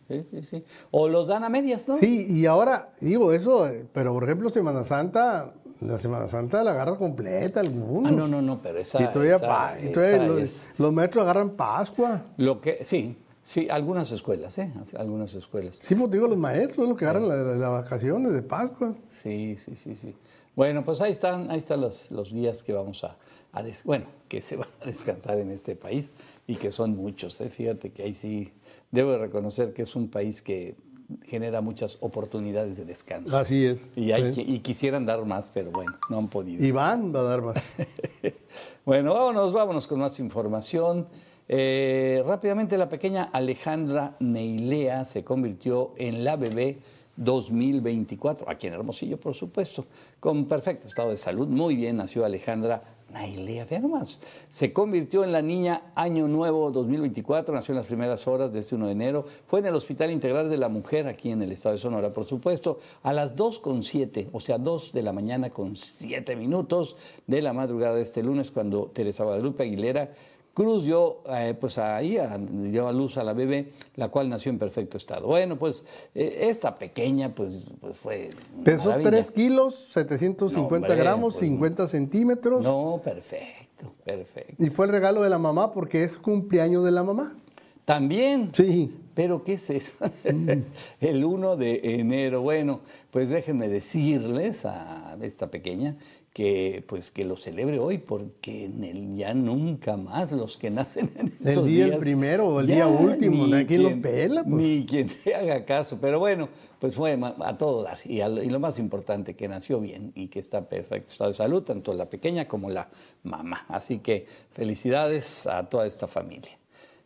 Sí, 0.09 0.26
sí, 0.31 0.43
sí. 0.50 0.64
O 0.90 1.09
los 1.09 1.28
dan 1.28 1.45
a 1.45 1.49
medias, 1.49 1.87
¿no? 1.87 1.99
Sí, 1.99 2.26
y 2.28 2.47
ahora, 2.47 2.90
digo 3.00 3.33
eso, 3.33 3.69
pero 3.93 4.12
por 4.12 4.25
ejemplo, 4.25 4.49
Semana 4.49 4.83
Santa, 4.83 5.52
la 5.81 5.99
Semana 5.99 6.27
Santa 6.29 6.65
la 6.65 6.73
agarra 6.73 6.97
completa 6.97 7.61
algunos. 7.61 8.11
Ah, 8.13 8.15
no, 8.15 8.27
no, 8.29 8.43
no, 8.43 8.61
pero 8.63 8.79
esa. 8.79 9.01
Y 9.03 9.13
todavía, 9.13 9.37
esa- 9.37 9.77
y 9.81 9.85
esa 9.87 9.93
todavía 9.95 10.27
los, 10.27 10.39
es 10.41 10.69
los 10.79 10.93
maestros 10.93 11.23
agarran 11.23 11.51
Pascua. 11.51 12.23
Lo 12.37 12.61
que, 12.61 12.85
sí, 12.85 13.17
sí, 13.45 13.69
algunas 13.71 14.11
escuelas, 14.13 14.59
¿eh? 14.59 14.73
Algunas 14.97 15.35
escuelas. 15.35 15.79
Sí, 15.83 15.95
pues 15.95 16.11
digo, 16.11 16.27
los 16.27 16.37
maestros 16.37 16.89
los 16.89 16.99
que 16.99 17.05
agarran 17.05 17.29
la- 17.29 17.37
las 17.37 17.71
vacaciones 17.71 18.33
de 18.33 18.43
Pascua. 18.43 18.95
Sí, 19.23 19.57
sí, 19.59 19.77
sí, 19.77 19.95
sí. 19.95 20.15
Bueno, 20.57 20.85
pues 20.85 21.01
ahí 21.01 21.13
están, 21.13 21.51
ahí 21.51 21.59
están 21.59 21.81
los, 21.81 22.11
los 22.11 22.33
días 22.33 22.65
que 22.65 22.73
vamos 22.73 23.05
a, 23.05 23.17
a 23.53 23.63
des- 23.63 23.85
bueno, 23.85 24.07
que 24.27 24.41
se 24.41 24.57
van 24.57 24.69
a 24.83 24.87
descansar 24.87 25.39
en 25.39 25.53
este 25.53 25.77
país 25.77 26.11
y 26.49 26.57
que 26.57 26.73
son 26.73 26.97
muchos. 26.97 27.41
¿eh? 27.41 27.49
Fíjate 27.49 27.93
que 27.93 28.03
ahí 28.03 28.15
sí 28.15 28.53
debo 28.91 29.13
de 29.13 29.19
reconocer 29.19 29.73
que 29.73 29.83
es 29.83 29.95
un 29.95 30.09
país 30.09 30.43
que 30.43 30.75
genera 31.25 31.61
muchas 31.61 31.97
oportunidades 32.00 32.77
de 32.77 32.85
descanso. 32.85 33.37
Así 33.38 33.65
es. 33.65 33.88
Y, 33.97 34.12
hay 34.12 34.33
Sí. 34.35 34.45
que- 34.45 34.53
y 34.53 34.59
quisieran 34.61 35.07
dar 35.07 35.25
más, 35.25 35.50
pero 35.53 35.71
bueno, 35.71 35.93
no 36.11 36.19
han 36.19 36.29
podido. 36.29 36.65
Iván 36.65 37.15
va 37.15 37.21
a 37.21 37.25
dar 37.25 37.43
más. 37.43 37.57
Bueno, 38.85 39.12
vámonos, 39.12 39.53
vámonos 39.53 39.87
con 39.87 39.99
más 40.00 40.19
información. 40.19 41.09
Eh, 41.47 42.23
rápidamente, 42.27 42.79
la 42.79 42.88
pequeña 42.88 43.25
Alejandra 43.25 44.17
Neilea 44.21 45.05
se 45.05 45.25
convirtió 45.25 45.93
en 45.99 46.25
la 46.25 46.37
bebé 46.37 46.79
2024, 47.17 48.49
aquí 48.49 48.67
en 48.67 48.75
Hermosillo, 48.75 49.19
por 49.19 49.35
supuesto, 49.35 49.87
con 50.21 50.47
perfecto 50.47 50.87
estado 50.88 51.11
de 51.11 51.17
salud. 51.17 51.49
Muy 51.49 51.77
bien 51.77 51.97
nació 51.97 52.25
Alejandra 52.25 52.83
Neilea, 53.12 53.65
vean 53.65 53.83
nomás. 53.83 54.21
Se 54.49 54.73
convirtió 54.73 55.25
en 55.25 55.33
la 55.33 55.41
niña 55.41 55.83
Año 55.95 56.29
Nuevo 56.29 56.71
2024, 56.71 57.55
nació 57.55 57.73
en 57.73 57.79
las 57.79 57.87
primeras 57.87 58.27
horas 58.29 58.53
de 58.53 58.59
este 58.59 58.75
1 58.75 58.87
de 58.87 58.93
enero. 58.93 59.27
Fue 59.47 59.61
en 59.61 59.67
el 59.67 59.75
Hospital 59.75 60.11
Integral 60.11 60.50
de 60.50 60.59
la 60.59 60.69
Mujer, 60.69 61.07
aquí 61.07 61.31
en 61.31 61.43
el 61.43 61.53
estado 61.53 61.75
de 61.75 61.81
Sonora, 61.81 62.12
por 62.12 62.25
supuesto, 62.25 62.81
a 63.03 63.12
las 63.12 63.35
2.7, 63.35 64.29
o 64.33 64.41
sea, 64.41 64.59
2 64.59 64.93
de 64.93 65.03
la 65.03 65.12
mañana 65.12 65.50
con 65.50 65.75
7 65.75 66.37
minutos 66.37 66.97
de 67.27 67.41
la 67.41 67.53
madrugada 67.55 67.95
de 67.95 68.03
este 68.03 68.23
lunes, 68.23 68.50
cuando 68.50 68.91
Teresa 68.93 69.25
Guadalupe 69.25 69.62
Aguilera 69.62 70.12
Cruz 70.59 70.85
dio, 70.85 71.19
eh, 71.31 71.55
pues 71.59 71.79
ahí 71.79 72.19
a- 72.19 72.37
dio 72.37 72.88
a 72.88 72.93
luz 72.93 73.17
a 73.17 73.23
la 73.23 73.33
bebé, 73.33 73.71
la 73.95 74.09
cual 74.09 74.29
nació 74.29 74.50
en 74.50 74.59
perfecto 74.59 74.97
estado. 74.97 75.29
Bueno, 75.29 75.57
pues 75.57 75.85
eh, 76.17 76.38
esta 76.50 76.77
pequeña, 76.77 77.33
pues, 77.33 77.67
pues 77.81 77.97
fue. 77.97 78.29
Pesó 78.65 78.87
maravilla. 78.87 79.11
3 79.11 79.31
kilos, 79.31 79.77
750 79.93 80.59
No, 80.59 80.93
hombre, 80.93 80.97
gramos, 80.97 81.35
pues, 81.35 81.45
50 81.49 81.87
centímetros. 81.87 82.65
No, 82.65 83.00
perfecto, 83.05 83.93
perfecto. 84.05 84.65
Y 84.65 84.71
fue 84.71 84.87
el 84.87 84.91
regalo 84.91 85.23
de 85.23 85.31
la 85.31 85.38
mamá 85.38 85.73
porque 85.73 86.03
es 86.03 86.17
cumpleaños 86.17 86.85
de 86.85 86.91
la 86.91 87.05
mamá. 87.05 87.37
También. 87.85 88.50
Sí. 88.53 88.93
Pero 89.15 89.43
¿qué 89.45 89.55
es 89.55 89.71
eso? 89.71 89.93
Mm. 90.25 90.50
El 91.00 91.25
1 91.25 91.57
de 91.57 91.81
enero. 92.00 92.43
Bueno, 92.43 92.81
pues 93.11 93.31
déjenme 93.31 93.69
decirles 93.69 94.65
a 94.67 95.17
esta 95.23 95.47
pequeña 95.50 95.97
que 96.33 96.85
pues 96.87 97.11
que 97.11 97.25
lo 97.25 97.37
celebre 97.37 97.79
hoy 97.79 97.99
porque 97.99 98.67
en 98.67 98.85
el 98.85 99.17
ya 99.17 99.35
nunca 99.35 99.97
más 99.97 100.33
los 100.33 100.57
que 100.57 100.71
nacen 100.71 101.11
en 101.17 101.33
El 101.41 101.49
estos 101.49 101.67
día 101.67 101.87
días, 101.87 101.99
primero 101.99 102.47
o 102.47 102.61
el 102.61 102.67
día 102.67 102.87
último, 102.87 103.47
ni 103.47 103.51
¿no? 103.51 103.67
¿Quién 103.67 103.83
los 103.83 103.93
pela, 103.95 104.45
pues? 104.45 104.55
Ni 104.55 104.87
quien 104.87 105.09
te 105.09 105.35
haga 105.35 105.65
caso, 105.65 105.99
pero 106.01 106.19
bueno, 106.19 106.49
pues 106.79 106.95
fue 106.95 107.19
a 107.41 107.59
todo 107.59 107.83
dar 107.83 107.99
y, 108.05 108.21
a 108.21 108.29
y 108.29 108.51
lo 108.51 108.61
más 108.61 108.79
importante 108.79 109.35
que 109.35 109.49
nació 109.49 109.81
bien 109.81 110.13
y 110.15 110.29
que 110.29 110.39
está 110.39 110.59
en 110.59 110.67
perfecto 110.67 111.13
estado 111.13 111.31
de 111.31 111.37
salud 111.37 111.63
tanto 111.63 111.93
la 111.95 112.09
pequeña 112.09 112.47
como 112.47 112.71
la 112.71 112.89
mamá. 113.25 113.67
Así 113.69 113.99
que 113.99 114.27
felicidades 114.53 115.47
a 115.47 115.69
toda 115.69 115.87
esta 115.87 116.07
familia. 116.07 116.59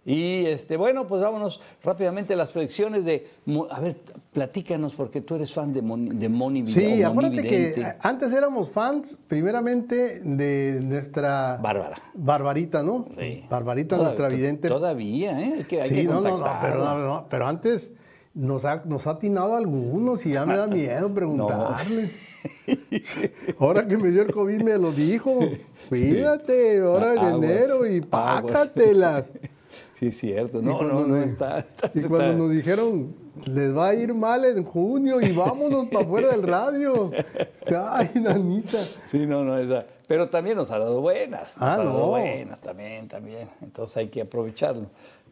Y 0.05 0.47
este, 0.47 0.77
bueno, 0.77 1.07
pues 1.07 1.23
vámonos 1.23 1.61
rápidamente 1.83 2.35
a 2.35 2.37
las 2.37 2.51
predicciones 2.51 3.05
de. 3.05 3.29
A 3.71 3.81
ver, 3.81 3.97
platícanos, 4.33 4.95
porque 4.95 5.21
tú 5.21 5.37
eres 5.37 5.53
fan 5.53 5.73
de 5.73 5.81
Moni, 5.81 6.11
de 6.11 6.29
Moni 6.29 6.67
Sí, 6.67 7.03
acuérdate 7.03 7.43
que 7.43 7.95
antes 8.01 8.33
éramos 8.33 8.71
fans, 8.71 9.17
primeramente, 9.29 10.21
de 10.21 10.81
nuestra 10.83 11.59
Bárbara. 11.63 11.97
Barbarita, 12.15 12.83
¿no? 12.83 13.07
Sí. 13.17 13.45
Barbarita, 13.49 13.97
nuestra 13.97 14.29
vidente. 14.29 14.69
Todavía, 14.69 15.41
¿eh? 15.41 15.55
Hay 15.59 15.65
que, 15.65 15.83
hay 15.83 15.89
sí, 15.89 15.95
que 15.95 16.05
no, 16.05 16.21
no, 16.21 16.39
no, 16.39 16.47
pero, 16.61 16.85
no, 16.85 16.99
no, 16.99 17.27
pero 17.31 17.47
antes 17.47 17.93
nos 18.35 18.65
ha, 18.65 18.83
nos 18.85 19.07
ha 19.07 19.11
atinado 19.11 19.57
algunos 19.57 20.25
y 20.27 20.33
ya 20.33 20.45
me 20.47 20.57
da 20.57 20.67
miedo 20.67 21.09
preguntarle. 21.15 22.09
Ahora 23.59 23.87
que 23.87 23.97
me 23.97 24.11
dio 24.11 24.23
el 24.23 24.33
COVID 24.33 24.63
me 24.63 24.79
lo 24.79 24.91
dijo. 24.91 25.39
Fíjate, 25.89 26.81
ahora 26.81 27.13
en 27.13 27.19
Aguas, 27.19 27.35
enero 27.35 27.87
y 27.87 28.01
pácatelas. 28.01 29.27
Sí, 30.03 30.09
es 30.09 30.19
cierto. 30.19 30.61
No, 30.61 30.83
no, 30.83 31.07
no, 31.07 31.17
está. 31.19 31.59
está- 31.61 31.87
Y 31.95 32.01
cuando 32.01 32.23
está- 32.27 32.35
nos 32.37 32.51
dijeron, 32.51 33.15
les 33.47 33.73
va 33.77 33.91
a 33.91 33.95
ir 33.95 34.13
mal 34.15 34.45
en 34.45 34.65
junio 34.65 35.21
y 35.21 35.31
vámonos 35.31 35.87
para 35.91 36.05
afuera 36.05 36.29
del 36.31 36.43
radio. 36.43 37.13
Ay, 37.93 38.11
nanita. 38.17 38.79
Sí, 39.05 39.25
no, 39.27 39.45
no, 39.45 39.57
esa. 39.59 39.87
Pero 40.09 40.29
también 40.29 40.57
nos 40.57 40.73
ha 40.73 40.81
dado 40.81 41.01
buenas. 41.01 41.57
Nos 41.57 41.63
Ah, 41.69 41.75
ha 41.75 41.77
dado 41.85 41.99
no. 42.01 42.07
buenas 42.09 42.59
también, 42.61 43.07
también. 43.07 43.49
Entonces 43.61 43.97
hay 43.97 44.09
que 44.09 44.23
aprovecharlo. 44.23 44.87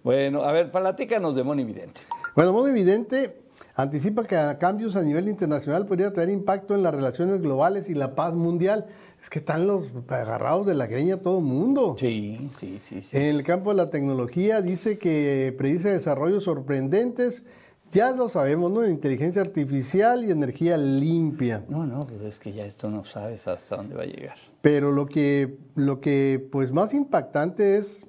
Bueno, 0.05 0.45
a 0.45 0.53
ver, 0.53 0.71
platícanos 0.71 1.35
de 1.35 1.43
Moni 1.43 1.65
Vidente. 1.65 2.03
Bueno, 2.37 2.53
Modo 2.53 2.69
Evidente 2.69 3.39
anticipa 3.75 4.23
que 4.25 4.37
a 4.37 4.57
cambios 4.57 4.95
a 4.95 5.03
nivel 5.03 5.29
internacional 5.29 5.85
podría 5.85 6.13
tener 6.13 6.31
impacto 6.31 6.77
en 6.77 6.85
las 6.85 6.95
relaciones 6.95 7.43
globales 7.43 7.89
y 7.89 7.95
la 7.95 8.15
paz 8.15 8.35
mundial. 8.35 8.87
Es 9.23 9.29
que 9.29 9.41
están 9.41 9.67
los 9.67 9.93
agarrados 10.09 10.67
de 10.67 10.75
la 10.75 10.87
greña 10.87 11.19
todo 11.19 11.39
el 11.39 11.45
mundo. 11.45 11.97
Sí, 11.99 12.51
sí, 12.53 12.79
sí, 12.81 13.03
sí. 13.03 13.17
En 13.17 13.25
el 13.25 13.43
campo 13.43 13.71
de 13.71 13.77
la 13.77 13.91
tecnología 13.91 14.63
dice 14.63 14.99
que 14.99 15.55
predice 15.57 15.91
desarrollos 15.91 16.45
sorprendentes. 16.45 17.45
Ya 17.93 18.13
lo 18.13 18.29
sabemos, 18.29 18.71
¿no? 18.71 18.87
Inteligencia 18.87 19.43
artificial 19.43 20.25
y 20.25 20.31
energía 20.31 20.77
limpia. 20.77 21.65
No, 21.69 21.85
no, 21.87 22.01
pues 22.01 22.21
es 22.21 22.39
que 22.39 22.53
ya 22.53 22.65
esto 22.65 22.89
no 22.89 23.05
sabes 23.05 23.49
hasta 23.49 23.77
dónde 23.77 23.97
va 23.97 24.05
a 24.05 24.07
llegar. 24.07 24.37
Pero 24.63 24.93
lo 24.93 25.07
que, 25.07 25.59
lo 25.75 26.01
que 26.01 26.47
pues 26.53 26.73
más 26.73 26.95
impactante 26.95 27.79
es 27.79 28.07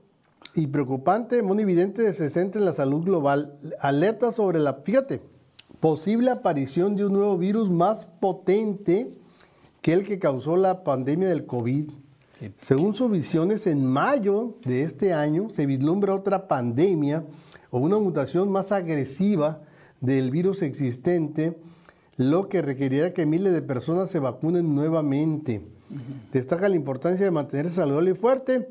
y 0.53 0.67
preocupante, 0.67 1.41
muy 1.41 1.61
evidente, 1.61 2.13
se 2.13 2.29
centra 2.29 2.59
en 2.59 2.65
la 2.65 2.73
salud 2.73 3.03
global. 3.03 3.57
Alerta 3.79 4.31
sobre 4.31 4.59
la, 4.59 4.75
fíjate, 4.75 5.21
posible 5.79 6.29
aparición 6.29 6.95
de 6.95 7.05
un 7.05 7.13
nuevo 7.13 7.37
virus 7.37 7.69
más 7.69 8.05
potente 8.05 9.11
que 9.81 9.93
el 9.93 10.03
que 10.03 10.19
causó 10.19 10.57
la 10.57 10.83
pandemia 10.83 11.29
del 11.29 11.45
COVID. 11.45 11.89
Según 12.57 12.95
sus 12.95 13.11
visiones, 13.11 13.67
en 13.67 13.85
mayo 13.85 14.55
de 14.65 14.83
este 14.83 15.13
año 15.13 15.49
se 15.49 15.65
vislumbra 15.65 16.15
otra 16.15 16.47
pandemia 16.47 17.23
o 17.69 17.79
una 17.79 17.97
mutación 17.97 18.51
más 18.51 18.71
agresiva 18.71 19.61
del 19.99 20.31
virus 20.31 20.61
existente, 20.63 21.59
lo 22.17 22.49
que 22.49 22.61
requerirá 22.61 23.13
que 23.13 23.25
miles 23.25 23.53
de 23.53 23.61
personas 23.61 24.09
se 24.09 24.19
vacunen 24.19 24.73
nuevamente. 24.73 25.61
Destaca 26.31 26.69
la 26.69 26.75
importancia 26.75 27.25
de 27.25 27.31
mantenerse 27.31 27.75
saludable 27.75 28.11
y 28.11 28.15
fuerte, 28.15 28.69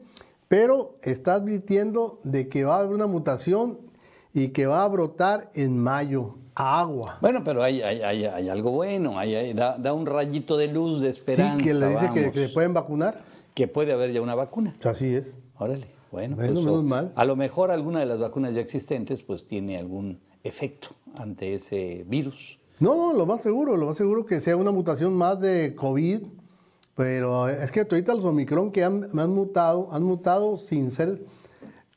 pero 0.48 0.96
está 1.02 1.34
advirtiendo 1.34 2.18
de 2.24 2.48
que 2.48 2.64
va 2.64 2.76
a 2.76 2.78
haber 2.80 2.94
una 2.94 3.06
mutación 3.06 3.78
y 4.34 4.48
que 4.48 4.66
va 4.66 4.84
a 4.84 4.88
brotar 4.88 5.50
en 5.54 5.78
mayo. 5.78 6.36
Agua. 6.60 7.18
Bueno, 7.20 7.40
pero 7.44 7.62
hay, 7.62 7.80
hay, 7.82 8.02
hay, 8.02 8.24
hay 8.24 8.48
algo 8.48 8.70
bueno, 8.72 9.14
da, 9.54 9.78
da 9.78 9.92
un 9.92 10.06
rayito 10.06 10.56
de 10.56 10.68
luz, 10.68 11.00
de 11.00 11.08
esperanza. 11.08 11.58
sí, 11.58 11.64
que 11.64 11.74
le 11.74 11.88
dice 11.88 12.32
que, 12.32 12.48
pueden 12.48 12.74
vacunar. 12.74 13.22
que 13.54 13.66
puede 13.68 13.92
haber 13.92 14.12
ya 14.12 14.20
una 14.20 14.34
vacuna. 14.34 14.76
Así 14.84 15.14
es. 15.14 15.32
Órale, 15.58 15.88
bueno, 16.12 16.36
pues, 16.36 16.48
menos 16.50 16.66
o- 16.66 16.82
mal. 16.82 17.12
a 17.14 17.24
lo 17.24 17.36
mejor 17.36 17.70
alguna 17.70 18.00
de 18.00 18.06
las 18.06 18.18
vacunas 18.18 18.54
ya 18.54 18.60
existentes 18.60 19.22
pues 19.22 19.46
tiene 19.46 19.78
algún 19.78 20.20
efecto 20.42 20.88
ante 21.16 21.54
ese 21.54 22.04
virus. 22.08 22.58
No, 22.78 22.94
no, 22.96 23.12
lo 23.12 23.26
más 23.26 23.42
seguro, 23.42 23.76
lo 23.76 23.86
más 23.86 23.96
seguro 23.98 24.24
que 24.24 24.40
sea 24.40 24.56
una 24.56 24.70
mutación 24.70 25.12
más 25.14 25.38
de 25.40 25.74
COVID, 25.74 26.20
pero 26.94 27.48
es 27.48 27.70
que 27.70 27.80
ahorita 27.80 28.14
los 28.14 28.24
Omicron 28.24 28.70
que 28.72 28.84
han, 28.84 29.06
han 29.18 29.30
mutado, 29.34 29.88
han 29.92 30.02
mutado 30.02 30.56
sin 30.56 30.90
ser 30.90 31.22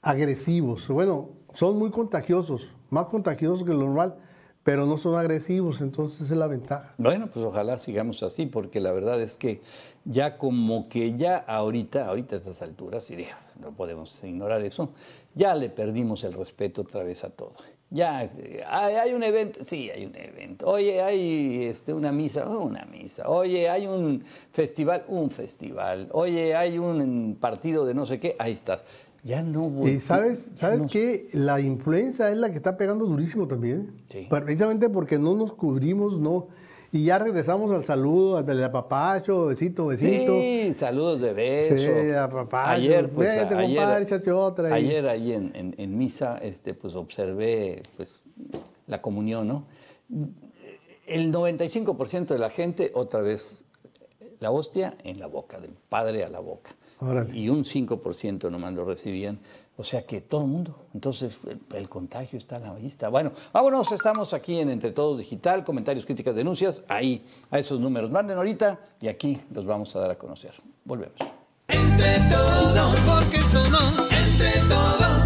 agresivos. 0.02 0.88
Bueno, 0.90 1.30
son 1.54 1.78
muy 1.78 1.90
contagiosos, 1.92 2.70
más 2.90 3.06
contagiosos 3.08 3.64
que 3.64 3.72
lo 3.72 3.80
normal, 3.86 4.16
pero 4.64 4.86
no 4.86 4.98
son 4.98 5.16
agresivos, 5.16 5.82
entonces 5.82 6.32
es 6.32 6.38
la 6.38 6.48
ventaja. 6.48 6.94
Bueno, 6.98 7.28
pues 7.32 7.46
ojalá 7.46 7.78
sigamos 7.80 8.24
así, 8.24 8.46
porque 8.46 8.80
la 8.80 8.92
verdad 8.92 9.22
es 9.22 9.36
que 9.36 9.62
ya 10.06 10.38
como 10.38 10.88
que 10.90 11.18
ya 11.18 11.38
ahorita, 11.38 12.08
ahorita 12.08 12.36
a 12.36 12.40
estas 12.40 12.62
alturas, 12.62 13.10
y 13.12 13.16
digo, 13.16 13.32
no 13.62 13.72
podemos 13.72 14.24
ignorar 14.24 14.62
eso, 14.62 14.92
ya 15.36 15.56
le 15.56 15.70
perdimos 15.70 16.24
el 16.24 16.34
respeto 16.34 16.82
otra 16.82 17.04
vez 17.04 17.24
a 17.24 17.30
todo. 17.30 17.54
Ya, 17.90 18.24
eh, 18.24 18.64
hay, 18.68 18.96
hay 18.96 19.14
un 19.14 19.22
evento, 19.22 19.64
sí, 19.64 19.92
hay 19.92 20.08
un 20.08 20.16
evento. 20.16 20.68
Oye, 20.68 21.00
hay 21.00 21.66
este, 21.66 21.94
una 21.94 22.12
misa, 22.12 22.50
oh, 22.50 22.64
una 22.64 22.86
misa. 22.86 23.30
Oye, 23.30 23.70
hay 23.70 23.86
un 23.86 24.24
festival, 24.52 25.04
un 25.10 25.30
festival. 25.30 26.10
Oye, 26.12 26.56
hay 26.56 26.80
un 26.80 27.38
partido 27.40 27.86
de 27.86 27.94
no 27.94 28.08
sé 28.08 28.20
qué, 28.20 28.36
ahí 28.40 28.52
estás. 28.52 28.84
Ya 29.24 29.42
no 29.42 29.70
voy. 29.70 29.92
Y 29.92 30.00
sabes, 30.00 30.50
¿sabes 30.56 30.80
no- 30.80 30.88
qué? 30.88 31.30
La 31.34 31.60
influenza 31.62 32.30
es 32.30 32.38
la 32.38 32.50
que 32.52 32.58
está 32.58 32.76
pegando 32.78 33.06
durísimo 33.06 33.48
también. 33.48 34.04
Sí. 34.10 34.28
Precisamente 34.30 34.90
porque 34.90 35.18
no 35.18 35.34
nos 35.36 35.54
cubrimos, 35.54 36.20
no. 36.20 36.50
Y 36.92 37.06
ya 37.06 37.18
regresamos 37.18 37.72
al 37.72 37.84
saludo, 37.86 38.38
al 38.38 38.64
apapacho, 38.64 39.48
besito, 39.48 39.88
besito. 39.88 40.34
Sí, 40.40 40.74
saludos 40.74 41.22
de 41.22 41.34
beso. 41.34 41.76
Sí, 41.76 42.12
apapacho. 42.12 42.70
Ayer, 42.72 43.10
pues, 43.10 43.36
Vete, 43.36 43.56
ayer, 43.56 43.78
compadre, 43.80 44.04
échate 44.04 44.32
otra 44.32 44.76
ahí. 44.76 44.86
ayer 44.88 45.08
ahí 45.08 45.34
en, 45.34 45.52
en- 45.56 45.74
en 45.78 45.98
misa, 45.98 46.38
este, 46.38 46.74
pues 46.76 46.94
observé, 46.96 47.82
pues, 47.98 48.22
la 48.88 49.02
comunión, 49.02 49.48
¿no? 49.48 49.66
El 51.08 51.32
95% 51.32 52.34
de 52.34 52.40
la 52.40 52.50
gente, 52.50 52.92
otra 52.94 53.22
vez, 53.22 53.66
la 54.40 54.52
hostia 54.52 54.94
en 55.04 55.20
la 55.20 55.28
boca, 55.28 55.60
del 55.60 55.72
padre 55.90 56.24
a 56.24 56.30
la 56.30 56.40
boca. 56.40 56.72
Órale. 57.04 57.38
Y 57.38 57.50
un 57.50 57.64
5% 57.64 58.50
nomás 58.50 58.74
lo 58.74 58.86
recibían. 58.86 59.40
O 59.76 59.84
sea 59.84 60.06
que 60.06 60.22
todo 60.22 60.42
el 60.42 60.48
mundo. 60.48 60.76
Entonces, 60.94 61.40
el, 61.50 61.60
el 61.76 61.90
contagio 61.90 62.38
está 62.38 62.58
a 62.58 62.60
la 62.60 62.74
vista. 62.76 63.10
Bueno, 63.10 63.32
vámonos, 63.52 63.92
estamos 63.92 64.34
aquí 64.34 64.60
en 64.60 64.70
Entre 64.70 64.92
Todos 64.92 65.18
Digital, 65.18 65.64
comentarios, 65.64 66.06
críticas, 66.06 66.36
denuncias, 66.36 66.84
ahí, 66.88 67.24
a 67.50 67.58
esos 67.58 67.80
números. 67.80 68.12
Manden 68.12 68.38
ahorita 68.38 68.80
y 69.02 69.08
aquí 69.08 69.40
los 69.52 69.66
vamos 69.66 69.96
a 69.96 70.00
dar 70.00 70.12
a 70.12 70.16
conocer. 70.16 70.54
Volvemos. 70.86 71.16
Entre 71.70 72.20
todos, 72.30 72.96
porque 73.00 73.40
somos 73.40 74.12
entre 74.12 74.60
todos. 74.70 75.24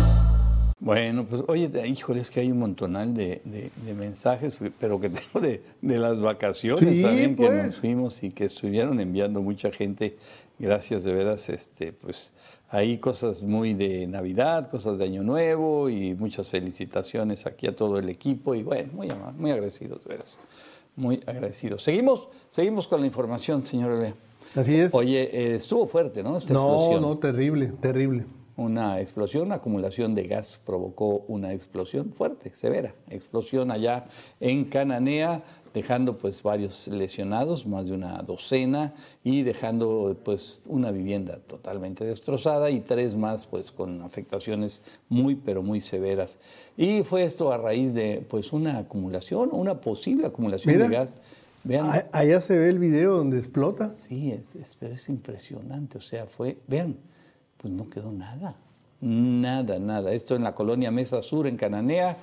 Bueno, 0.79 1.25
pues 1.25 1.43
oye, 1.49 1.69
híjole, 1.85 2.21
es 2.21 2.29
que 2.29 2.39
hay 2.39 2.49
un 2.51 2.59
montonal 2.59 3.13
de, 3.13 3.41
de- 3.43 3.71
de 3.85 3.93
mensajes, 3.93 4.53
pero 4.79 4.97
que 5.01 5.09
tengo 5.09 5.41
de, 5.41 5.61
de 5.81 5.97
las 5.97 6.21
vacaciones 6.21 6.97
Sí, 6.97 7.03
también 7.03 7.35
que 7.35 7.47
pues. 7.47 7.65
nos 7.65 7.77
fuimos 7.77 8.23
y 8.23 8.31
que 8.31 8.45
estuvieron 8.45 9.01
enviando 9.01 9.41
mucha 9.41 9.71
gente. 9.71 10.17
Gracias, 10.59 11.03
de 11.03 11.13
veras, 11.13 11.49
este, 11.49 11.93
pues 11.93 12.33
hay 12.69 12.97
cosas 12.97 13.43
muy 13.43 13.73
de 13.73 14.07
Navidad, 14.07 14.69
cosas 14.69 14.97
de 14.97 15.05
Año 15.05 15.23
Nuevo 15.23 15.89
y 15.89 16.15
muchas 16.15 16.49
felicitaciones 16.49 17.45
aquí 17.45 17.67
a 17.67 17.75
todo 17.75 17.99
el 17.99 18.09
equipo 18.09 18.55
y 18.55 18.63
bueno, 18.63 18.91
muy 18.93 19.09
muy 19.37 19.51
agradecidos, 19.51 20.03
de 20.03 20.09
veras, 20.09 20.39
muy 20.95 21.21
agradecidos. 21.27 21.83
Seguimos, 21.83 22.27
seguimos 22.49 22.87
con 22.87 23.01
la 23.01 23.07
información, 23.07 23.63
señor 23.63 23.91
Olea. 23.91 24.15
Así 24.55 24.75
es. 24.75 24.93
Oye, 24.93 25.29
eh, 25.31 25.55
estuvo 25.55 25.85
fuerte, 25.85 26.23
¿no? 26.23 26.37
Esta 26.37 26.53
no, 26.53 26.73
explosión. 26.73 27.01
no, 27.03 27.17
terrible, 27.19 27.67
terrible. 27.79 28.25
Una 28.55 28.99
explosión, 28.99 29.43
una 29.43 29.55
acumulación 29.55 30.15
de 30.15 30.23
gas 30.23 30.59
provocó 30.65 31.23
una 31.27 31.53
explosión 31.53 32.11
fuerte, 32.13 32.55
severa. 32.55 32.95
Explosión 33.07 33.69
allá 33.69 34.07
en 34.39 34.65
Cananea, 34.65 35.43
dejando 35.77 36.17
pues 36.17 36.41
varios 36.41 36.87
lesionados, 36.87 37.67
más 37.67 37.85
de 37.85 37.93
una 37.93 38.17
docena, 38.23 38.93
y 39.23 39.43
dejando 39.43 40.17
pues 40.23 40.61
una 40.65 40.91
vivienda 40.91 41.37
totalmente 41.45 42.03
destrozada 42.03 42.71
y 42.71 42.79
tres 42.79 43.15
más 43.15 43.45
pues 43.45 43.71
con 43.71 44.01
afectaciones 44.01 44.81
muy 45.07 45.35
pero 45.35 45.61
muy 45.61 45.81
severas. 45.81 46.39
Y 46.75 47.03
fue 47.03 47.23
esto 47.23 47.51
a 47.53 47.57
raíz 47.57 47.93
de 47.93 48.25
pues 48.27 48.53
una 48.53 48.79
acumulación, 48.79 49.49
una 49.51 49.79
posible 49.79 50.25
acumulación 50.25 50.75
Mira. 50.75 50.89
de 50.89 50.95
gas. 50.95 51.17
Vean, 51.63 52.05
Allá 52.11 52.41
se 52.41 52.57
ve 52.57 52.69
el 52.69 52.79
video 52.79 53.17
donde 53.17 53.37
explota. 53.37 53.93
Sí, 53.93 54.31
es, 54.31 54.55
es, 54.55 54.75
pero 54.79 54.95
es 54.95 55.09
impresionante. 55.09 55.97
O 55.97 56.01
sea, 56.01 56.25
fue, 56.25 56.57
vean, 56.67 56.97
pues 57.57 57.71
no 57.71 57.89
quedó 57.89 58.11
nada. 58.11 58.55
Nada, 58.99 59.77
nada. 59.77 60.11
Esto 60.11 60.35
en 60.35 60.43
la 60.43 60.55
colonia 60.55 60.89
Mesa 60.89 61.21
Sur, 61.21 61.45
en 61.45 61.55
Cananea. 61.57 62.17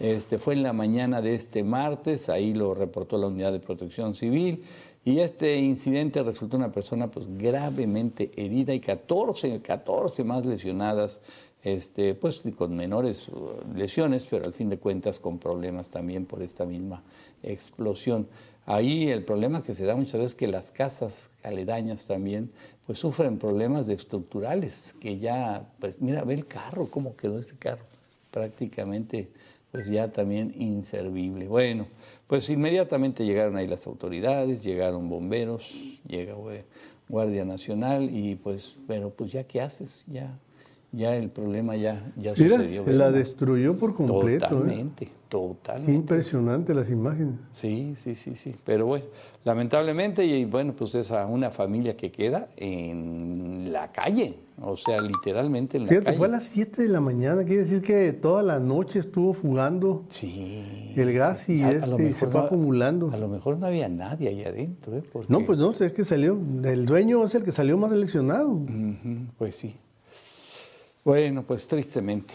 Este, 0.00 0.38
fue 0.38 0.54
en 0.54 0.62
la 0.62 0.72
mañana 0.72 1.20
de 1.20 1.34
este 1.34 1.62
martes, 1.62 2.30
ahí 2.30 2.54
lo 2.54 2.74
reportó 2.74 3.18
la 3.18 3.26
Unidad 3.26 3.52
de 3.52 3.60
Protección 3.60 4.14
Civil. 4.14 4.64
Y 5.04 5.20
este 5.20 5.56
incidente 5.56 6.22
resultó 6.22 6.56
una 6.56 6.72
persona 6.72 7.10
pues, 7.10 7.26
gravemente 7.38 8.32
herida 8.36 8.74
y 8.74 8.80
14, 8.80 9.60
14 9.60 10.24
más 10.24 10.44
lesionadas, 10.44 11.20
este, 11.62 12.14
pues 12.14 12.42
con 12.56 12.74
menores 12.74 13.28
uh, 13.28 13.60
lesiones, 13.74 14.26
pero 14.28 14.46
al 14.46 14.54
fin 14.54 14.70
de 14.70 14.78
cuentas 14.78 15.20
con 15.20 15.38
problemas 15.38 15.90
también 15.90 16.24
por 16.24 16.42
esta 16.42 16.64
misma 16.64 17.02
explosión. 17.42 18.26
Ahí 18.66 19.08
el 19.08 19.24
problema 19.24 19.62
que 19.62 19.74
se 19.74 19.84
da 19.84 19.96
muchas 19.96 20.14
veces 20.14 20.32
es 20.32 20.34
que 20.34 20.46
las 20.48 20.70
casas 20.70 21.30
aledañas 21.42 22.06
también 22.06 22.50
pues 22.86 22.98
sufren 22.98 23.38
problemas 23.38 23.88
estructurales, 23.88 24.94
que 25.00 25.18
ya, 25.18 25.70
pues 25.78 26.00
mira, 26.00 26.24
ve 26.24 26.34
el 26.34 26.46
carro, 26.46 26.88
cómo 26.90 27.16
quedó 27.16 27.38
ese 27.38 27.56
carro, 27.56 27.84
prácticamente 28.30 29.30
pues 29.72 29.86
ya 29.86 30.12
también 30.12 30.54
inservible. 30.56 31.46
Bueno, 31.48 31.86
pues 32.26 32.48
inmediatamente 32.50 33.24
llegaron 33.24 33.56
ahí 33.56 33.66
las 33.66 33.86
autoridades, 33.86 34.62
llegaron 34.62 35.08
bomberos, 35.08 35.72
llega 36.06 36.34
eh, 36.52 36.64
Guardia 37.08 37.44
Nacional 37.44 38.08
y 38.10 38.36
pues, 38.36 38.76
pero 38.86 39.10
pues 39.10 39.32
ya 39.32 39.44
qué 39.44 39.60
haces, 39.60 40.04
ya, 40.06 40.38
ya 40.92 41.14
el 41.16 41.30
problema 41.30 41.76
ya, 41.76 42.12
ya 42.16 42.32
Mira, 42.36 42.56
sucedió. 42.56 42.80
la 42.80 42.86
¿verdad? 42.86 43.12
destruyó 43.12 43.76
por 43.76 43.94
completo. 43.94 44.46
¿eh? 44.46 44.48
Totalmente, 44.48 45.08
totalmente. 45.28 45.92
Impresionante 45.92 46.74
las 46.74 46.90
imágenes. 46.90 47.34
Sí, 47.52 47.94
sí, 47.96 48.14
sí, 48.14 48.34
sí. 48.34 48.54
Pero 48.64 48.86
bueno, 48.86 49.06
lamentablemente, 49.44 50.24
y 50.24 50.44
bueno, 50.44 50.74
pues 50.76 50.94
esa 50.94 51.26
una 51.26 51.50
familia 51.50 51.96
que 51.96 52.10
queda 52.10 52.48
en 52.56 53.72
la 53.72 53.92
calle, 53.92 54.34
o 54.60 54.76
sea, 54.76 55.00
literalmente 55.00 55.76
en 55.76 55.84
la 55.84 55.88
Fíjate, 55.90 56.04
calle. 56.06 56.18
fue 56.18 56.26
a 56.26 56.30
las 56.30 56.46
7 56.46 56.82
de 56.82 56.88
la 56.88 57.00
mañana, 57.00 57.44
quiere 57.44 57.62
decir 57.62 57.82
que 57.82 58.12
toda 58.12 58.42
la 58.42 58.58
noche 58.58 58.98
estuvo 58.98 59.32
fugando 59.32 60.04
Sí. 60.08 60.92
el 60.96 61.12
gas 61.12 61.48
y 61.48 61.62
A- 61.62 61.68
a 61.68 61.86
lo 61.86 61.98
este, 61.98 62.12
se 62.14 62.26
fue 62.26 62.40
no- 62.40 62.46
acumulando. 62.46 63.10
A 63.12 63.16
lo 63.16 63.28
mejor 63.28 63.58
no 63.58 63.66
había 63.66 63.88
nadie 63.88 64.28
ahí 64.28 64.42
adentro, 64.44 64.96
¿eh? 64.96 65.02
Porque- 65.12 65.32
No, 65.32 65.46
pues 65.46 65.56
no, 65.58 65.70
es 65.70 65.92
que 65.92 66.04
salió, 66.04 66.36
el 66.64 66.84
dueño 66.86 67.24
es 67.24 67.34
el 67.36 67.44
que 67.44 67.52
salió 67.52 67.78
más 67.78 67.92
lesionado. 67.92 68.50
Ujú, 68.50 69.26
Pues 69.38 69.54
sí. 69.56 69.76
Bueno, 71.10 71.42
pues 71.42 71.66
tristemente. 71.66 72.34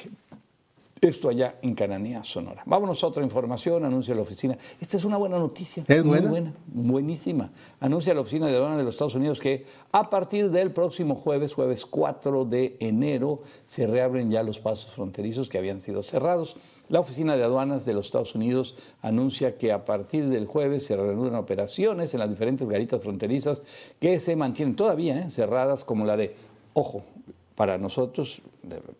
Esto 0.99 1.29
allá 1.29 1.55
en 1.61 1.73
Cananea, 1.75 2.23
Sonora. 2.23 2.61
Vámonos 2.65 3.01
a 3.05 3.07
otra 3.07 3.23
información, 3.23 3.85
anuncia 3.85 4.13
la 4.13 4.21
oficina. 4.21 4.57
Esta 4.81 4.97
es 4.97 5.05
una 5.05 5.15
buena 5.15 5.39
noticia. 5.39 5.85
¿Es 5.87 6.03
muy 6.03 6.19
buena? 6.19 6.29
buena, 6.29 6.53
buenísima. 6.67 7.51
Anuncia 7.79 8.13
la 8.13 8.19
oficina 8.19 8.47
de 8.47 8.57
aduana 8.57 8.75
de 8.75 8.83
los 8.83 8.95
Estados 8.95 9.15
Unidos 9.15 9.39
que 9.39 9.65
a 9.93 10.09
partir 10.09 10.51
del 10.51 10.71
próximo 10.71 11.15
jueves, 11.15 11.53
jueves 11.53 11.85
4 11.85 12.43
de 12.43 12.75
enero, 12.81 13.43
se 13.63 13.87
reabren 13.87 14.29
ya 14.29 14.43
los 14.43 14.59
pasos 14.59 14.91
fronterizos 14.91 15.47
que 15.47 15.57
habían 15.57 15.79
sido 15.79 16.03
cerrados. 16.03 16.57
La 16.89 16.99
oficina 16.99 17.37
de 17.37 17.45
aduanas 17.45 17.85
de 17.85 17.93
los 17.93 18.07
Estados 18.07 18.35
Unidos 18.35 18.75
anuncia 19.01 19.57
que 19.57 19.71
a 19.71 19.85
partir 19.85 20.27
del 20.27 20.47
jueves 20.47 20.83
se 20.83 20.97
reanudan 20.97 21.35
operaciones 21.35 22.13
en 22.13 22.19
las 22.19 22.29
diferentes 22.29 22.67
garitas 22.67 23.01
fronterizas 23.01 23.61
que 24.01 24.19
se 24.19 24.35
mantienen 24.35 24.75
todavía 24.75 25.17
¿eh? 25.17 25.31
cerradas, 25.31 25.85
como 25.85 26.03
la 26.03 26.17
de, 26.17 26.35
ojo, 26.73 27.05
para 27.55 27.77
nosotros, 27.77 28.41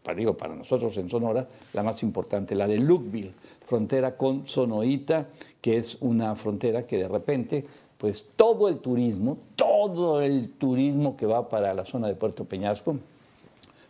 para, 0.02 0.18
digo, 0.18 0.36
para 0.38 0.56
nosotros 0.56 0.96
en 0.98 1.10
Sonora, 1.10 1.48
la 1.74 1.84
más 1.84 2.02
importante, 2.04 2.56
la 2.56 2.68
de 2.68 2.80
Lukeville, 2.80 3.34
frontera 3.66 4.16
con 4.16 4.48
Sonoita, 4.48 5.28
que 5.62 5.78
es 5.78 5.98
una 6.00 6.36
frontera 6.36 6.86
que 6.86 6.98
de 6.98 7.08
repente, 7.08 7.66
pues 7.98 8.28
todo 8.36 8.70
el 8.70 8.78
turismo, 8.80 9.38
todo 9.56 10.22
el 10.22 10.50
turismo 10.50 11.18
que 11.18 11.26
va 11.26 11.50
para 11.50 11.74
la 11.74 11.84
zona 11.86 12.08
de 12.08 12.16
Puerto 12.16 12.46
Peñasco, 12.46 12.96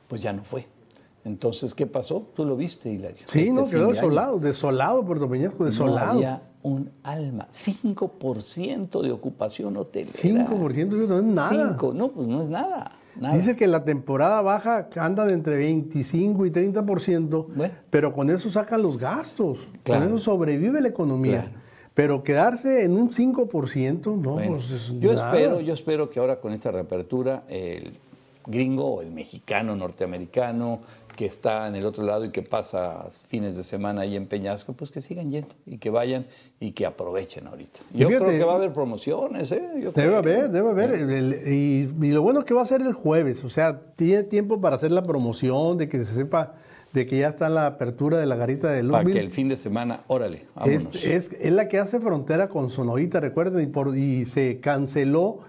pues 0.08 0.22
ya 0.22 0.34
no 0.34 0.44
fue. 0.44 0.66
Entonces, 1.26 1.74
¿qué 1.74 1.88
pasó? 1.88 2.28
Tú 2.36 2.46
lo 2.46 2.56
viste, 2.56 2.92
Hilario. 2.92 3.26
Sí, 3.28 3.40
Este 3.40 3.52
no, 3.52 3.68
quedó 3.68 3.88
de 3.88 3.94
desolado, 3.94 4.40
desolado 4.40 5.06
Puerto 5.06 5.28
Peñasco, 5.30 5.60
No 5.60 5.66
desolado. 5.66 6.12
había 6.12 6.42
un 6.64 6.92
alma. 7.04 7.48
5% 7.52 9.02
de 9.02 9.12
ocupación 9.12 9.78
hotelera. 9.78 10.14
5% 10.14 10.88
no 11.08 11.18
es 11.18 11.24
nada. 11.24 11.50
Cinco. 11.70 11.94
No, 11.94 12.12
pues 12.12 12.28
no 12.28 12.42
es 12.42 12.50
nada. 12.50 12.92
Nada. 13.20 13.36
Dice 13.36 13.56
que 13.56 13.68
la 13.68 13.84
temporada 13.84 14.42
baja 14.42 14.90
anda 14.98 15.26
de 15.26 15.34
entre 15.34 15.56
25 15.58 16.46
y 16.46 16.52
30%, 16.52 17.48
Bueno. 17.56 17.74
pero 17.90 18.14
con 18.14 18.30
eso 18.30 18.50
sacan 18.50 18.82
los 18.82 18.98
gastos, 18.98 19.60
Claro. 19.84 20.06
con 20.06 20.16
eso 20.16 20.24
sobrevive 20.32 20.82
la 20.82 20.88
economía. 20.90 21.42
Claro. 21.42 21.66
Pero 21.94 22.24
quedarse 22.24 22.84
en 22.84 22.92
un 22.98 23.10
5%, 23.12 24.18
no, 24.18 24.34
Bueno, 24.34 24.58
pues 24.58 24.70
es 24.72 24.92
yo 25.00 25.14
nada. 25.14 25.32
espero, 25.34 25.62
yo 25.62 25.74
espero 25.74 26.10
que 26.10 26.20
ahora 26.20 26.42
con 26.42 26.52
esta 26.52 26.70
reapertura 26.72 27.44
el 27.48 27.94
gringo 28.48 28.86
o 28.96 29.02
el 29.02 29.12
mexicano 29.12 29.76
norteamericano 29.76 30.82
que 31.16 31.26
está 31.26 31.68
en 31.68 31.76
el 31.76 31.86
otro 31.86 32.04
lado 32.04 32.26
y 32.26 32.30
que 32.30 32.42
pasa 32.42 33.08
fines 33.28 33.56
de 33.56 33.64
semana 33.64 34.02
ahí 34.02 34.16
en 34.16 34.28
Peñasco, 34.28 34.74
pues 34.74 34.92
que 34.92 35.02
sigan 35.02 35.32
yendo 35.32 35.56
y 35.66 35.78
que 35.78 35.90
vayan 35.90 36.26
y 36.60 36.72
que 36.72 36.86
aprovechen 36.86 37.48
ahorita. 37.48 37.80
Yo 37.94 38.08
Fíjate, 38.08 38.26
creo 38.26 38.40
que 38.40 38.46
va 38.46 38.54
a 38.54 38.56
haber 38.56 38.74
promociones, 38.74 39.52
¿eh? 39.52 39.64
Yo 39.82 39.92
Debe 39.92 40.16
haber, 40.16 40.50
debe 40.50 40.70
haber. 40.70 41.48
Y, 41.48 41.90
y 42.02 42.12
lo 42.12 42.22
bueno 42.22 42.40
es 42.40 42.46
que 42.46 42.54
va 42.54 42.62
a 42.62 42.66
ser 42.68 42.82
el 42.82 42.94
jueves, 42.94 43.44
o 43.44 43.50
sea, 43.50 43.80
tiene 43.96 44.24
tiempo 44.24 44.60
para 44.62 44.76
hacer 44.76 44.92
la 44.92 45.04
promoción, 45.04 45.78
de 45.78 45.90
que 45.90 46.04
se 46.04 46.14
sepa 46.14 46.56
de 46.94 47.06
que 47.06 47.20
ya 47.20 47.28
está 47.30 47.50
la 47.50 47.66
apertura 47.66 48.18
de 48.20 48.26
la 48.26 48.36
garita 48.38 48.70
de 48.72 48.82
Para 48.84 49.04
que 49.04 49.10
Lubin. 49.10 49.22
el 49.24 49.32
fin 49.32 49.50
de 49.50 49.58
semana, 49.58 50.02
órale, 50.08 50.46
vámonos. 50.56 50.96
Es, 50.96 51.04
es, 51.04 51.32
es 51.40 51.52
la 51.52 51.68
que 51.68 51.78
hace 51.78 52.00
frontera 52.00 52.48
con 52.48 52.70
Sonoita, 52.70 53.20
recuerden, 53.20 53.64
y, 53.64 53.68
por, 53.68 53.98
y 53.98 54.26
se 54.26 54.60
canceló 54.62 55.40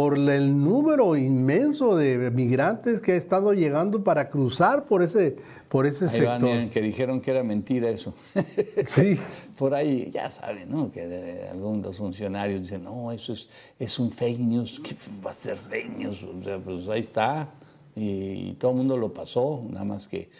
por 0.00 0.16
el 0.16 0.58
número 0.58 1.14
inmenso 1.14 1.94
de 1.94 2.30
migrantes 2.30 3.02
que 3.02 3.12
ha 3.12 3.16
estado 3.16 3.52
llegando 3.52 4.02
para 4.02 4.30
cruzar 4.30 4.86
por 4.86 5.02
ese, 5.02 5.36
por 5.68 5.84
ese 5.84 6.06
Ahí 6.06 6.22
van, 6.22 6.40
sector. 6.40 6.54
miren, 6.54 6.70
que 6.70 6.80
dijeron 6.80 7.20
que 7.20 7.30
era 7.30 7.44
mentira 7.44 7.90
eso. 7.90 8.14
Sí. 8.86 9.18
Por 9.58 9.74
ahí, 9.74 10.10
ya 10.10 10.30
saben, 10.30 10.70
¿no? 10.70 10.90
Que 10.90 11.46
algunos 11.50 11.98
funcionarios 11.98 12.62
dicen, 12.62 12.82
no, 12.82 13.12
eso 13.12 13.34
es, 13.34 13.50
es 13.78 13.98
un 13.98 14.10
fake 14.10 14.38
news. 14.40 14.80
¿Qué 14.84 14.96
va 15.22 15.32
a 15.32 15.34
ser 15.34 15.58
fake 15.58 15.98
news? 15.98 16.22
O 16.22 16.42
sea, 16.42 16.58
pues 16.58 16.88
ahí 16.88 17.00
está. 17.00 17.50
Y, 17.94 18.54
todo 18.54 18.70
el 18.70 18.78
mundo 18.78 18.96
lo 18.96 19.12
pasó, 19.12 19.62
nada 19.68 19.84
más 19.84 20.08
que, 20.08 20.30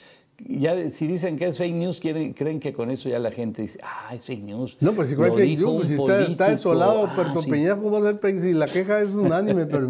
ya 0.49 0.77
si 0.91 1.07
dicen 1.07 1.37
que 1.37 1.47
es 1.47 1.59
fake 1.59 1.75
news, 1.75 2.01
quieren, 2.01 2.33
creen 2.33 2.61
que 2.61 2.73
con 2.73 2.91
eso 2.91 3.09
ya 3.09 3.19
la 3.19 3.31
gente 3.31 3.63
dice, 3.63 3.79
ah, 3.83 4.15
es 4.15 4.25
fake 4.25 4.43
news. 4.45 4.77
No, 4.81 4.93
pues 4.93 5.09
si 5.11 5.15
es 5.15 5.21
fake 5.21 5.59
news, 5.59 5.87
si 5.89 5.95
está, 5.95 6.23
está 6.23 6.51
desolado 6.51 7.07
Ah, 7.07 7.15
Puerto 7.15 7.43
sí. 7.43 7.51
Peñasco, 7.51 7.91
va 7.91 7.99
a 7.99 8.03
ser 8.03 8.19
fake 8.19 8.41
si 8.43 8.53
la 8.53 8.67
queja 8.67 9.01
es 9.03 9.11
unánime, 9.11 9.67
pero 9.67 9.89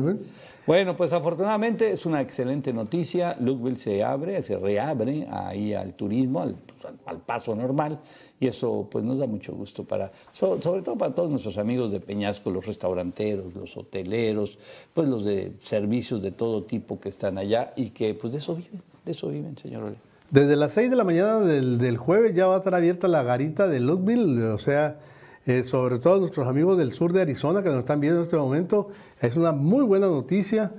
Bueno, 0.67 0.97
pues 0.97 1.13
afortunadamente 1.13 1.91
es 1.91 2.07
una 2.07 2.21
excelente 2.21 2.73
noticia. 2.73 3.37
Lookville 3.41 3.79
se 3.79 4.05
abre, 4.05 4.41
se 4.43 4.57
reabre 4.57 5.27
ahí 5.31 5.73
al 5.75 5.95
turismo, 5.95 6.41
al, 6.41 6.55
pues, 6.55 6.85
al- 6.85 6.99
al 7.07 7.19
paso 7.21 7.55
normal. 7.57 7.99
Y 8.39 8.47
eso 8.47 8.89
pues 8.91 9.05
nos 9.05 9.19
da 9.19 9.27
mucho 9.27 9.53
gusto 9.53 9.85
para, 9.85 10.13
so- 10.33 10.61
sobre 10.63 10.83
todo 10.83 10.97
para 10.97 11.15
todos 11.15 11.29
nuestros 11.31 11.59
amigos 11.59 11.91
de 11.93 12.01
Peñasco, 12.01 12.51
los 12.51 12.65
restauranteros, 12.67 13.55
los 13.55 13.77
hoteleros, 13.77 14.59
pues 14.95 15.09
los 15.09 15.25
de 15.25 15.53
servicios 15.59 16.23
de 16.23 16.31
todo 16.31 16.63
tipo 16.65 16.99
que 17.01 17.09
están 17.09 17.37
allá 17.37 17.73
y 17.77 17.91
que 17.91 18.15
pues 18.15 18.33
de 18.33 18.39
eso 18.39 18.55
viven, 18.55 18.81
de 19.05 19.13
eso 19.13 19.29
viven, 19.29 19.57
señor 19.59 19.83
Ole. 19.85 19.97
Desde 20.31 20.55
las 20.57 20.73
6 20.73 20.91
de 20.91 20.97
la 20.97 21.05
mañana 21.05 21.41
del, 21.41 21.79
del 21.79 21.97
jueves 21.97 22.35
ya 22.35 22.47
va 22.47 22.55
a 22.55 22.59
estar 22.59 22.75
abierta 22.75 23.09
la 23.09 23.23
garita 23.25 23.67
de 23.67 23.81
Lookville, 23.81 24.45
o 24.45 24.59
sea, 24.59 24.99
eh, 25.47 25.65
sobre 25.65 25.99
todo 25.99 26.21
nuestros 26.21 26.47
amigos 26.47 26.79
del 26.79 26.93
sur 26.93 27.13
de 27.13 27.23
Arizona 27.23 27.63
que 27.63 27.69
nos 27.71 27.81
están 27.81 27.99
viendo 28.01 28.21
en 28.21 28.25
este 28.25 28.37
momento, 28.37 28.89
es 29.21 29.37
una 29.37 29.53
muy 29.53 29.85
buena 29.85 30.07
noticia. 30.07 30.73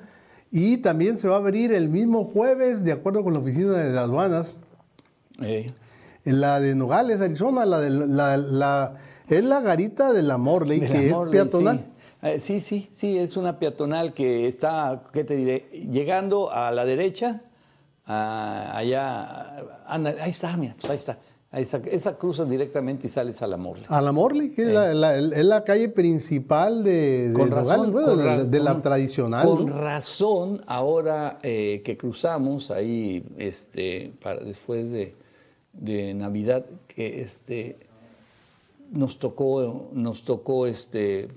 Y 0.53 0.77
también 0.77 1.17
se 1.17 1.27
va 1.29 1.35
a 1.35 1.39
abrir 1.39 1.71
el 1.73 1.87
mismo 1.89 2.25
jueves, 2.25 2.83
de 2.83 2.91
acuerdo 2.91 3.23
con 3.23 3.33
la 3.33 3.39
oficina 3.39 3.71
de 3.73 3.97
aduanas, 3.97 4.55
Eh, 5.41 5.65
en 6.25 6.39
la 6.41 6.59
de 6.59 6.75
Nogales, 6.75 7.19
Arizona, 7.19 7.65
la 7.65 7.79
de 7.79 7.89
la, 7.89 8.37
la- 8.37 8.93
es 9.27 9.43
la 9.43 9.59
garita 9.61 10.11
de 10.13 10.21
la 10.23 10.37
Morley, 10.37 10.79
de 10.81 10.87
que 10.87 10.93
la 10.93 11.01
es 11.01 11.11
Morley, 11.11 11.31
peatonal. 11.41 11.77
Sí. 11.77 11.83
Eh, 12.27 12.39
sí, 12.39 12.59
sí, 12.59 12.89
sí, 12.91 13.17
es 13.17 13.37
una 13.37 13.57
peatonal 13.59 14.13
que 14.13 14.47
está, 14.47 15.03
¿qué 15.13 15.23
te 15.23 15.35
diré? 15.35 15.69
Llegando 15.91 16.51
a 16.51 16.69
la 16.71 16.85
derecha, 16.85 17.41
a- 18.05 18.77
allá, 18.77 19.65
anda, 19.87 20.15
ahí 20.21 20.31
está, 20.31 20.55
mira, 20.57 20.75
pues 20.79 20.89
ahí 20.91 20.97
está. 20.97 21.17
Ahí 21.53 21.63
está. 21.63 21.81
Esa 21.85 22.17
cruzas 22.17 22.49
directamente 22.49 23.07
y 23.07 23.09
sales 23.09 23.41
a 23.41 23.47
la 23.47 23.57
Morley. 23.57 23.83
A 23.89 24.01
la 24.01 24.13
Morley, 24.13 24.51
que 24.51 24.61
es, 24.67 24.67
la, 24.71 24.93
la- 24.93 25.17
es 25.17 25.43
la 25.45 25.65
calle 25.65 25.89
principal 25.89 26.81
de, 26.81 27.27
de 27.27 27.33
Con 27.33 27.49
Nogales, 27.49 27.69
razón, 27.69 27.91
bueno, 27.91 28.07
con 28.07 28.17
de, 28.19 28.23
ra- 28.23 28.43
de 28.45 28.59
la 28.61 28.71
con- 28.71 28.81
tradicional. 28.81 29.45
Con 29.45 29.65
¿no? 29.65 29.77
razón, 29.77 30.61
ahora 30.65 31.39
eh, 31.43 31.81
que 31.83 31.97
cruzamos 31.97 32.71
ahí, 32.71 33.25
este, 33.37 34.13
para, 34.23 34.39
después 34.39 34.91
de, 34.91 35.13
de 35.73 36.13
Navidad, 36.13 36.65
que 36.87 37.21
este, 37.21 37.77
nos 38.89 39.19
tocó, 39.19 39.89
nos 39.91 40.23
tocó 40.23 40.67
este, 40.67 41.27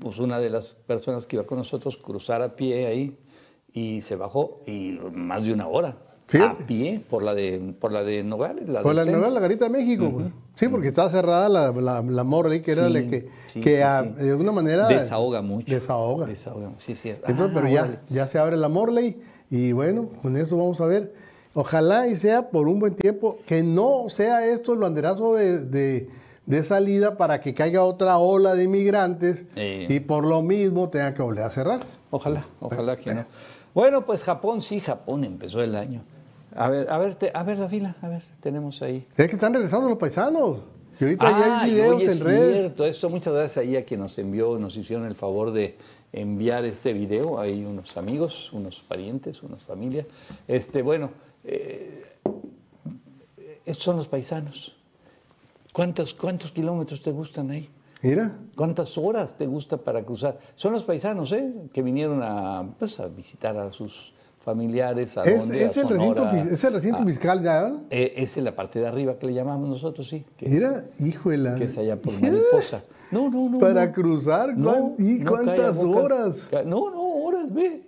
pues 0.00 0.18
una 0.18 0.38
de 0.38 0.50
las 0.50 0.74
personas 0.86 1.24
que 1.24 1.36
iba 1.36 1.46
con 1.46 1.56
nosotros 1.56 1.96
cruzar 1.96 2.42
a 2.42 2.54
pie 2.56 2.86
ahí 2.86 3.16
y 3.76 4.00
se 4.02 4.16
bajó 4.16 4.62
y 4.66 4.98
más 5.12 5.44
de 5.44 5.52
una 5.52 5.68
hora. 5.68 5.96
Fíjate. 6.28 6.64
A 6.64 6.66
pie 6.66 7.00
por 7.08 7.22
la 7.22 7.34
de 7.34 7.74
por 7.78 7.92
la 7.92 8.02
de 8.02 8.24
Nogales, 8.24 8.68
la 8.68 8.82
del 8.82 8.96
la, 8.96 9.02
centro. 9.04 9.18
Nogales, 9.20 9.34
la 9.34 9.40
garita 9.40 9.64
de 9.66 9.70
México. 9.70 10.22
Sí, 10.56 10.66
porque 10.66 10.88
está 10.88 11.08
cerrada 11.10 11.48
la, 11.48 11.70
la, 11.70 12.02
la 12.02 12.24
Morley, 12.24 12.62
que 12.62 12.72
era 12.72 12.88
la 12.88 13.00
que, 13.02 13.28
sí, 13.46 13.60
que 13.60 13.76
sí, 13.76 13.82
a- 13.82 14.02
sí. 14.02 14.24
de 14.24 14.30
alguna 14.30 14.50
manera... 14.50 14.88
Desahoga 14.88 15.40
mucho. 15.42 15.72
Desahoga. 15.72 16.26
Desahoga, 16.26 16.70
sí, 16.78 16.96
sí. 16.96 17.10
Entonces, 17.10 17.46
Ah, 17.48 17.50
pero 17.54 17.68
ya, 17.68 18.02
ya 18.08 18.26
se 18.26 18.38
abre 18.40 18.56
la 18.56 18.68
Morley 18.68 19.20
y 19.50 19.70
bueno, 19.72 20.08
con 20.20 20.36
eso 20.36 20.56
vamos 20.56 20.80
a 20.80 20.86
ver. 20.86 21.14
Ojalá 21.54 22.08
y 22.08 22.16
sea 22.16 22.48
por 22.50 22.66
un 22.66 22.80
buen 22.80 22.94
tiempo, 22.96 23.38
que 23.46 23.62
no 23.62 24.08
sea 24.08 24.46
esto 24.46 24.72
el 24.72 24.78
banderazo 24.80 25.34
de, 25.34 25.60
de- 25.66 26.08
de 26.46 26.62
salida 26.64 27.16
para 27.16 27.40
que 27.40 27.54
caiga 27.54 27.82
otra 27.84 28.18
ola 28.18 28.54
de 28.54 28.64
inmigrantes 28.64 29.44
Eh. 29.56 29.86
y 29.88 30.00
por 30.00 30.24
lo 30.24 30.42
mismo 30.42 30.88
tenga 30.90 31.12
que 31.14 31.22
volver 31.22 31.44
a 31.44 31.50
cerrarse. 31.50 31.92
Ojalá, 32.10 32.46
ojalá 32.60 32.96
que 32.96 33.14
no. 33.14 33.24
Bueno, 33.76 34.06
pues 34.06 34.24
Japón, 34.24 34.62
sí, 34.62 34.80
Japón 34.80 35.22
empezó 35.22 35.62
el 35.62 35.76
año. 35.76 36.02
A 36.54 36.70
ver, 36.70 36.88
a 36.88 36.96
ver, 36.96 37.14
te- 37.14 37.30
a 37.34 37.42
ver 37.42 37.58
la 37.58 37.68
fila, 37.68 37.94
a 38.00 38.08
ver, 38.08 38.22
tenemos 38.40 38.80
ahí. 38.80 39.06
Es 39.14 39.28
que 39.28 39.34
están 39.36 39.52
regresando 39.52 39.86
los 39.86 39.98
paisanos. 39.98 40.60
Y 40.98 41.04
ahorita 41.04 41.30
ya 41.30 41.60
hay 41.60 41.70
videos 41.72 42.02
en 42.02 42.08
es 42.10 42.20
redes. 42.20 42.56
cierto, 42.62 42.86
esto, 42.86 43.10
muchas 43.10 43.34
gracias 43.34 43.58
ahí 43.58 43.76
a 43.76 43.84
quien 43.84 44.00
nos 44.00 44.16
envió, 44.16 44.58
nos 44.58 44.74
hicieron 44.78 45.06
el 45.06 45.14
favor 45.14 45.50
de 45.52 45.76
enviar 46.10 46.64
este 46.64 46.94
video. 46.94 47.38
Hay 47.38 47.66
unos 47.66 47.98
amigos, 47.98 48.50
unos 48.54 48.80
parientes, 48.80 49.42
unas 49.42 49.60
familias. 49.62 50.06
Este, 50.48 50.80
bueno, 50.80 51.10
eh, 51.44 52.02
estos 53.66 53.84
son 53.84 53.96
los 53.96 54.08
paisanos. 54.08 54.74
¿Cuántos, 55.74 56.14
¿Cuántos 56.14 56.50
kilómetros 56.50 57.02
te 57.02 57.10
gustan 57.10 57.50
ahí? 57.50 57.68
Mira, 58.02 58.36
¿Cuántas 58.56 58.96
horas 58.98 59.36
te 59.36 59.46
gusta 59.46 59.76
para 59.78 60.02
cruzar? 60.04 60.38
Son 60.54 60.72
los 60.72 60.84
paisanos, 60.84 61.32
¿eh? 61.32 61.52
Que 61.72 61.82
vinieron 61.82 62.20
a, 62.22 62.64
pues, 62.78 63.00
a 63.00 63.08
visitar 63.08 63.56
a 63.58 63.70
sus 63.72 64.12
familiares, 64.44 65.16
a 65.18 65.24
es, 65.24 65.40
dónde, 65.40 65.64
a 65.64 65.68
es 65.68 65.76
el 65.76 65.88
recinto, 65.88 66.22
Sonora. 66.24 66.42
es 66.52 66.64
el 66.64 66.72
recinto 66.74 66.98
Ah, 67.02 67.04
fiscal 67.06 67.42
ya, 67.42 67.72
eh, 67.90 68.12
es 68.16 68.36
en 68.36 68.44
la 68.44 68.54
parte 68.54 68.78
de 68.80 68.86
arriba 68.86 69.18
que 69.18 69.26
le 69.26 69.34
llamamos 69.34 69.68
nosotros, 69.68 70.06
sí. 70.08 70.24
Que 70.36 70.48
Mira, 70.48 70.84
es, 70.98 71.18
que 71.58 71.64
es 71.64 71.78
allá 71.78 71.96
por 71.96 72.12
Mariposa. 72.20 72.82
No, 73.10 73.28
no, 73.30 73.48
no. 73.48 73.58
Para 73.58 73.86
no. 73.86 73.92
cruzar, 73.92 74.56
No, 74.56 74.70
¿cuán- 74.72 74.94
¿y 74.98 75.18
no, 75.18 75.30
cuántas 75.32 75.76
boca. 75.82 75.98
horas? 75.98 76.46
No, 76.64 76.90
no, 76.90 77.02
horas, 77.24 77.52
ve. 77.52 77.82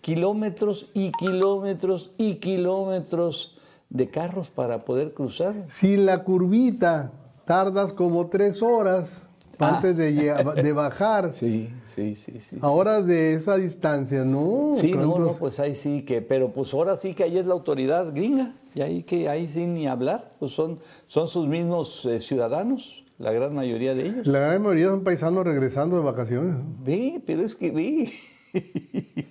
Kilómetros 0.00 0.88
y 0.94 1.12
kilómetros 1.12 2.10
y 2.16 2.36
kilómetros 2.36 3.56
de 3.90 4.08
carros 4.08 4.48
para 4.48 4.84
poder 4.84 5.12
cruzar. 5.12 5.66
Si 5.78 5.96
la 5.96 6.24
curvita 6.24 7.12
tardas 7.44 7.92
como 7.92 8.26
tres 8.28 8.62
horas 8.62 9.26
Ah. 9.60 9.76
antes 9.76 9.96
de, 9.96 10.12
llega- 10.14 10.54
de 10.54 10.72
bajar, 10.72 11.32
Sí, 11.38 11.70
sí, 11.94 12.16
sí, 12.16 12.40
sí. 12.40 12.56
ahora 12.60 13.02
de 13.02 13.34
esa 13.34 13.56
distancia, 13.56 14.24
no. 14.24 14.74
Sí, 14.78 14.92
no, 14.92 15.18
no, 15.18 15.32
pues 15.34 15.60
ahí 15.60 15.74
sí 15.74 16.02
que, 16.02 16.22
pero 16.22 16.50
pues 16.52 16.72
ahora 16.74 16.96
sí 16.96 17.14
que 17.14 17.24
ahí 17.24 17.38
es 17.38 17.46
la 17.46 17.52
autoridad 17.54 18.12
gringa, 18.14 18.52
y 18.74 18.80
ahí 18.82 19.02
que 19.02 19.28
ahí 19.28 19.48
sin 19.48 19.74
ni 19.74 19.86
hablar, 19.88 20.32
pues 20.38 20.52
son, 20.52 20.78
son 21.06 21.28
sus 21.28 21.46
mismos 21.46 22.06
eh, 22.06 22.20
ciudadanos, 22.20 23.04
la 23.18 23.32
gran 23.32 23.54
mayoría 23.54 23.94
de 23.94 24.06
ellos. 24.06 24.26
La 24.26 24.38
gran 24.38 24.62
mayoría 24.62 24.88
son 24.88 25.04
paisanos 25.04 25.44
regresando 25.44 25.96
de 25.96 26.02
vacaciones. 26.02 26.56
Ve, 26.84 27.20
pero 27.26 27.42
es 27.42 27.54
que 27.56 27.70
ve. 27.70 28.10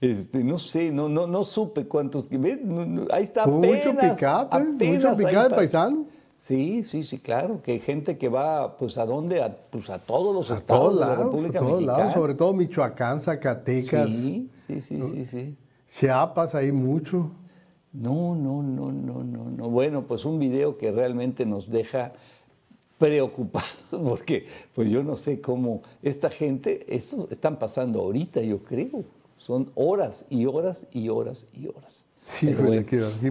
Este, 0.00 0.42
no 0.42 0.58
sé, 0.58 0.90
no, 0.92 1.10
no, 1.10 1.26
no 1.26 1.44
supe 1.44 1.84
cuántos. 1.86 2.30
no, 2.30 2.86
no, 2.86 3.02
ahí 3.10 3.24
está 3.24 3.42
apenas. 3.42 3.84
mucho 3.84 3.90
picape, 3.98 4.48
apenas 4.56 5.04
mucho 5.04 5.16
picape 5.16 5.50
pa- 5.50 5.56
paisano. 5.56 6.06
Sí, 6.40 6.84
sí, 6.84 7.02
sí, 7.02 7.18
claro, 7.18 7.60
que 7.62 7.72
hay 7.72 7.80
gente 7.80 8.16
que 8.16 8.30
va, 8.30 8.78
pues, 8.78 8.96
¿a 8.96 9.04
dónde? 9.04 9.42
A, 9.42 9.54
pues, 9.54 9.90
a 9.90 9.98
todos 9.98 10.34
los 10.34 10.50
A 10.50 10.54
estados 10.54 10.84
todos 10.84 10.94
de 10.94 11.00
la 11.00 11.06
lados, 11.08 11.20
a 11.20 11.24
República 11.24 11.58
todos 11.58 11.72
Mexicana. 11.72 11.98
lados, 11.98 12.14
sobre 12.14 12.34
todo 12.34 12.52
Michoacán, 12.54 13.20
Zacatecas, 13.20 14.08
Sí, 14.08 14.50
sí, 14.56 14.80
sí, 14.80 15.02
sí, 15.02 15.24
sí. 15.26 15.56
Chiapas, 15.98 16.54
hay 16.54 16.72
mucho. 16.72 17.30
No, 17.92 18.34
no, 18.34 18.62
no, 18.62 18.90
no, 18.90 19.22
no, 19.22 19.50
no. 19.50 19.68
Bueno, 19.68 20.06
pues 20.06 20.24
un 20.24 20.38
video 20.38 20.78
que 20.78 20.90
realmente 20.90 21.44
nos 21.44 21.68
deja 21.68 22.14
preocupados, 22.96 23.76
porque 23.90 24.46
pues 24.74 24.88
yo 24.88 25.02
no 25.02 25.18
sé 25.18 25.42
cómo 25.42 25.82
esta 26.02 26.30
gente, 26.30 26.86
estos 26.88 27.30
están 27.30 27.58
pasando 27.58 28.00
ahorita, 28.00 28.40
yo 28.40 28.60
creo. 28.62 29.04
Son 29.36 29.70
horas 29.74 30.24
y 30.30 30.46
horas 30.46 30.86
y 30.90 31.10
horas 31.10 31.46
y 31.52 31.66
horas. 31.66 32.06
Sí, 32.30 32.54
bueno, 32.54 32.84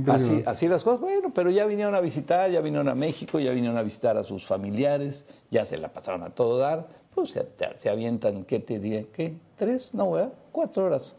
así, 0.08 0.44
así 0.46 0.68
las 0.68 0.84
cosas. 0.84 1.00
Bueno, 1.00 1.32
pero 1.34 1.50
ya 1.50 1.66
vinieron 1.66 1.96
a 1.96 2.02
visitar, 2.02 2.52
ya 2.52 2.62
vinieron 2.62 2.90
a 2.90 2.96
México, 2.96 3.40
ya 3.40 3.52
vinieron 3.52 3.78
a 3.78 3.82
visitar 3.82 4.18
a 4.18 4.24
sus 4.24 4.46
familiares, 4.46 5.26
ya 5.52 5.64
se 5.66 5.78
la 5.78 5.92
pasaron 5.94 6.24
a 6.24 6.30
todo 6.32 6.58
dar. 6.58 6.88
Pues 7.16 7.32
se, 7.32 7.46
se 7.76 7.90
avientan, 7.90 8.44
¿qué 8.44 8.60
te 8.60 8.78
diré? 8.80 9.08
¿Qué? 9.14 9.34
¿Tres? 9.58 9.94
No, 9.94 10.12
¿verdad? 10.12 10.34
Cuatro 10.52 10.86
horas. 10.86 11.16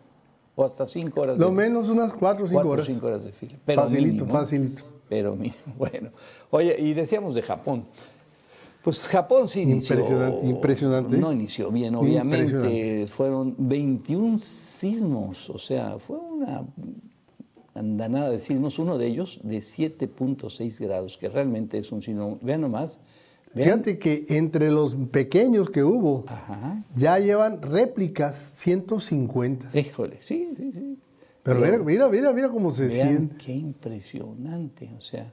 O 0.57 0.65
hasta 0.65 0.87
cinco 0.87 1.23
horas. 1.23 1.39
Lo 1.39 1.47
de- 1.47 1.53
menos 1.53 1.89
unas 1.89 2.13
cuatro 2.13 2.45
o 2.45 2.49
cinco 2.49 2.57
cuatro 2.59 2.73
horas. 2.73 2.87
cinco 2.87 3.07
horas 3.07 3.25
de 3.25 3.33
fila. 3.33 3.55
Pero 3.65 3.83
Facilito, 3.83 4.25
mínimo. 4.25 4.33
facilito. 4.33 4.83
Pero 5.09 5.35
mínimo, 5.35 5.57
bueno. 5.79 6.11
Oye, 6.51 6.77
y 6.79 6.93
decíamos 6.93 7.35
de 7.35 7.43
Japón. 7.43 7.85
Pues 8.83 9.01
Japón 9.09 9.47
sí 9.49 9.61
inició. 9.63 9.97
Impresionante, 9.99 10.47
impresionante. 10.47 11.19
No 11.19 11.33
inició 11.33 11.71
bien, 11.71 11.95
obviamente. 11.97 13.07
Fueron 13.09 13.55
21 13.59 14.39
sismos, 14.39 15.51
o 15.51 15.59
sea, 15.59 15.99
fue 15.99 16.17
una 16.17 16.63
andanada 17.81 18.31
de 18.31 18.39
sismos, 18.39 18.79
uno 18.79 18.97
de 18.97 19.07
ellos 19.07 19.41
de 19.43 19.59
7.6 19.59 20.79
grados, 20.81 21.19
que 21.19 21.29
realmente 21.29 21.79
es 21.79 21.91
un 21.93 22.01
sismo. 22.01 22.39
Vean 22.43 22.61
nomás. 22.61 23.01
Vean. 23.53 23.81
Fíjate 23.83 23.99
que 23.99 24.27
entre 24.29 24.71
los 24.71 24.95
pequeños 25.11 25.71
que 25.71 25.83
hubo, 25.83 26.25
Ajá. 26.29 26.85
ya 26.95 27.19
llevan 27.19 27.61
réplicas 27.61 28.37
150. 28.55 29.77
Híjole, 29.77 30.19
sí, 30.21 30.51
sí, 30.57 30.71
sí. 30.73 30.99
Pero 31.43 31.59
mira, 31.59 31.79
mira, 31.79 32.09
mira, 32.09 32.33
mira 32.33 32.49
cómo 32.49 32.71
se 32.71 32.91
siente. 32.91 33.37
qué 33.45 33.53
impresionante, 33.55 34.91
o 34.97 35.01
sea, 35.01 35.33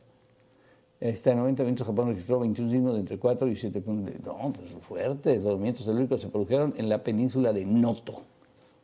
está 1.00 1.36
90 1.36 1.64
minutos 1.64 1.86
Japón 1.86 2.08
registró 2.08 2.40
21 2.40 2.72
sismos 2.72 2.94
de 2.94 3.00
entre 3.02 3.20
4 3.20 3.48
y 3.50 3.56
7 3.56 3.82
puntos. 3.82 4.16
No, 4.26 4.52
pues 4.54 4.72
fuerte, 4.82 5.36
los 5.36 5.46
movimientos 5.46 5.86
telúricos 5.86 6.22
se 6.22 6.30
produjeron 6.30 6.74
en 6.78 6.90
la 6.90 7.04
península 7.04 7.52
de 7.54 7.66
Noto, 7.66 8.24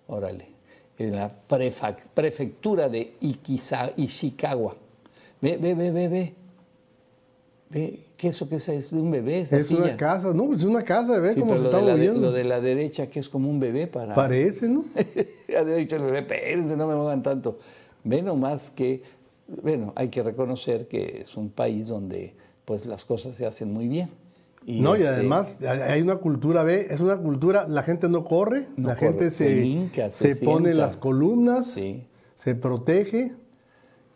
órale, 0.08 0.53
en 0.98 1.16
la 1.16 1.30
prefectura 2.14 2.90
de 2.90 3.14
Ishikawa. 3.98 4.76
Ve, 5.42 5.58
ve, 5.58 5.74
ve, 5.74 5.92
ve, 5.92 6.08
ve. 6.08 6.34
Ve, 7.70 8.00
¿qué 8.18 8.28
es 8.28 8.36
eso 8.36 8.48
que 8.48 8.56
es? 8.58 8.70
¿Es 8.70 8.92
de 8.92 8.98
un 9.00 9.10
bebé 9.10 9.40
esa 9.42 9.58
Es 9.58 9.72
una 9.72 9.98
casa, 9.98 10.32
no, 10.34 10.46
pues 10.46 10.60
es 10.60 10.66
una 10.66 10.84
casa, 10.84 11.18
ve 11.20 11.34
Sí, 11.34 11.40
cómo 11.40 11.54
pero 11.54 11.64
se 11.64 11.70
lo 11.72 11.78
está 11.78 11.78
de, 11.80 11.86
la 11.92 11.92
de- 11.98 12.08
moviendo. 12.08 12.22
lo 12.28 12.32
de 12.32 12.44
la 12.44 12.62
derecha 12.62 13.10
que 13.10 13.20
es 13.20 13.28
como 13.30 13.50
un 13.50 13.60
bebé 13.60 13.88
para... 13.88 14.14
Parece, 14.14 14.68
¿no? 14.70 14.86
Ha 14.96 15.52
de 15.52 15.58
haber 15.58 15.78
dicho 15.78 15.96
el 15.96 16.04
bebé, 16.04 16.20
espérense, 16.20 16.78
no 16.78 16.88
me 16.88 16.96
muevan 16.96 17.24
tanto. 17.24 17.58
Ve 18.04 18.22
nomás 18.22 18.70
que 18.70 19.02
bueno, 19.62 19.92
hay 19.96 20.08
que 20.10 20.24
reconocer 20.24 20.88
que 20.88 21.22
es 21.22 21.36
un 21.36 21.50
país 21.50 21.88
donde 21.88 22.34
pues 22.66 22.86
las 22.86 23.04
cosas 23.06 23.36
se 23.36 23.46
hacen 23.46 23.74
muy 23.74 23.88
bien. 23.88 24.10
No, 24.68 24.96
y 24.96 25.00
este, 25.00 25.10
además 25.10 25.58
hay 25.62 26.02
una 26.02 26.18
cultura, 26.18 26.64
ve, 26.64 26.88
es 26.90 27.00
una 27.00 27.18
cultura, 27.18 27.68
la 27.68 27.84
gente 27.84 28.08
no 28.10 28.24
corre, 28.24 28.68
la 28.78 28.96
gente 28.96 29.32
se, 29.32 29.90
se, 30.10 30.36
pone 30.38 30.72
en 30.72 30.78
las 30.78 30.98
columnas, 30.98 31.80
se 32.36 32.56
protege. 32.56 33.34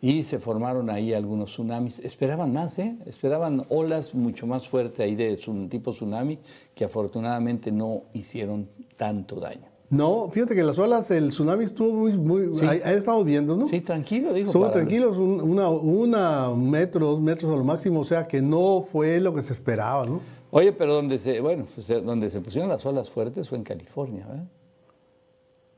Y 0.00 0.22
se 0.22 0.38
formaron 0.38 0.90
ahí 0.90 1.12
algunos 1.12 1.50
tsunamis. 1.50 1.98
Esperaban 1.98 2.52
más, 2.52 2.78
¿eh? 2.78 2.96
Esperaban 3.04 3.66
olas 3.68 4.14
mucho 4.14 4.46
más 4.46 4.68
fuertes 4.68 5.00
ahí 5.00 5.16
de 5.16 5.36
un 5.48 5.68
tipo 5.68 5.90
tsunami 5.90 6.38
que 6.72 6.84
afortunadamente 6.84 7.72
no 7.72 8.04
hicieron 8.12 8.68
tanto 8.96 9.40
daño. 9.40 9.66
No, 9.90 10.28
fíjate 10.30 10.54
que 10.54 10.62
las 10.62 10.78
olas, 10.78 11.10
el 11.10 11.30
tsunami 11.30 11.64
estuvo 11.64 11.92
muy, 11.92 12.12
muy 12.12 12.50
ahí, 12.68 12.82
estamos 12.84 13.24
viendo, 13.24 13.56
¿no? 13.56 13.66
Sí, 13.66 13.80
tranquilo, 13.80 14.34
dijo. 14.34 14.48
Estuvo 14.50 14.70
tranquilos, 14.70 15.16
una, 15.16 15.70
una 15.70 16.50
metro, 16.54 17.06
dos 17.06 17.20
metros 17.22 17.52
a 17.52 17.56
lo 17.56 17.64
máximo, 17.64 18.00
o 18.00 18.04
sea 18.04 18.28
que 18.28 18.42
no 18.42 18.84
fue 18.92 19.18
lo 19.18 19.34
que 19.34 19.42
se 19.42 19.54
esperaba, 19.54 20.04
¿no? 20.04 20.20
Oye, 20.50 20.72
pero 20.72 20.94
donde 20.94 21.18
se, 21.18 21.40
bueno, 21.40 21.66
pues, 21.74 21.88
eh, 21.90 22.00
donde 22.00 22.30
se 22.30 22.40
pusieron 22.40 22.68
las 22.68 22.84
olas 22.86 23.10
fuertes 23.10 23.48
fue 23.48 23.58
en 23.58 23.64
California, 23.64 24.26
¿verdad? 24.26 24.46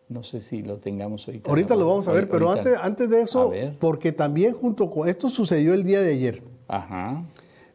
No 0.08 0.22
sé 0.24 0.40
si 0.40 0.62
lo 0.62 0.78
tengamos 0.78 1.26
ahorita. 1.28 1.48
Ahorita 1.48 1.76
lo 1.76 1.86
vamos 1.86 2.08
a 2.08 2.12
ver, 2.12 2.28
pero 2.28 2.50
antes, 2.50 2.76
antes 2.80 3.08
de 3.08 3.22
eso, 3.22 3.52
porque 3.78 4.10
también 4.10 4.54
junto 4.54 4.90
con 4.90 5.08
esto 5.08 5.28
sucedió 5.28 5.72
el 5.72 5.84
día 5.84 6.00
de 6.00 6.12
ayer. 6.12 6.42
Ajá. 6.66 7.22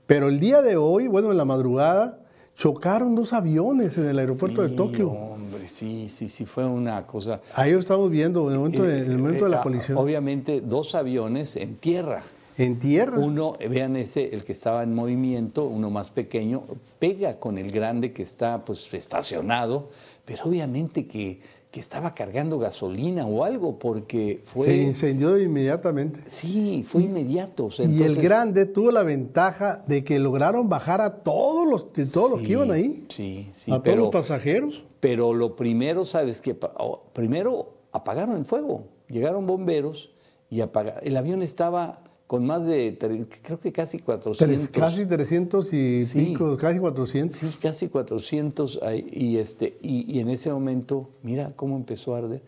Pero 0.06 0.28
el 0.28 0.40
día 0.40 0.62
de 0.62 0.76
hoy, 0.76 1.08
bueno, 1.08 1.32
en 1.32 1.38
la 1.38 1.46
madrugada, 1.46 2.20
chocaron 2.56 3.16
dos 3.16 3.32
aviones 3.32 3.98
en 3.98 4.08
el 4.08 4.20
aeropuerto 4.20 4.62
de 4.64 4.70
Tokio 4.70 5.36
sí, 5.68 6.08
sí, 6.10 6.30
sí, 6.30 6.46
fue 6.46 6.66
una 6.66 7.06
cosa. 7.06 7.42
Ahí 7.54 7.72
lo 7.72 7.80
estamos 7.80 8.10
viendo 8.10 8.48
en 8.48 8.54
el 8.54 8.60
momento, 8.60 8.84
de, 8.84 9.00
el 9.00 9.18
momento 9.18 9.46
de 9.46 9.52
la 9.52 9.58
eh, 9.58 9.64
colisión. 9.64 9.98
Obviamente, 9.98 10.62
dos 10.62 10.96
aviones 10.96 11.56
en 11.56 11.76
tierra. 11.76 12.24
En 12.58 12.80
tierra. 12.80 13.20
Uno, 13.20 13.58
vean 13.70 13.96
ese, 13.96 14.34
el 14.34 14.44
que 14.44 14.54
estaba 14.54 14.84
en 14.84 14.94
movimiento, 14.94 15.66
uno 15.66 15.90
más 15.90 16.10
pequeño, 16.10 16.64
pega 17.00 17.40
con 17.40 17.58
el 17.58 17.72
grande 17.72 18.14
que 18.14 18.24
está 18.24 18.64
pues 18.64 18.94
estacionado, 18.94 19.90
pero 20.26 20.46
obviamente 20.46 21.06
que 21.08 21.42
que 21.76 21.82
estaba 21.82 22.16
cargando 22.16 22.58
gasolina 22.58 23.26
o 23.28 23.44
algo, 23.44 23.78
porque 23.78 24.40
fue... 24.46 24.68
Se 24.68 24.78
incendió 24.78 25.38
inmediatamente. 25.38 26.22
Sí, 26.26 26.86
fue 26.88 27.04
inmediato. 27.04 27.68
y 27.80 28.02
el 28.02 28.16
grande 28.16 28.66
tuvo 28.66 28.92
la 28.92 29.04
ventaja 29.04 29.84
de 29.86 30.06
que 30.06 30.18
lograron 30.18 30.70
bajar 30.70 31.02
a 31.02 31.16
todos 31.16 31.68
los, 31.68 31.92
todos 32.14 32.32
los 32.32 32.40
que 32.40 32.54
iban 32.54 32.72
ahí. 32.72 33.06
Sí, 33.10 33.50
sí. 33.52 33.74
A 33.74 33.84
todos 33.84 33.98
los 33.98 34.10
pasajeros. 34.10 34.86
Pero 35.02 35.34
lo 35.34 35.58
primero, 35.58 36.06
¿sabes 36.06 36.40
qué? 36.40 36.56
Primero 37.12 37.74
apagaron 37.92 38.38
el 38.38 38.46
fuego. 38.46 38.86
Llegaron 39.10 39.46
bomberos 39.46 40.16
y 40.50 40.62
apagaron. 40.62 41.02
El 41.04 41.18
avión 41.18 41.42
estaba 41.42 42.05
con 42.28 42.46
más 42.46 42.66
de, 42.66 42.98
creo 43.44 43.60
que 43.60 43.72
casi 43.72 44.00
400. 44.00 44.70
casi 44.70 45.06
300 45.06 45.74
y 45.74 46.02
pico, 46.12 46.58
casi 46.58 46.80
400. 46.80 47.38
Sí, 47.38 47.50
casi 47.62 47.88
400. 47.88 48.80
Y, 49.12 49.38
este, 49.38 49.78
y, 49.82 50.20
en 50.20 50.30
ese 50.30 50.52
momento, 50.52 51.10
mira 51.22 51.52
cómo 51.56 51.76
empezó 51.76 52.16
a 52.16 52.20
arder. 52.20 52.42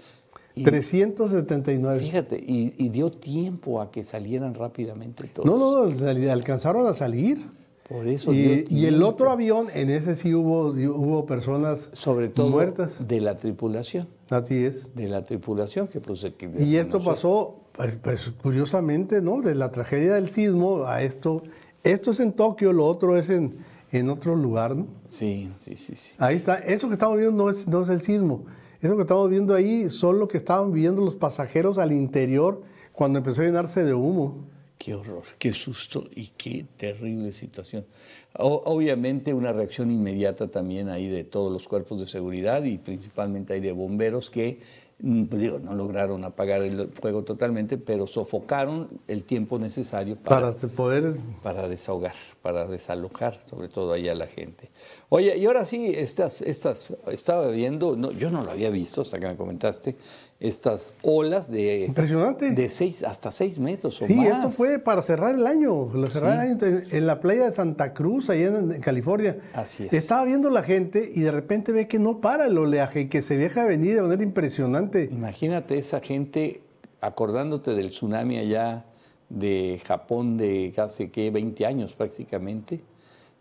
379. 0.64 2.00
Fíjate, 2.00 2.44
y, 2.44 2.90
dio 2.90 3.12
tiempo 3.12 3.80
a 3.80 3.92
que 3.92 4.04
salieran 4.04 4.56
rápidamente 4.56 5.28
todos. 5.28 5.46
No, 5.46 5.58
no, 5.58 6.32
alcanzaron 6.32 6.88
a 6.88 6.94
salir. 6.94 7.46
Por 7.88 8.06
eso 8.08 8.34
y, 8.34 8.66
y, 8.70 8.86
el 8.86 9.02
otro 9.02 9.32
avión, 9.32 9.68
en 9.74 9.90
ese 9.90 10.18
sí 10.18 10.34
hubo, 10.34 10.72
hubo 10.72 11.26
personas 11.26 11.90
Sobre 11.94 12.28
todo 12.28 12.50
muertas. 12.50 13.08
De 13.08 13.22
la 13.22 13.36
tripulación. 13.36 14.10
Así 14.30 14.66
es. 14.66 14.94
De 14.94 15.08
la 15.08 15.24
tripulación 15.24 15.88
que 15.88 16.02
pues, 16.02 16.26
Y 16.60 16.76
esto 16.76 17.02
pasó 17.02 17.67
pues, 17.78 17.96
pues, 18.02 18.32
curiosamente, 18.42 19.22
¿no? 19.22 19.42
De 19.42 19.56
la 19.56 19.72
tragedia 19.72 20.16
del 20.16 20.30
sismo 20.30 20.86
a 20.86 21.04
esto. 21.04 21.44
Esto 21.84 22.12
es 22.12 22.20
en 22.20 22.34
Tokio, 22.34 22.74
lo 22.74 22.86
otro 22.86 23.16
es 23.16 23.30
en, 23.30 23.60
en 23.92 24.10
otro 24.10 24.36
lugar, 24.36 24.76
¿no? 24.76 24.88
Sí, 25.08 25.52
sí, 25.58 25.78
sí, 25.78 25.96
sí. 25.96 26.12
Ahí 26.18 26.36
está. 26.36 26.56
Eso 26.56 26.88
que 26.88 26.96
estamos 26.96 27.18
viendo 27.18 27.44
no 27.44 27.50
es, 27.50 27.68
no 27.68 27.84
es 27.84 27.90
el 27.90 28.02
sismo. 28.02 28.46
Eso 28.82 28.96
que 28.96 29.04
estamos 29.04 29.30
viendo 29.30 29.54
ahí 29.54 29.90
son 29.90 30.20
lo 30.20 30.28
que 30.28 30.38
estaban 30.38 30.72
viendo 30.74 31.02
los 31.02 31.16
pasajeros 31.16 31.78
al 31.78 31.92
interior 31.92 32.64
cuando 32.92 33.20
empezó 33.20 33.42
a 33.42 33.46
llenarse 33.46 33.84
de 33.84 33.94
humo. 33.94 34.46
Qué 34.78 34.94
horror, 34.94 35.24
qué 35.40 35.54
susto 35.54 36.04
y 36.14 36.28
qué 36.38 36.66
terrible 36.78 37.32
situación. 37.34 37.86
obviamente 38.34 39.34
una 39.34 39.52
reacción 39.52 39.90
inmediata 39.90 40.50
también 40.50 40.90
ahí 40.90 41.08
de 41.08 41.24
todos 41.24 41.52
los 41.52 41.68
cuerpos 41.68 42.00
de 42.00 42.06
seguridad 42.06 42.64
y 42.64 42.78
principalmente 42.78 43.54
ahí 43.54 43.60
de 43.60 43.72
bomberos 43.72 44.30
que 44.30 44.60
pues 45.00 45.40
digo, 45.40 45.60
no 45.60 45.76
lograron 45.76 46.24
apagar 46.24 46.64
el 46.64 46.90
fuego 46.90 47.24
totalmente, 47.24 47.78
pero 47.78 48.08
sofocaron 48.08 48.90
el 49.08 49.24
tiempo 49.24 49.60
necesario 49.60 50.16
para, 50.16 50.52
poder... 50.54 51.18
Para 51.44 51.68
desahogar, 51.68 52.16
para 52.42 52.66
desalojar, 52.66 53.40
sobre 53.48 53.68
todo 53.70 53.94
ahí 53.94 54.10
a 54.10 54.16
la 54.16 54.26
gente. 54.26 54.72
Oye, 55.10 55.38
y 55.38 55.46
ahora 55.46 55.66
sí, 55.66 55.94
estas, 55.96 56.42
estas, 56.42 56.88
estaba 57.12 57.48
viendo, 57.50 57.96
no, 57.96 58.12
yo 58.12 58.32
no 58.32 58.44
lo 58.44 58.50
había 58.50 58.72
visto 58.72 59.02
hasta 59.02 59.20
que 59.20 59.28
me 59.28 59.36
comentaste, 59.36 59.96
estas 60.40 60.94
olas 61.02 61.50
de... 61.50 61.86
Impresionante. 61.86 62.52
De 62.52 62.70
seis, 62.70 63.04
hasta 63.04 63.32
seis 63.32 63.58
metros 63.58 64.02
o 64.02 64.06
sí, 64.06 64.14
más. 64.14 64.26
Sí, 64.26 64.32
esto 64.32 64.52
fue 64.52 64.80
para 64.80 65.02
cerrar 65.02 65.36
el 65.36 65.48
año, 65.48 65.90
cerrar 66.12 66.46
el 66.46 66.52
año 66.52 66.84
en 66.92 67.08
la 67.08 67.20
playa 67.20 67.46
de 67.46 67.52
Santa 67.52 67.94
Cruz, 67.94 68.30
allá 68.30 68.48
en, 68.48 68.80
California. 68.82 69.38
Así 69.54 69.86
es. 69.86 69.94
Estaba 69.94 70.26
viendo 70.26 70.50
la 70.50 70.64
gente 70.64 71.12
y 71.14 71.22
de 71.22 71.32
repente 71.32 71.72
ve 71.72 71.88
que 71.88 71.98
no 71.98 72.22
para 72.22 72.48
el 72.48 72.58
oleaje 72.58 73.02
y 73.02 73.08
que 73.08 73.22
se 73.22 73.38
deja 73.38 73.66
venir 73.66 73.96
de 73.96 74.02
manera 74.04 74.24
impresionante. 74.24 75.10
Imagínate 75.12 75.80
esa 75.80 76.02
gente 76.02 76.62
acordándote 77.02 77.74
del 77.74 77.90
tsunami 77.90 78.38
allá 78.38 78.86
de 79.30 79.82
Japón 79.86 80.38
de 80.38 80.74
hace, 80.78 81.10
¿qué? 81.10 81.32
20 81.32 81.66
años 81.66 81.94
prácticamente 81.94 82.82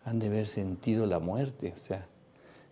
han 0.05 0.19
de 0.19 0.27
haber 0.27 0.47
sentido 0.47 1.05
la 1.07 1.19
muerte, 1.19 1.73
o 1.75 1.79
sea. 1.79 2.07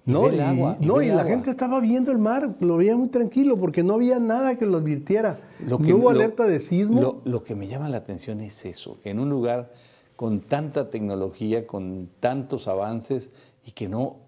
No, 0.05 0.31
y, 0.31 0.39
agua, 0.39 0.77
no, 0.81 1.01
y 1.01 1.09
la 1.09 1.25
gente 1.25 1.51
estaba 1.51 1.81
viendo 1.81 2.13
el 2.13 2.19
mar, 2.19 2.57
lo 2.61 2.77
veía 2.77 2.97
muy 2.97 3.09
tranquilo 3.09 3.59
porque 3.59 3.83
no 3.83 3.95
había 3.95 4.19
nada 4.19 4.59
que 4.59 4.67
lo 4.67 4.79
advirtiera. 4.79 5.41
no 5.61 5.77
hubo 5.77 6.11
alerta 6.11 6.47
de 6.47 6.61
sismo. 6.61 7.23
Lo, 7.25 7.43
que 7.43 7.55
me 7.55 7.69
llama 7.69 7.89
la 7.89 7.99
atención 7.99 8.41
es 8.41 8.65
eso, 8.67 8.99
que 9.03 9.11
en 9.11 9.19
un 9.19 9.31
lugar 9.31 9.73
con 10.17 10.41
tanta 10.41 10.91
tecnología, 10.91 11.67
con 11.67 12.11
tantos 12.21 12.69
avances 12.69 13.31
y 13.65 13.73
que 13.73 13.89
no 13.89 14.25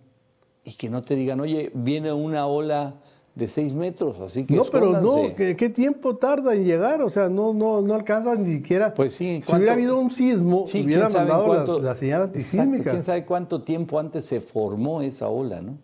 y 0.64 0.72
que 0.72 0.90
no 0.90 1.02
te 1.02 1.14
digan, 1.14 1.38
oye, 1.38 1.70
viene 1.74 2.12
una 2.12 2.46
ola 2.46 2.96
de 3.36 3.48
seis 3.48 3.74
metros, 3.74 4.18
así 4.18 4.46
que 4.46 4.56
No, 4.56 4.64
pero 4.64 4.98
no, 4.98 5.34
¿qué, 5.36 5.68
tiempo 5.68 6.16
tarda 6.16 6.54
en 6.54 6.64
llegar? 6.64 7.02
O 7.02 7.10
sea, 7.10 7.28
no, 7.28 7.52
no, 7.52 7.82
no 7.82 7.94
alcanza 7.94 8.34
ni 8.34 8.56
siquiera. 8.56 8.94
Pues 8.94 9.12
sí. 9.12 9.42
Si 9.46 9.54
hubiera 9.54 9.74
habido 9.74 9.98
un 9.98 10.10
sismo, 10.10 10.62
hubiera 10.62 11.10
mandado 11.10 11.78
las, 11.82 11.98
señales 11.98 12.46
sísmicas. 12.46 12.94
¿Quién 12.94 13.02
sabe 13.02 13.26
cuánto 13.26 13.60
tiempo 13.60 13.98
antes 13.98 14.24
se 14.24 14.40
formó 14.40 15.02
esa 15.02 15.28
ola, 15.28 15.60
no? 15.60 15.76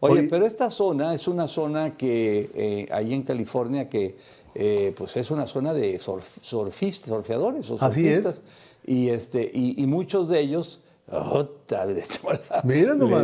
Oye, 0.00 0.24
pero 0.24 0.44
esta 0.44 0.68
zona 0.68 1.14
es 1.14 1.28
una 1.28 1.46
zona 1.46 1.96
que, 1.96 2.50
eh, 2.54 2.88
ahí 2.90 3.14
en 3.14 3.22
California, 3.22 3.88
que 3.88 4.16
eh, 4.56 4.92
pues 4.96 5.16
es 5.16 5.30
una 5.30 5.46
zona 5.46 5.72
de 5.72 5.98
surfistas, 6.00 7.08
surfeadores 7.08 7.70
o 7.70 7.78
surfistas. 7.78 8.40
Y, 8.84 9.10
este, 9.10 9.48
y, 9.54 9.86
muchos 9.86 10.28
de 10.28 10.40
ellos, 10.40 10.80
otra 11.08 11.86
vez, 11.86 12.20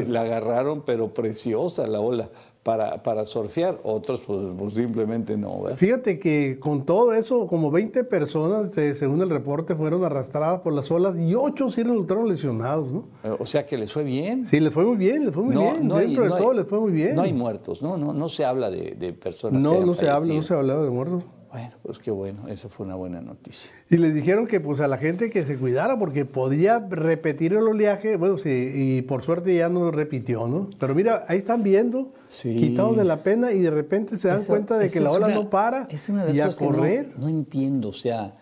la 0.08 0.20
agarraron, 0.20 0.82
pero 0.82 1.12
preciosa 1.12 1.88
la 1.88 2.00
ola 2.00 2.30
para, 2.62 3.02
para 3.02 3.24
surfear, 3.24 3.78
otros 3.82 4.20
pues, 4.20 4.40
pues 4.56 4.74
simplemente 4.74 5.36
no. 5.36 5.64
Fíjate 5.76 6.18
que 6.18 6.58
con 6.60 6.84
todo 6.84 7.12
eso, 7.12 7.46
como 7.46 7.70
20 7.70 8.04
personas, 8.04 8.70
según 8.96 9.20
el 9.22 9.30
reporte, 9.30 9.74
fueron 9.74 10.04
arrastradas 10.04 10.60
por 10.60 10.72
las 10.72 10.90
olas 10.90 11.16
y 11.18 11.34
8 11.34 11.70
sí 11.70 11.82
resultaron 11.82 12.28
lesionados, 12.28 12.90
¿no? 12.90 13.04
Eh, 13.24 13.34
o 13.36 13.46
sea 13.46 13.66
que 13.66 13.76
les 13.76 13.92
fue 13.92 14.04
bien. 14.04 14.46
Sí, 14.46 14.60
les 14.60 14.72
fue 14.72 14.84
muy 14.84 14.96
bien, 14.96 15.24
les 15.24 15.34
fue 15.34 15.42
muy 15.42 15.56
bien. 15.56 15.88
Dentro 15.88 16.24
de 16.24 16.30
todo 16.30 16.52
les 16.52 16.66
fue 16.66 16.78
muy 16.78 16.92
bien. 16.92 17.16
No 17.16 17.22
hay 17.22 17.32
muertos, 17.32 17.82
¿no? 17.82 17.96
No, 17.96 18.12
no 18.12 18.28
se 18.28 18.44
habla 18.44 18.70
de, 18.70 18.94
de 18.98 19.12
personas 19.12 19.60
no, 19.60 19.72
que 19.72 19.80
No, 19.80 19.86
no 19.86 19.94
se 19.94 20.08
habla, 20.08 20.34
no 20.34 20.42
se 20.42 20.54
ha 20.54 20.58
hablado 20.58 20.84
de 20.84 20.90
muertos. 20.90 21.24
Bueno, 21.52 21.72
pues 21.82 21.98
qué 21.98 22.10
bueno, 22.10 22.48
esa 22.48 22.70
fue 22.70 22.86
una 22.86 22.94
buena 22.94 23.20
noticia. 23.20 23.70
Y 23.90 23.98
les 23.98 24.14
dijeron 24.14 24.46
que 24.46 24.58
pues 24.58 24.80
a 24.80 24.88
la 24.88 24.96
gente 24.96 25.28
que 25.28 25.44
se 25.44 25.58
cuidara 25.58 25.98
porque 25.98 26.24
podía 26.24 26.78
repetir 26.78 27.52
el 27.52 27.68
oleaje, 27.68 28.16
bueno, 28.16 28.38
sí, 28.38 28.70
y 28.72 29.02
por 29.02 29.22
suerte 29.22 29.54
ya 29.54 29.68
no 29.68 29.90
repitió, 29.90 30.48
¿no? 30.48 30.70
Pero 30.78 30.94
mira, 30.94 31.24
ahí 31.28 31.36
están 31.36 31.62
viendo, 31.62 32.14
quitados 32.40 32.96
de 32.96 33.04
la 33.04 33.22
pena 33.22 33.52
y 33.52 33.60
de 33.60 33.70
repente 33.70 34.16
se 34.16 34.28
dan 34.28 34.44
cuenta 34.44 34.78
de 34.78 34.90
que 34.90 35.00
la 35.00 35.10
ola 35.10 35.28
no 35.28 35.50
para 35.50 35.86
y 36.32 36.40
a 36.40 36.50
correr. 36.50 37.12
no, 37.18 37.28
entiendo, 37.28 37.90
o 37.90 37.92
sea, 37.92 38.34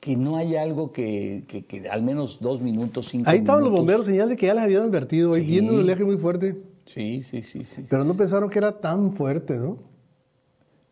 que 0.00 0.16
no 0.16 0.36
hay 0.36 0.56
algo 0.56 0.92
que, 0.92 1.44
que, 1.46 1.88
al 1.88 2.02
menos 2.02 2.40
dos 2.40 2.60
minutos, 2.60 3.08
cinco 3.10 3.28
Ahí 3.28 3.38
estaban 3.38 3.62
los 3.62 3.72
bomberos, 3.72 4.06
señal 4.06 4.28
de 4.28 4.36
que 4.36 4.46
ya 4.46 4.54
les 4.54 4.64
habían 4.64 4.82
advertido, 4.82 5.32
ahí 5.34 5.44
viendo 5.44 5.72
el 5.72 5.80
oleaje 5.80 6.04
muy 6.04 6.16
fuerte. 6.16 6.56
Sí, 6.86 7.22
sí, 7.22 7.42
sí, 7.42 7.64
sí. 7.64 7.84
Pero 7.88 8.04
no 8.04 8.16
pensaron 8.16 8.48
que 8.48 8.58
era 8.58 8.80
tan 8.80 9.12
fuerte, 9.12 9.58
¿no? 9.58 9.76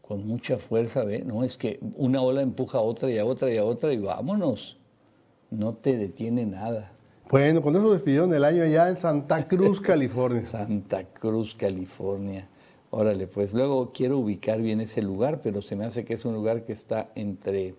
con 0.07 0.27
mucha 0.27 0.57
fuerza, 0.57 1.05
¿ve? 1.05 1.25
No, 1.25 1.43
es 1.43 1.59
que 1.59 1.81
una 1.97 2.23
ola 2.23 2.43
empuja 2.43 2.79
a 2.79 2.81
otra 2.81 3.11
y 3.11 3.19
a 3.19 3.25
otra 3.25 3.53
y 3.53 3.59
a 3.59 3.65
otra 3.65 3.93
y 3.93 3.99
vámonos. 3.99 4.79
No 5.51 5.75
te 5.75 5.97
detiene 5.97 6.47
nada. 6.47 6.93
Bueno, 7.31 7.61
con 7.61 7.75
eso 7.75 7.93
despidieron 7.93 8.33
el 8.35 8.45
año 8.45 8.63
allá 8.63 8.89
en 8.89 8.97
Santa 8.97 9.49
Cruz, 9.49 9.81
California. 9.83 10.45
Santa 10.47 11.05
Cruz, 11.05 11.55
California. 11.55 12.47
Órale, 12.91 13.27
pues 13.27 13.53
luego 13.53 13.93
quiero 13.93 14.19
ubicar 14.19 14.61
bien 14.61 14.81
ese 14.81 15.03
lugar, 15.03 15.41
pero 15.43 15.61
se 15.61 15.75
me 15.75 15.85
hace 15.85 16.05
que 16.05 16.15
es 16.15 16.25
un 16.25 16.35
lugar 16.35 16.65
que 16.65 16.73
está 16.73 17.09
entre 17.15 17.75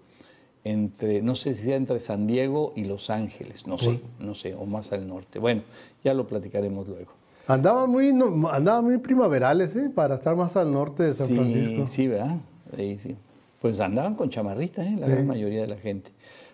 entre, 0.64 1.22
no 1.22 1.36
sé 1.36 1.54
si 1.54 1.64
sea 1.64 1.78
entre 1.78 2.00
San 2.00 2.28
Diego 2.28 2.74
y 2.76 2.84
Los 2.84 3.10
Ángeles, 3.10 3.68
no 3.68 3.78
sé, 3.78 4.02
no 4.20 4.36
sé, 4.36 4.54
o 4.54 4.66
más 4.66 4.92
al 4.92 5.08
norte. 5.08 5.40
Bueno, 5.40 5.62
ya 6.04 6.14
lo 6.14 6.28
platicaremos 6.28 6.88
luego. 6.88 7.14
Andaban 7.48 7.90
muy, 7.90 8.12
no, 8.12 8.50
andaban 8.50 8.84
muy 8.84 8.98
primaverales, 8.98 9.74
¿eh? 9.78 9.90
Para 9.94 10.16
estar 10.16 10.36
más 10.36 10.58
al 10.58 10.74
norte 10.74 11.04
de 11.04 11.14
San 11.14 11.28
sí, 11.28 11.36
Francisco. 11.36 11.88
Sí, 11.88 12.08
¿verdad? 12.08 12.38
Sí, 12.76 12.98
sí. 13.00 13.16
Pues 13.62 13.80
andaban 13.80 14.16
con 14.16 14.30
chamarrita, 14.30 14.84
¿eh? 14.84 14.98
La 15.00 15.08
gran 15.08 15.26
mayoría 15.26 15.62
de 15.62 15.68
la 15.68 15.78
gente. 15.78 16.12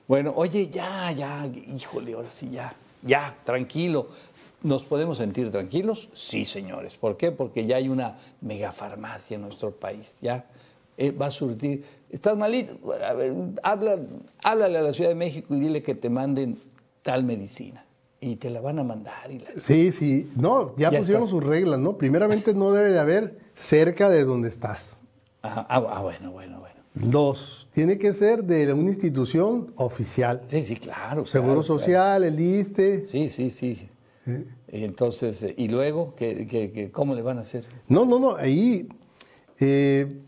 Bueno, 0.07 0.33
oye, 0.35 0.67
ya, 0.69 1.11
ya, 1.11 1.45
híjole, 1.45 2.13
ahora 2.13 2.29
sí, 2.29 2.49
ya, 2.51 2.73
ya, 3.01 3.35
tranquilo. 3.45 4.07
¿Nos 4.61 4.83
podemos 4.83 5.17
sentir 5.17 5.51
tranquilos? 5.51 6.09
Sí, 6.13 6.45
señores. 6.45 6.95
¿Por 6.95 7.17
qué? 7.17 7.31
Porque 7.31 7.65
ya 7.65 7.77
hay 7.77 7.89
una 7.89 8.17
megafarmacia 8.41 9.35
en 9.35 9.41
nuestro 9.41 9.71
país. 9.71 10.17
Ya 10.21 10.45
eh, 10.97 11.11
va 11.11 11.27
a 11.27 11.31
surtir. 11.31 11.83
¿Estás 12.09 12.37
malito? 12.37 12.77
A 13.05 13.13
ver, 13.13 13.33
habla, 13.61 13.97
háblale 14.41 14.77
a 14.77 14.81
la 14.81 14.93
Ciudad 14.93 15.09
de 15.09 15.15
México 15.15 15.53
y 15.55 15.59
dile 15.59 15.83
que 15.83 15.95
te 15.95 16.09
manden 16.09 16.57
tal 17.01 17.23
medicina. 17.25 17.85
Y 18.21 18.37
te 18.37 18.49
la 18.49 18.61
van 18.61 18.79
a 18.79 18.83
mandar. 18.85 19.29
Y 19.29 19.39
la... 19.39 19.49
Sí, 19.65 19.91
sí. 19.91 20.29
No, 20.37 20.73
ya, 20.77 20.91
Ya 20.91 20.99
pusieron 20.99 21.23
estás. 21.23 21.31
sus 21.31 21.43
reglas, 21.43 21.79
¿no? 21.79 21.97
Primeramente 21.97 22.53
no 22.53 22.71
debe 22.71 22.91
de 22.91 22.99
haber 22.99 23.37
cerca 23.57 24.07
de 24.07 24.23
donde 24.23 24.47
estás. 24.47 24.91
Ajá. 25.41 25.65
Ah, 25.69 25.83
ah, 25.89 26.01
bueno, 26.01 26.31
bueno, 26.31 26.59
bueno. 26.61 26.72
Dos, 26.95 27.67
tiene 27.73 27.97
que 27.97 28.13
ser 28.13 28.43
de 28.43 28.71
una 28.71 28.89
institución 28.91 29.73
oficial. 29.77 30.41
Sí, 30.45 30.61
sí, 30.61 30.75
claro. 30.75 31.25
Seguro 31.25 31.61
claro, 31.61 31.63
claro. 31.65 31.79
Social, 31.79 32.23
el 32.23 32.39
ISSSTE. 32.39 33.05
Sí, 33.05 33.29
sí, 33.29 33.49
sí. 33.49 33.89
Entonces, 34.67 35.41
eh, 35.43 35.53
¿y 35.57 35.67
luego 35.67 36.13
¿qué, 36.15 36.47
qué- 36.47 36.71
qué- 36.71 36.91
cómo 36.91 37.13
le 37.15 37.21
van 37.21 37.39
a 37.39 37.41
hacer? 37.41 37.65
No, 37.87 38.05
no, 38.05 38.19
no, 38.19 38.35
ahí, 38.37 38.87
eh, 39.59 40.21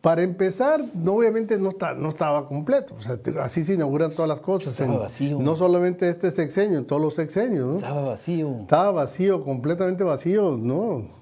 para 0.00 0.22
empezar, 0.22 0.82
no, 0.94 1.14
obviamente 1.14 1.58
no, 1.58 1.70
está, 1.70 1.92
no 1.92 2.08
estaba 2.08 2.46
completo, 2.48 2.94
o 2.96 3.02
sea, 3.02 3.16
te- 3.20 3.38
así 3.38 3.62
se 3.64 3.74
inauguran 3.74 4.12
todas 4.12 4.28
las 4.28 4.40
cosas. 4.40 4.72
Estaba 4.72 4.94
en- 4.94 5.00
vacío. 5.00 5.38
No 5.40 5.56
solamente 5.56 6.08
este 6.08 6.30
sexenio, 6.30 6.78
en 6.78 6.86
todos 6.86 7.02
los 7.02 7.14
sexenios, 7.16 7.66
¿no? 7.66 7.76
Estaba 7.76 8.04
vacío. 8.04 8.60
Estaba 8.62 8.92
vacío, 8.92 9.44
completamente 9.44 10.04
vacío, 10.04 10.56
¿no? 10.56 11.17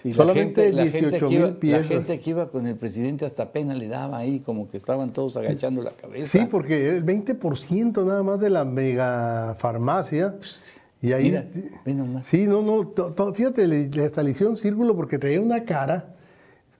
Sí, 0.00 0.12
solamente 0.12 0.72
la 0.72 0.84
gente 0.84 1.00
18 1.10 1.28
que 1.28 1.34
iba- 1.34 1.46
mil 1.48 1.56
piezas. 1.56 1.90
La 1.90 1.96
gente 1.96 2.20
que 2.20 2.30
iba 2.30 2.48
con 2.50 2.66
el 2.66 2.76
presidente 2.76 3.26
hasta 3.26 3.50
pena 3.50 3.74
le 3.74 3.88
daba 3.88 4.18
ahí, 4.18 4.38
como 4.38 4.68
que 4.68 4.76
estaban 4.76 5.12
todos 5.12 5.36
agachando 5.36 5.82
la 5.82 5.90
cabeza. 5.90 6.38
Sí, 6.38 6.46
porque 6.48 6.88
el 6.96 7.04
20% 7.04 8.04
nada 8.04 8.22
más 8.22 8.38
de 8.38 8.48
la 8.50 8.64
mega 8.64 9.56
farmacia. 9.58 10.36
Y 11.02 11.12
ahí. 11.12 11.24
Mira, 11.24 11.46
ve 11.84 11.94
nomás. 11.94 12.26
Sí, 12.28 12.46
no, 12.46 12.62
no. 12.62 13.34
fíjate, 13.34 13.66
le 13.66 13.88
hasta 14.04 14.22
le 14.22 14.30
hicieron 14.30 14.56
círculo 14.56 14.94
porque 14.94 15.18
traía 15.18 15.40
una 15.40 15.64
cara. 15.64 16.14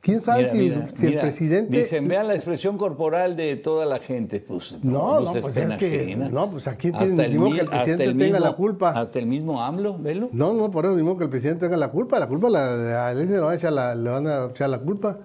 ¿Quién 0.09 0.23
sabe 0.23 0.39
Mira, 0.45 0.51
si, 0.53 0.57
mira, 0.59 0.89
si 0.95 1.07
el 1.07 1.21
presidente. 1.21 1.77
Dicen, 1.77 2.09
vean 2.09 2.29
la 2.29 2.35
expresión 2.35 2.79
corporal 2.79 3.37
de 3.37 3.57
toda 3.57 3.85
la 3.85 3.99
gente. 3.99 4.41
Pues 4.41 4.83
No, 4.83 5.21
no, 5.21 5.35
es 5.35 5.43
pues 5.43 5.55
es 5.59 5.77
que- 5.77 6.01
ajena. 6.01 6.31
no, 6.31 6.51
pues 6.51 6.67
aquí 6.67 6.89
Hasta 6.89 7.05
tiene- 7.05 7.25
el 7.27 7.33
ni 7.33 7.37
modo 7.39 7.49
que 7.51 7.55
mi- 7.57 7.61
el 7.61 7.67
presidente 7.69 8.05
tenga 8.15 8.41
la 8.41 8.47
mismo- 8.47 8.57
culpa. 8.57 8.91
Hasta 8.93 9.19
el 9.19 9.27
mismo 9.27 9.61
AMLO, 9.63 9.99
velo. 9.99 10.31
No, 10.33 10.55
no, 10.55 10.71
por 10.71 10.87
eso 10.87 10.95
mismo 10.95 11.19
que 11.19 11.25
el 11.25 11.31
presidente 11.31 11.67
tenga 11.67 11.77
la 11.77 11.91
culpa. 11.91 12.19
La 12.19 12.27
culpa 12.27 12.49
la, 12.49 13.07
a 13.09 13.13
él 13.13 13.31
le 13.31 13.39
van 13.39 13.53
a 13.53 13.55
echar 13.57 13.71
la, 13.75 13.95
le 13.95 14.09
van 14.09 14.27
a 14.27 14.47
echar 14.47 14.71
la 14.71 14.79
culpa. 14.79 15.19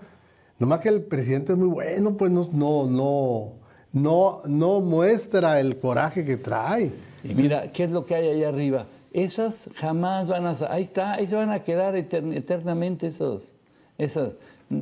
Nomás 0.59 0.81
que 0.81 0.89
el 0.89 1.01
presidente 1.03 1.53
es 1.53 1.57
muy 1.57 1.69
bueno, 1.69 2.17
pues 2.17 2.29
no, 2.29 2.49
no, 2.51 2.85
no, 2.87 3.53
no, 3.93 4.41
no 4.45 4.81
muestra 4.81 5.61
el 5.61 5.77
coraje 5.77 6.25
que 6.25 6.35
trae. 6.35 6.91
Y 7.23 7.33
mira, 7.35 7.71
¿qué 7.71 7.85
es 7.85 7.89
lo 7.91 8.05
que 8.05 8.15
hay 8.15 8.27
allá 8.27 8.49
arriba? 8.49 8.85
Esas 9.13 9.69
jamás 9.75 10.27
van 10.27 10.45
a... 10.45 10.53
Ahí 10.69 10.83
está, 10.83 11.13
ahí 11.13 11.25
se 11.25 11.35
van 11.35 11.51
a 11.51 11.59
quedar 11.59 11.95
etern- 11.95 12.35
eternamente 12.35 13.07
esos. 13.07 13.53
Esas. 13.97 14.31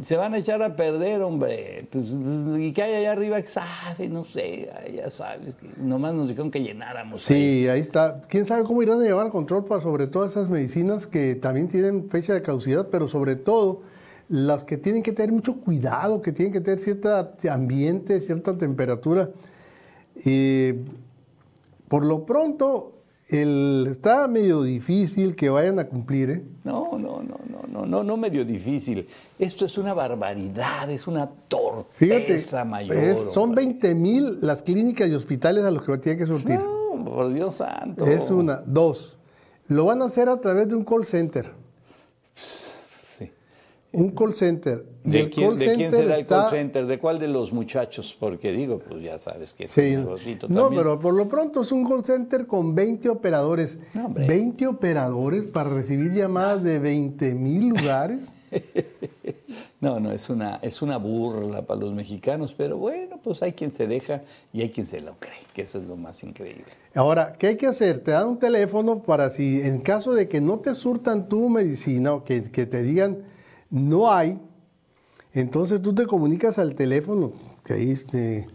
Se 0.02 0.16
van 0.16 0.34
a 0.34 0.38
echar 0.38 0.62
a 0.62 0.76
perder, 0.76 1.22
hombre. 1.22 1.88
Pues, 1.92 2.16
¿Y 2.60 2.72
qué 2.72 2.84
hay 2.84 2.96
allá 2.96 3.12
arriba? 3.12 3.42
Sabe, 3.44 4.08
no 4.08 4.24
sé, 4.24 4.70
ya 4.96 5.10
sabes. 5.10 5.56
que 5.56 5.68
nomás 5.78 6.14
nos 6.14 6.28
dijeron 6.28 6.52
que 6.52 6.62
llenáramos. 6.62 7.24
Sí, 7.24 7.68
ahí 7.68 7.82
está. 7.82 8.22
¿Quién 8.28 8.46
sabe 8.46 8.64
cómo 8.64 8.82
irán 8.82 9.02
a 9.02 9.04
llevar 9.04 9.28
a 9.28 9.30
control 9.30 9.66
para 9.66 9.82
sobre 9.82 10.08
todo 10.08 10.26
esas 10.26 10.50
medicinas 10.50 11.08
que 11.08 11.36
también 11.36 11.68
tienen 11.68 12.10
fecha 12.10 12.34
de 12.34 12.42
caducidad, 12.42 12.88
pero 12.90 13.08
sobre 13.08 13.36
todo 13.36 13.82
las 14.30 14.64
que 14.64 14.78
tienen 14.78 15.04
que 15.04 15.12
tener 15.12 15.32
mucho 15.32 15.58
cuidado, 15.58 16.22
que 16.22 16.32
tienen 16.32 16.54
que 16.54 16.62
tener 16.62 16.80
cierto 16.80 17.34
ambiente, 17.50 18.22
cierta 18.22 18.58
temperatura. 18.58 19.30
Y 20.24 20.74
por 21.88 22.06
lo 22.06 22.26
pronto, 22.26 23.01
el, 23.34 23.88
está 23.92 24.28
medio 24.28 24.62
difícil 24.64 25.36
que 25.36 25.50
vayan 25.50 25.80
a 25.80 25.86
cumplir, 25.88 26.30
¿eh? 26.30 26.44
No, 26.64 26.90
no, 26.94 27.22
no, 27.24 27.40
no, 27.50 27.62
no, 27.68 27.86
no, 27.86 28.04
no 28.04 28.18
medio 28.18 28.44
difícil. 28.46 29.08
Esto 29.40 29.66
es 29.66 29.78
una 29.78 29.94
barbaridad, 29.94 30.90
es 30.92 31.08
una 31.08 31.28
Fíjate, 31.94 32.22
torpeza 32.22 32.66
mayor. 32.66 32.96
es- 32.98 33.32
son 33.34 33.50
hombre. 33.50 33.66
20 33.66 33.96
mil 33.96 34.38
las 34.42 34.62
clínicas 34.64 35.10
y 35.10 35.14
hospitales 35.14 35.66
a 35.66 35.72
los 35.72 35.84
que 35.84 35.98
tienen 36.00 36.20
que 36.20 36.28
surtir. 36.28 36.60
No, 36.60 37.04
por 37.06 37.34
Dios 37.34 37.56
santo. 37.56 38.06
Es 38.06 38.30
una. 38.32 38.58
Dos, 38.66 39.18
lo 39.68 39.86
van 39.86 40.02
a 40.02 40.06
hacer 40.06 40.28
a 40.30 40.40
través 40.40 40.68
de 40.68 40.76
un 40.76 40.84
call 40.84 41.06
center. 41.06 41.52
Sí. 42.34 42.71
Un 43.94 44.12
call 44.12 44.34
center. 44.34 44.86
Y 45.04 45.10
¿De, 45.12 45.20
el 45.22 45.30
quién, 45.30 45.50
call 45.50 45.60
de 45.60 45.66
quién 45.66 45.78
center 45.80 46.00
será 46.02 46.16
el 46.16 46.22
está- 46.22 46.44
call 46.44 46.52
center? 46.52 46.86
¿De 46.86 46.98
cuál 47.00 47.20
de 47.20 47.28
los 47.28 47.52
muchachos? 47.52 48.16
Porque 48.20 48.52
digo, 48.54 48.78
pues 48.80 49.04
ya 49.04 49.20
sabes 49.20 49.54
que 49.54 49.66
es 49.66 49.72
Sí. 49.72 49.82
negocito 49.98 50.48
No, 50.48 50.64
también. 50.64 50.84
pero 50.84 51.00
por 51.00 51.14
lo 51.14 51.28
pronto 51.28 51.62
es 51.62 51.72
un 51.74 51.88
call 51.88 52.06
center 52.06 52.48
con 52.48 52.74
20 52.74 53.10
operadores. 53.10 53.78
No, 53.94 54.06
hombre. 54.06 54.28
20 54.28 54.66
operadores 54.68 55.46
para 55.46 55.70
recibir 55.72 56.14
llamadas 56.14 56.64
de 56.64 56.80
20 56.80 57.34
mil 57.34 57.70
lugares. 57.70 58.20
No, 59.82 60.00
no, 60.00 60.12
es 60.12 60.30
una, 60.30 60.60
es 60.62 60.84
una 60.84 60.98
burla 60.98 61.64
para 61.64 61.80
los 61.80 61.92
mexicanos, 61.92 62.54
pero 62.56 62.78
bueno, 62.78 63.20
pues 63.24 63.42
hay 63.42 63.54
quien 63.54 63.72
se 63.72 63.88
deja 63.88 64.22
y 64.54 64.62
hay 64.62 64.70
quien 64.70 64.86
se 64.86 65.02
lo 65.02 65.16
cree, 65.20 65.34
que 65.56 65.64
eso 65.64 65.80
es 65.80 65.86
lo 65.88 65.98
más 65.98 66.24
increíble. 66.24 66.66
Ahora, 66.94 67.34
¿qué 67.34 67.48
hay 67.48 67.58
que 67.58 67.66
hacer? 67.66 67.98
Te 67.98 68.12
dan 68.12 68.28
un 68.28 68.38
teléfono 68.38 69.02
para 69.02 69.32
si 69.32 69.60
en 69.62 69.80
caso 69.82 70.14
de 70.14 70.28
que 70.30 70.40
no 70.40 70.60
te 70.60 70.76
surtan 70.76 71.28
tu 71.28 71.50
medicina 71.50 72.14
o 72.14 72.24
que, 72.24 72.44
que 72.44 72.68
te 72.68 72.84
digan 72.84 73.24
no 73.72 74.12
hay, 74.12 74.40
entonces 75.34 75.82
tú 75.82 75.96
te 75.96 76.06
comunicas 76.06 76.60
al 76.60 76.76
teléfono 76.76 77.32
que 77.66 77.74
ahí 77.74 77.92
este, 77.92 78.48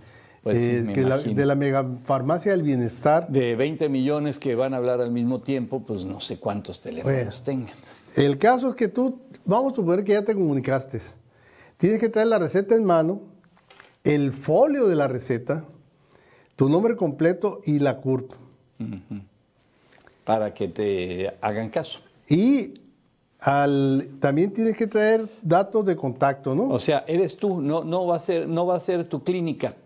Pues 0.42 0.62
eh, 0.62 0.86
que 0.94 1.02
la- 1.02 1.18
de 1.18 1.46
la 1.46 1.54
mega 1.56 1.84
farmacia 2.04 2.52
del 2.52 2.62
bienestar. 2.62 3.28
De 3.28 3.56
20 3.56 3.88
millones 3.88 4.38
que 4.38 4.54
van 4.54 4.74
a 4.74 4.76
hablar 4.76 5.00
al 5.00 5.10
mismo 5.10 5.40
tiempo, 5.40 5.80
pues 5.84 6.04
no 6.04 6.20
sé 6.20 6.38
cuántos 6.38 6.80
teléfonos 6.82 7.16
Bueno. 7.16 7.30
tengan. 7.44 7.74
El 8.14 8.38
caso 8.38 8.68
es 8.70 8.74
que 8.76 8.88
tú, 8.88 9.18
vamos 9.44 9.72
a 9.72 9.76
suponer 9.76 10.04
que 10.04 10.12
ya 10.12 10.24
te 10.24 10.34
comunicaste. 10.34 11.00
Tienes 11.78 11.98
que 12.00 12.08
traer 12.08 12.28
la 12.28 12.38
receta 12.38 12.74
en 12.74 12.84
mano, 12.84 13.20
el 14.04 14.32
folio 14.32 14.86
de 14.86 14.94
la 14.96 15.08
receta, 15.08 15.64
tu 16.54 16.68
nombre 16.68 16.94
completo 16.96 17.60
y 17.66 17.78
la 17.80 17.98
CURP. 17.98 18.32
Para 20.24 20.54
que 20.54 20.68
te 20.68 21.32
hagan 21.40 21.70
caso. 21.70 22.00
Y 22.28 22.74
al, 23.47 24.09
también 24.18 24.53
tienes 24.53 24.76
que 24.76 24.88
traer 24.88 25.28
datos 25.40 25.86
de 25.86 25.94
contacto, 25.94 26.53
¿no? 26.53 26.68
O 26.68 26.80
sea, 26.80 27.05
eres 27.07 27.36
tú, 27.36 27.61
no, 27.61 27.84
no, 27.84 28.05
va 28.05 28.16
a 28.16 28.18
ser, 28.18 28.49
no 28.49 28.66
va 28.66 28.74
a 28.74 28.80
ser 28.80 29.05
tu 29.05 29.22
clínica. 29.22 29.76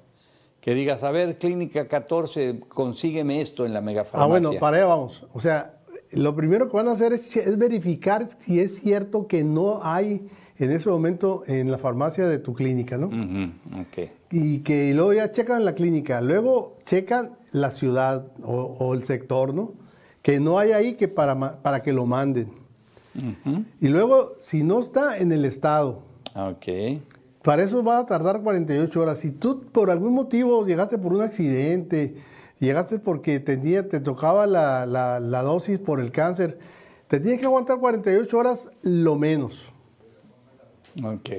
Que 0.63 0.73
digas, 0.73 1.03
a 1.03 1.11
ver, 1.11 1.37
clínica 1.37 1.87
14, 1.87 2.61
consígueme 2.69 3.43
esto 3.43 3.67
en 3.67 3.75
la 3.75 3.81
ah, 3.81 3.83
megafarmacia. 3.83 4.29
bueno, 4.29 4.59
para 4.59 4.79
allá 4.79 4.87
vamos. 4.87 5.27
O 5.35 5.41
sea, 5.43 5.75
lo 6.13 6.35
primero 6.35 6.71
que 6.71 6.77
van 6.79 6.89
a 6.89 6.93
hacer 6.93 7.13
es, 7.13 7.37
es 7.37 7.59
verificar 7.59 8.31
si 8.39 8.61
es 8.61 8.81
cierto 8.81 9.27
que 9.27 9.45
no 9.45 9.81
hay 9.83 10.27
en 10.59 10.71
ese 10.71 10.89
momento 10.89 11.43
en 11.47 11.71
la 11.71 11.77
farmacia 11.77 12.27
de 12.29 12.39
tu 12.39 12.55
clínica, 12.55 12.97
¿no? 12.97 13.09
Ujú, 13.09 13.81
ok. 13.83 14.11
y 14.31 14.61
que 14.61 14.95
luego 14.95 15.13
ya 15.13 15.33
checan 15.33 15.67
la 15.67 15.75
clínica, 15.75 16.23
luego 16.23 16.79
checan 16.87 17.37
la 17.53 17.71
ciudad 17.73 18.25
o, 18.43 18.55
o 18.79 18.95
el 18.95 19.05
sector, 19.05 19.53
¿no? 19.53 19.75
Que 20.23 20.41
no 20.41 20.59
hay 20.59 20.73
ahí 20.73 20.95
que 20.95 21.09
para, 21.09 21.61
para 21.61 21.83
que 21.83 21.93
lo 21.93 22.07
manden. 22.07 22.60
Y 23.81 23.89
luego, 23.89 24.37
si 24.41 24.63
no 24.63 24.81
está 24.81 25.19
en 25.19 25.33
el 25.33 25.45
estado, 25.45 26.03
Ok. 26.35 26.67
para 27.43 27.63
eso 27.65 27.83
va 27.83 27.99
a 27.99 28.07
tardar 28.07 28.43
48 28.43 29.01
horas. 29.01 29.19
Si 29.19 29.31
tú 29.31 29.63
por 29.73 29.91
algún 29.91 30.15
motivo 30.15 30.65
llegaste 30.67 30.99
por 30.99 31.13
un 31.13 31.23
accidente, 31.23 32.17
llegaste 32.59 32.99
porque 32.99 33.41
tenía, 33.41 33.89
te 33.89 34.01
tocaba 34.01 34.47
la, 34.47 34.87
la- 34.87 35.21
la 35.21 35.43
dosis 35.43 35.79
por 35.79 36.01
el 36.01 36.11
cáncer, 36.13 36.59
te 37.09 37.19
tienes 37.21 37.41
que 37.41 37.47
aguantar 37.47 37.79
48 37.79 38.39
horas 38.39 38.69
lo 38.83 39.17
menos. 39.17 39.65
Ok. 41.05 41.31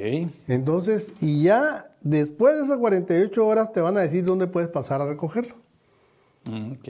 Entonces, 0.47 1.13
y 1.21 1.43
ya 1.43 1.91
después 2.01 2.55
de 2.57 2.63
esas 2.65 2.77
48 2.77 3.45
horas 3.45 3.71
te 3.73 3.81
van 3.81 3.97
a 3.97 4.01
decir 4.01 4.23
dónde 4.25 4.47
puedes 4.47 4.69
pasar 4.69 5.01
a 5.01 5.05
recogerlo. 5.07 5.55
Mm, 6.49 6.71
Ok. 6.73 6.89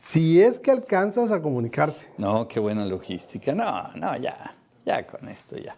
Si 0.00 0.40
es 0.40 0.58
que 0.58 0.70
alcanzas 0.70 1.30
a 1.30 1.42
comunicarte. 1.42 2.00
No, 2.18 2.48
qué 2.48 2.58
buena 2.58 2.84
logística. 2.86 3.54
No, 3.54 3.88
no, 3.94 4.16
ya. 4.16 4.56
ya 4.84 5.06
con 5.06 5.28
esto 5.28 5.56
ya. 5.56 5.76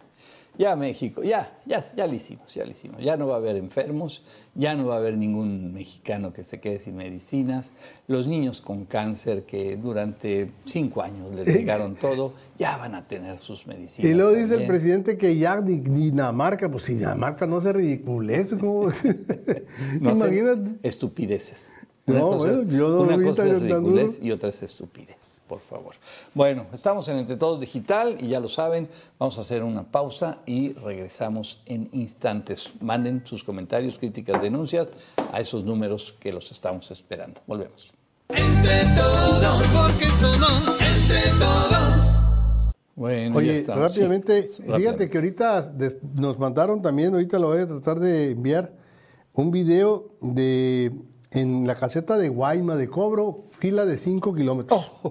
Ya 0.55 0.75
México, 0.75 1.23
ya, 1.23 1.51
ya, 1.65 1.83
ya 1.95 2.05
lo 2.05 2.13
hicimos, 2.13 2.53
ya 2.53 2.63
lo 2.63 2.71
hicimos. 2.71 3.01
Ya 3.01 3.17
no 3.17 3.25
va 3.25 3.35
a 3.35 3.37
haber 3.37 3.55
enfermos, 3.55 4.23
ya 4.53 4.75
no 4.75 4.85
va 4.85 4.95
a 4.95 4.97
haber 4.97 5.17
ningún 5.17 5.73
mexicano 5.73 6.31
que 6.31 6.43
se 6.43 6.59
quede 6.59 6.77
sin 6.77 6.95
medicinas. 6.95 7.71
Los 8.07 8.27
niños 8.27 8.61
con 8.61 8.85
cáncer 8.85 9.45
que 9.45 9.77
durante 9.77 10.51
cinco 10.65 11.01
años 11.01 11.33
les 11.33 11.47
llegaron 11.47 11.95
todo, 11.95 12.35
ya 12.59 12.77
van 12.77 12.93
a 12.93 13.07
tener 13.07 13.39
sus 13.39 13.65
medicinas. 13.65 14.11
Y 14.11 14.13
luego 14.13 14.33
dice 14.33 14.53
el 14.53 14.67
presidente 14.67 15.17
que 15.17 15.35
ya 15.37 15.59
Dinamarca, 15.59 16.69
pues 16.69 16.83
si 16.83 16.93
Dinamarca 16.93 17.47
no 17.47 17.59
se 17.59 17.73
ridiculez, 17.73 18.53
¿cómo? 18.59 18.89
no 20.01 20.11
Imagínate. 20.15 20.77
Estupideces. 20.83 21.73
No, 22.05 22.31
bueno, 22.37 22.63
yo 22.63 22.89
no 22.89 23.01
una 23.01 23.23
cosa 23.23 23.45
es 23.47 23.61
ridiculez 23.61 24.19
y 24.21 24.31
otra 24.31 24.49
es 24.49 24.61
estupidez 24.63 25.33
por 25.53 25.61
favor. 25.61 25.93
Bueno, 26.33 26.65
estamos 26.73 27.07
en 27.09 27.17
Entre 27.17 27.37
Todos 27.37 27.59
Digital 27.59 28.17
y 28.19 28.29
ya 28.29 28.39
lo 28.39 28.49
saben, 28.49 28.89
vamos 29.19 29.37
a 29.37 29.41
hacer 29.41 29.61
una 29.63 29.83
pausa 29.83 30.39
y 30.47 30.73
regresamos 30.73 31.61
en 31.67 31.89
instantes. 31.91 32.73
Manden 32.81 33.23
sus 33.23 33.43
comentarios, 33.43 33.99
críticas, 33.99 34.41
denuncias 34.41 34.89
a 35.31 35.39
esos 35.39 35.63
números 35.63 36.15
que 36.19 36.33
los 36.33 36.51
estamos 36.51 36.89
esperando. 36.89 37.41
Volvemos. 37.45 37.93
Entre 38.29 38.85
todos, 38.97 39.63
porque 39.67 40.05
somos 40.07 40.81
entre 40.81 41.29
todos. 41.37 41.93
Bueno, 42.95 43.37
Oye, 43.37 43.63
rápidamente, 43.67 44.43
fíjate 44.43 45.09
que 45.09 45.17
ahorita 45.17 45.71
nos 46.15 46.39
mandaron 46.39 46.81
también, 46.81 47.13
ahorita 47.13 47.37
lo 47.37 47.49
voy 47.49 47.59
a 47.59 47.67
tratar 47.67 47.99
de 47.99 48.31
enviar, 48.31 48.73
un 49.33 49.51
video 49.51 50.15
de 50.21 50.91
en 51.33 51.65
la 51.65 51.75
caseta 51.75 52.17
de 52.17 52.29
Guayma 52.29 52.75
de 52.75 52.87
cobro, 52.87 53.45
fila 53.59 53.85
de 53.85 53.97
5 53.97 54.33
kilómetros. 54.33 54.91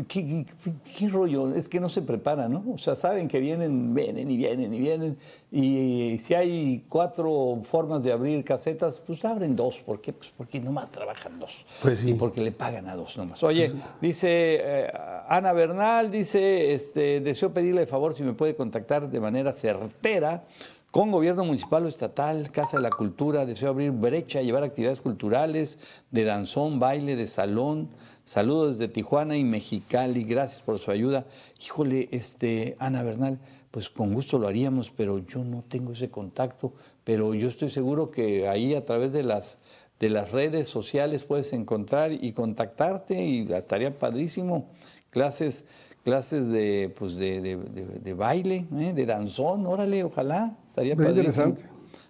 Oh, 0.00 0.04
¿qué, 0.06 1.08
rollo? 1.08 1.52
Es 1.52 1.68
que 1.68 1.80
no 1.80 1.88
se 1.88 2.02
prepara, 2.02 2.48
¿no? 2.48 2.64
O 2.72 2.78
sea, 2.78 2.94
saben 2.94 3.26
que 3.26 3.40
vienen, 3.40 3.94
vienen 3.94 4.30
y 4.30 4.36
vienen 4.36 4.72
y 4.72 4.78
vienen. 4.78 5.18
Y 5.50 6.18
si 6.22 6.34
hay 6.34 6.84
cuatro 6.88 7.60
formas 7.64 8.04
de 8.04 8.12
abrir 8.12 8.44
casetas, 8.44 9.00
pues 9.04 9.24
abren 9.24 9.56
dos. 9.56 9.80
¿Por 9.80 10.00
qué? 10.00 10.12
Pues 10.12 10.30
porque 10.36 10.60
nomás 10.60 10.90
trabajan 10.90 11.40
dos. 11.40 11.66
Pues 11.82 12.00
sí. 12.00 12.10
Y 12.10 12.14
porque 12.14 12.40
le 12.40 12.52
pagan 12.52 12.88
a 12.88 12.94
dos 12.94 13.16
nomás. 13.16 13.42
Oye, 13.42 13.72
dice 14.00 14.60
eh, 14.62 14.92
Ana 15.28 15.52
Bernal, 15.52 16.10
dice, 16.10 16.74
este, 16.74 17.20
deseo 17.20 17.52
pedirle 17.52 17.80
de 17.80 17.86
favor 17.86 18.14
si 18.14 18.22
me 18.22 18.34
puede 18.34 18.54
contactar 18.54 19.10
de 19.10 19.20
manera 19.20 19.52
certera 19.52 20.44
con 20.90 21.10
gobierno 21.10 21.44
municipal 21.44 21.84
o 21.84 21.88
estatal, 21.88 22.50
Casa 22.50 22.78
de 22.78 22.82
la 22.82 22.90
Cultura, 22.90 23.44
deseo 23.44 23.68
abrir 23.68 23.90
brecha, 23.90 24.40
llevar 24.40 24.62
actividades 24.62 25.00
culturales 25.00 25.78
de 26.10 26.24
danzón, 26.24 26.80
baile, 26.80 27.14
de 27.14 27.26
salón. 27.26 27.90
Saludos 28.24 28.78
desde 28.78 28.92
Tijuana 28.92 29.36
y 29.36 29.44
Mexicali, 29.44 30.24
gracias 30.24 30.62
por 30.62 30.78
su 30.78 30.90
ayuda. 30.90 31.26
Híjole, 31.62 32.08
este, 32.10 32.76
Ana 32.78 33.02
Bernal, 33.02 33.38
pues 33.70 33.90
con 33.90 34.14
gusto 34.14 34.38
lo 34.38 34.48
haríamos, 34.48 34.90
pero 34.90 35.18
yo 35.18 35.44
no 35.44 35.62
tengo 35.68 35.92
ese 35.92 36.08
contacto, 36.10 36.72
pero 37.04 37.34
yo 37.34 37.48
estoy 37.48 37.68
seguro 37.68 38.10
que 38.10 38.48
ahí 38.48 38.74
a 38.74 38.86
través 38.86 39.12
de 39.12 39.24
las, 39.24 39.58
de 40.00 40.08
las 40.08 40.32
redes 40.32 40.70
sociales 40.70 41.24
puedes 41.24 41.52
encontrar 41.52 42.12
y 42.12 42.32
contactarte 42.32 43.22
y 43.22 43.46
estaría 43.52 43.98
padrísimo. 43.98 44.70
Clases, 45.10 45.64
clases 46.08 46.50
de, 46.50 46.90
pues 46.98 47.16
de, 47.16 47.38
de, 47.38 48.14
baile, 48.14 48.66
¿eh? 48.78 48.94
de 48.94 49.04
danzón, 49.04 49.66
órale, 49.66 50.04
ojalá. 50.04 50.56
Estaría 50.68 50.96
padrísimo. 50.96 51.54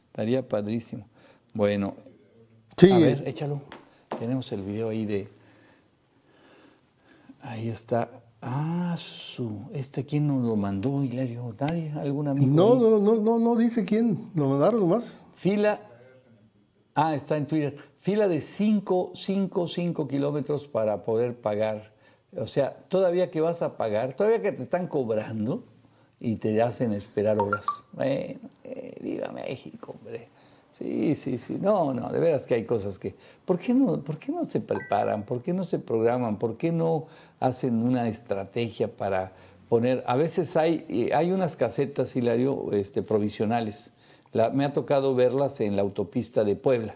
Estaría 0.07 0.49
padrísimo. 0.49 1.05
Bueno, 1.53 1.97
sí. 2.77 2.93
a 2.93 2.99
ver, 2.99 3.27
échalo. 3.27 3.61
Tenemos 4.21 4.53
el 4.53 4.63
video 4.63 4.91
ahí 4.91 5.05
de. 5.05 5.27
Ahí 7.41 7.69
está. 7.69 8.09
Ah, 8.41 8.95
su. 8.97 9.63
¿Este 9.73 10.07
quién 10.07 10.29
nos 10.29 10.45
lo 10.45 10.55
mandó, 10.55 11.03
Hilario? 11.03 11.53
¿Nadie? 11.59 11.91
¿Algún 11.99 12.29
amigo? 12.29 12.53
No, 12.55 12.77
no, 12.77 13.01
no, 13.01 13.21
no, 13.21 13.39
no 13.41 13.57
dice 13.57 13.85
quién. 13.85 14.31
Lo 14.37 14.49
mandaron 14.49 14.79
nomás. 14.79 15.23
Fila. 15.35 15.81
Ah, 16.95 17.17
está 17.17 17.37
en 17.37 17.49
Twitter. 17.49 17.77
Fila 17.99 18.29
de 18.29 18.41
5, 18.41 19.11
5, 19.17 19.67
5 19.67 20.07
kilómetros 20.07 20.69
para 20.69 21.03
poder 21.03 21.41
pagar. 21.41 21.98
O 22.37 22.47
sea, 22.47 22.75
todavía 22.89 23.31
que 23.31 23.41
vas 23.41 23.63
a 23.63 23.77
pagar, 23.77 24.15
todavía 24.15 24.43
que 24.43 24.53
te 24.53 24.63
están 24.63 24.87
cobrando 24.87 25.65
y 26.21 26.37
te 26.37 26.61
hacen 26.61 26.93
esperar 26.93 27.39
horas. 27.39 27.67
Bueno, 27.93 28.41
eh, 28.65 28.95
viva 29.01 29.29
México, 29.29 29.95
hombre. 29.99 30.29
Sí, 30.73 31.15
sí, 31.15 31.39
sí. 31.39 31.59
No, 31.61 31.95
no, 31.95 32.11
de 32.11 32.21
veras 32.21 32.47
que 32.47 32.55
hay 32.55 32.65
cosas 32.65 32.99
que... 32.99 33.15
¿Por 33.45 33.59
qué, 33.59 33.75
no, 33.75 34.01
¿Por 34.03 34.19
qué 34.19 34.31
no 34.31 34.45
se 34.45 34.61
preparan? 34.61 35.25
¿Por 35.25 35.43
qué 35.43 35.53
no 35.53 35.65
se 35.65 35.79
programan? 35.79 36.39
¿Por 36.39 36.57
qué 36.57 36.71
no 36.71 37.07
hacen 37.41 37.83
una 37.83 38.09
estrategia 38.09 38.89
para 38.89 39.33
poner... 39.69 40.05
A 40.07 40.17
veces 40.17 40.57
hay, 40.57 40.85
eh, 40.89 41.11
hay 41.15 41.33
unas 41.33 41.57
casetas, 41.57 42.15
Hilario, 42.15 42.73
este, 42.73 43.03
provisionales. 43.03 43.93
me 44.53 44.65
ha 44.65 44.73
tocado 44.73 45.15
verlas 45.15 45.61
en 45.61 45.75
la 45.77 45.83
autopista 45.83 46.45
de 46.45 46.55
Puebla, 46.55 46.95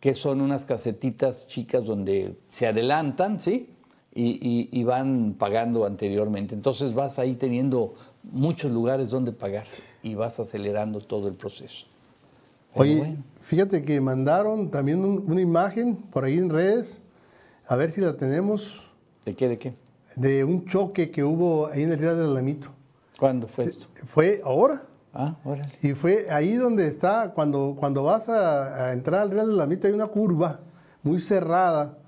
que 0.00 0.14
son 0.14 0.40
unas 0.40 0.64
casetitas 0.64 1.48
chicas 1.48 1.84
donde 1.84 2.38
se 2.48 2.66
adelantan, 2.66 3.40
¿sí? 3.40 3.75
Y, 4.18 4.70
y, 4.72 4.84
van 4.84 5.34
pagando 5.38 5.84
anteriormente. 5.84 6.54
Entonces 6.54 6.94
vas 6.94 7.18
ahí 7.18 7.34
teniendo 7.34 7.92
muchos 8.22 8.72
lugares 8.72 9.10
donde 9.10 9.30
pagar 9.30 9.66
y 10.02 10.14
vas 10.14 10.40
acelerando 10.40 11.00
todo 11.00 11.28
el 11.28 11.34
proceso. 11.34 11.84
Oye, 12.72 13.16
fíjate 13.42 13.84
que 13.84 14.00
mandaron 14.00 14.70
también 14.70 15.04
una 15.04 15.40
imagen 15.40 15.96
por 15.96 16.24
ahí 16.24 16.38
en 16.38 16.50
redes, 16.50 17.02
a 17.66 17.76
ver 17.76 17.90
si 17.90 18.00
la 18.00 18.16
tenemos. 18.16 18.82
¿De 19.24 19.34
qué, 19.34 19.48
de 19.48 19.58
qué? 19.58 19.74
De 20.14 20.44
un 20.44 20.64
choque 20.64 21.10
que 21.10 21.24
hubo 21.24 21.66
ahí 21.66 21.82
en 21.82 21.92
el 21.92 21.98
Real 21.98 22.16
del 22.16 22.30
Alamito. 22.30 22.68
¿Cuándo 23.18 23.48
fue 23.48 23.64
esto? 23.64 23.86
Fue 24.04 24.40
ahora. 24.44 24.82
Ah, 25.12 25.36
órale. 25.44 25.72
Y 25.82 25.94
fue 25.94 26.26
ahí 26.30 26.54
donde 26.54 26.86
está, 26.88 27.32
cuando, 27.32 27.74
cuando 27.78 28.02
vas 28.04 28.28
a, 28.28 28.92
entrar 28.92 29.22
al 29.22 29.30
Real 29.30 29.46
del 29.46 29.56
Alamito 29.56 29.86
hay 29.86 29.94
una 29.94 30.06
curva 30.06 30.60
muy 31.02 31.20
cerrada 31.20 31.98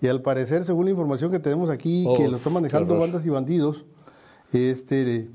y 0.00 0.06
al 0.06 0.22
parecer, 0.22 0.64
según 0.64 0.84
la 0.84 0.90
información 0.92 1.30
que 1.30 1.38
tenemos 1.38 1.70
aquí, 1.70 2.06
que 2.16 2.26
oh, 2.26 2.30
lo 2.30 2.36
están 2.36 2.52
manejando 2.52 2.98
bandas 2.98 3.26
y 3.26 3.30
bandidos, 3.30 3.84
este, 4.52 5.28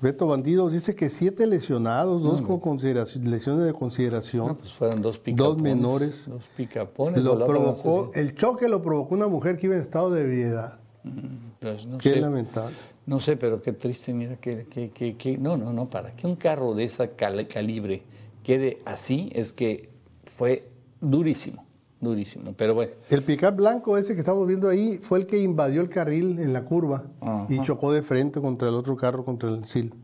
Beto 0.00 0.26
Bandidos 0.26 0.72
dice 0.72 0.94
que 0.96 1.08
siete 1.08 1.46
lesionados, 1.46 2.22
dos 2.22 2.42
con 2.42 2.58
consideración, 2.58 3.30
lesiones 3.30 3.64
de 3.64 3.72
consideración. 3.72 4.56
pues 4.56 4.72
fueron 4.72 5.00
dos 5.02 5.18
picapones. 5.18 5.54
Dos 5.54 5.62
menores. 5.62 6.24
Dos 6.26 6.42
picapones. 6.56 7.22
Lo 7.22 7.46
provocó, 7.46 8.10
el 8.14 8.34
choque 8.34 8.68
lo 8.68 8.82
provocó 8.82 9.14
una 9.14 9.28
mujer 9.28 9.58
que 9.58 9.66
iba 9.66 9.76
en 9.76 9.82
estado 9.82 10.10
de 10.10 10.22
ebriedad. 10.22 10.78
Mm, 11.04 11.50
pues 11.60 11.86
no 11.86 11.98
qué 11.98 12.16
lamentable. 12.16 12.74
No 13.06 13.20
sé, 13.20 13.36
pero 13.36 13.62
qué 13.62 13.72
triste, 13.72 14.12
mira, 14.12 14.36
que, 14.36 14.66
que, 14.66 15.16
que, 15.16 15.38
no, 15.38 15.56
no, 15.56 15.72
no, 15.72 15.88
para 15.88 16.14
que 16.14 16.26
un 16.26 16.36
carro 16.36 16.74
de 16.74 16.84
esa 16.84 17.08
calibre 17.08 18.02
quede 18.42 18.78
así 18.84 19.30
es 19.34 19.52
que 19.52 19.90
fue 20.36 20.68
durísimo 21.00 21.69
durísimo, 22.00 22.54
pero 22.56 22.74
bueno. 22.74 22.92
El 23.10 23.22
pickup 23.22 23.56
blanco 23.56 23.96
ese 23.98 24.14
que 24.14 24.20
estamos 24.20 24.46
viendo 24.46 24.68
ahí 24.68 24.98
fue 24.98 25.18
el 25.18 25.26
que 25.26 25.38
invadió 25.38 25.80
el 25.82 25.88
carril 25.88 26.38
en 26.38 26.52
la 26.52 26.64
curva 26.64 27.04
y 27.48 27.60
chocó 27.62 27.92
de 27.92 28.02
frente 28.02 28.40
contra 28.40 28.68
el 28.68 28.74
otro 28.74 28.96
carro, 28.96 29.24
contra 29.24 29.50
el 29.50 29.64
SIL. 29.66 29.94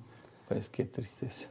Pues 0.48 0.68
qué 0.68 0.84
tristeza. 0.84 1.50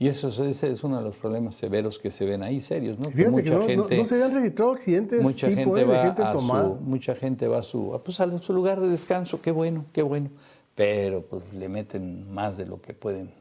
Y 0.00 0.06
eso 0.06 0.28
ese 0.28 0.70
es 0.70 0.84
uno 0.84 0.98
de 0.98 1.02
los 1.02 1.16
problemas 1.16 1.56
severos 1.56 1.98
que 1.98 2.12
se 2.12 2.24
ven 2.24 2.44
ahí, 2.44 2.60
serios, 2.60 2.98
¿no? 2.98 3.10
Fíjate 3.10 3.30
mucha 3.30 3.44
que 3.44 3.50
no, 3.50 3.66
gente, 3.66 3.96
no, 3.96 4.04
se 4.04 4.14
habían 4.14 4.32
registrado 4.32 4.72
accidentes 4.72 5.22
mucha 5.22 5.48
tipo, 5.48 5.74
gente 5.74 5.80
¿eh? 5.80 5.84
va 5.84 6.02
gente 6.04 6.22
a 6.22 6.32
tomada. 6.32 6.68
Su, 6.68 6.74
mucha 6.76 7.14
gente 7.16 7.48
va 7.48 7.58
a 7.58 7.62
su, 7.64 8.00
pues 8.04 8.20
a 8.20 8.38
su 8.38 8.52
lugar 8.52 8.80
de 8.80 8.88
descanso, 8.88 9.40
qué 9.42 9.50
bueno, 9.50 9.86
qué 9.92 10.02
bueno. 10.02 10.30
Pero 10.76 11.22
pues 11.22 11.52
le 11.52 11.68
meten 11.68 12.32
más 12.32 12.56
de 12.56 12.66
lo 12.66 12.80
que 12.80 12.94
pueden 12.94 13.32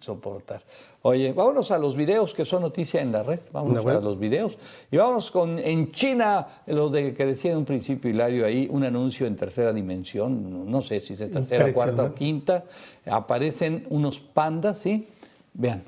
soportar. 0.00 0.62
Oye, 1.02 1.32
vámonos 1.32 1.70
a 1.70 1.78
los 1.78 1.96
videos 1.96 2.34
que 2.34 2.44
son 2.44 2.62
noticia 2.62 3.00
en 3.00 3.12
la 3.12 3.22
red. 3.22 3.40
Vámonos 3.52 3.86
a 3.86 4.00
los 4.00 4.18
videos. 4.18 4.58
Y 4.90 4.96
vámonos 4.96 5.30
con 5.30 5.58
en 5.58 5.92
China, 5.92 6.46
lo 6.66 6.90
de 6.90 7.14
que 7.14 7.24
decía 7.24 7.52
en 7.52 7.58
un 7.58 7.64
principio 7.64 8.10
Hilario 8.10 8.44
ahí, 8.44 8.68
un 8.70 8.84
anuncio 8.84 9.26
en 9.26 9.36
tercera 9.36 9.72
dimensión, 9.72 10.70
no 10.70 10.82
sé 10.82 11.00
si 11.00 11.14
es 11.14 11.30
tercera, 11.30 11.72
cuarta 11.72 12.04
o 12.04 12.14
quinta. 12.14 12.64
Aparecen 13.06 13.86
unos 13.90 14.20
pandas, 14.20 14.78
¿sí? 14.78 15.08
Vean, 15.54 15.82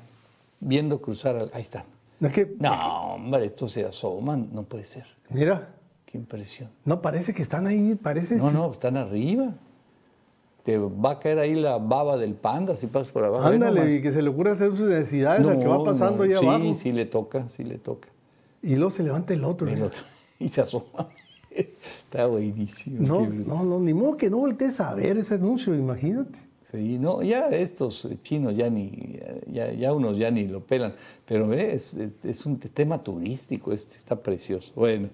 viendo 0.59 1.01
cruzar, 1.01 1.49
ahí 1.53 1.61
están. 1.61 1.83
No, 2.59 3.15
hombre, 3.15 3.45
estos 3.45 3.71
se 3.71 3.85
asoman, 3.85 4.49
no 4.53 4.63
puede 4.63 4.85
ser. 4.85 5.05
Mira. 5.29 5.69
Qué 6.05 6.19
impresión. 6.19 6.69
No, 6.85 7.01
parece 7.01 7.33
que 7.33 7.41
están 7.41 7.65
ahí, 7.65 7.95
parece. 7.95 8.35
No, 8.35 8.51
no, 8.51 8.71
están 8.71 8.97
arriba 8.97 9.55
te 10.63 10.77
va 10.77 11.11
a 11.11 11.19
caer 11.19 11.39
ahí 11.39 11.55
la 11.55 11.77
baba 11.77 12.17
del 12.17 12.33
panda 12.35 12.75
si 12.75 12.87
pasas 12.87 13.09
por 13.09 13.25
abajo. 13.25 13.45
Ándale, 13.45 13.95
y 13.95 14.01
que 14.01 14.11
se 14.11 14.21
le 14.21 14.29
ocurra 14.29 14.53
hacer 14.53 14.75
sus 14.75 14.87
necesidades 14.87 15.45
al 15.45 15.59
que 15.59 15.67
va 15.67 15.83
pasando 15.83 16.23
allá 16.23 16.37
abajo. 16.37 16.63
Sí, 16.63 16.75
sí 16.75 16.91
le 16.93 17.05
toca, 17.05 17.47
sí 17.49 17.63
le 17.63 17.77
toca. 17.77 18.07
Y 18.61 18.75
luego 18.75 18.91
se 18.91 19.03
levanta 19.03 19.33
el 19.33 19.43
otro. 19.43 19.67
El 19.67 19.83
otro 19.83 20.03
y 20.39 20.47
se 20.47 20.61
asoma. 20.61 21.09
Está 21.51 22.27
buenísimo. 22.27 23.05
No, 23.05 23.27
no, 23.27 23.63
no, 23.63 23.79
ni 23.79 23.93
modo 23.93 24.17
que 24.17 24.29
no 24.29 24.37
voltees 24.37 24.79
a 24.79 24.93
ver 24.95 25.17
ese 25.17 25.35
anuncio, 25.35 25.75
imagínate. 25.75 26.39
Sí, 26.71 26.97
no, 26.97 27.21
ya 27.21 27.49
estos 27.49 28.07
chinos 28.23 28.55
ya 28.55 28.67
ni, 28.67 29.19
ya, 29.51 29.71
ya 29.71 29.93
unos 29.93 30.17
ya 30.17 30.31
ni 30.31 30.47
lo 30.47 30.61
pelan, 30.61 30.95
pero 31.23 31.53
es, 31.53 31.95
es, 32.23 32.45
un 32.47 32.57
tema 32.57 33.03
turístico, 33.03 33.71
este 33.71 33.95
está 33.95 34.15
precioso. 34.15 34.71
Bueno, 34.75 35.09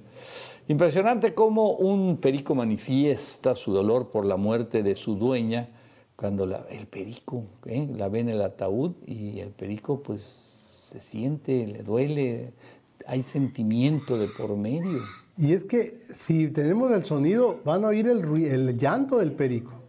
impresionante 0.70 1.34
cómo 1.34 1.72
un 1.72 2.18
perico 2.18 2.56
manifiesta 2.56 3.56
su 3.56 3.74
dolor 3.74 4.12
por 4.12 4.26
la 4.26 4.38
muerte 4.38 4.84
de 4.84 4.96
su 4.96 5.16
dueña 5.16 5.70
cuando 6.16 6.44
el 6.70 6.86
perico, 6.86 7.44
¿eh? 7.66 7.88
la 7.98 8.08
ve 8.08 8.20
en 8.20 8.30
el 8.30 8.42
ataúd 8.42 8.92
y 9.06 9.40
el 9.40 9.50
perico 9.50 10.04
pues 10.04 10.22
se 10.22 11.00
siente, 11.00 11.66
le 11.66 11.82
duele, 11.82 12.54
hay 13.08 13.24
sentimiento 13.24 14.18
de 14.18 14.28
por 14.28 14.56
medio. 14.56 15.00
Y 15.38 15.54
es 15.54 15.64
que 15.64 16.02
si 16.14 16.50
tenemos 16.50 16.92
el 16.92 17.04
sonido, 17.06 17.60
van 17.64 17.84
a 17.86 17.88
oír 17.88 18.08
el, 18.08 18.24
el 18.46 18.78
llanto 18.78 19.18
del 19.18 19.32
perico. 19.32 19.80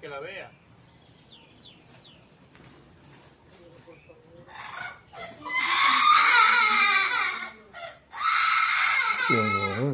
Que 0.00 0.08
la 0.08 0.20
vea. 0.20 0.50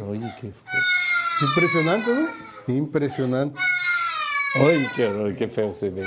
oye, 0.08 0.34
qué 0.40 0.52
fue. 0.52 1.46
Impresionante, 1.46 2.10
¿no? 2.14 2.74
Impresionante. 2.74 3.58
Ay, 4.56 4.88
qué 4.94 5.06
horror, 5.06 5.34
qué 5.34 5.48
feo 5.48 5.72
se 5.72 5.90
ve. 5.90 6.06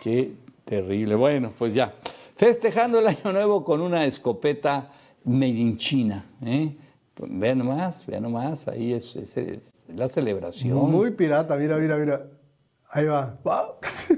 Qué 0.00 0.32
terrible. 0.64 1.14
Bueno, 1.14 1.52
pues 1.56 1.74
ya. 1.74 1.94
Festejando 2.36 2.98
el 2.98 3.06
año 3.06 3.32
nuevo 3.32 3.64
con 3.64 3.80
una 3.80 4.04
escopeta 4.04 4.90
made 5.24 5.48
in 5.48 5.78
China. 5.78 6.26
¿eh? 6.44 6.76
Vean 7.18 7.58
nomás, 7.58 8.04
vean 8.06 8.22
nomás, 8.22 8.68
ahí 8.68 8.92
es, 8.92 9.16
la 9.94 10.08
celebración. 10.08 10.90
Muy 10.90 11.12
pirata, 11.12 11.56
mira, 11.56 11.78
mira, 11.78 11.96
mira. 11.96 12.26
Ahí 12.90 13.06
va. 13.06 13.38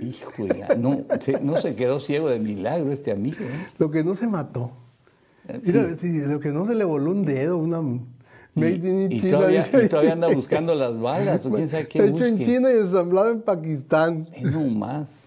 Hijo, 0.00 0.30
no, 0.76 1.04
se, 1.20 1.40
no 1.40 1.56
se 1.56 1.74
quedó 1.74 2.00
ciego 2.00 2.28
de 2.28 2.38
milagro 2.38 2.92
este 2.92 3.12
amigo. 3.12 3.38
¿eh? 3.40 3.68
Lo 3.78 3.90
que 3.90 4.04
no 4.04 4.14
se 4.14 4.26
mató. 4.26 4.72
Mira, 5.64 5.88
lo 6.26 6.40
que 6.40 6.50
no 6.50 6.66
se 6.66 6.74
le 6.74 6.84
voló 6.84 7.10
un 7.12 7.24
dedo, 7.24 7.56
una 7.56 7.80
y, 8.66 9.20
todavía, 9.30 10.12
anda 10.12 10.28
buscando 10.28 10.74
las 10.74 10.98
balas, 10.98 11.46
o 11.46 11.50
quién 11.52 11.68
sabe 11.68 11.88
qué 11.88 12.04
Hecho 12.06 12.24
en 12.24 12.38
China 12.38 12.70
y 12.72 12.78
ensamblado 12.78 13.30
en 13.30 13.42
Pakistán. 13.42 14.28
no 14.42 14.64
más. 14.64 15.20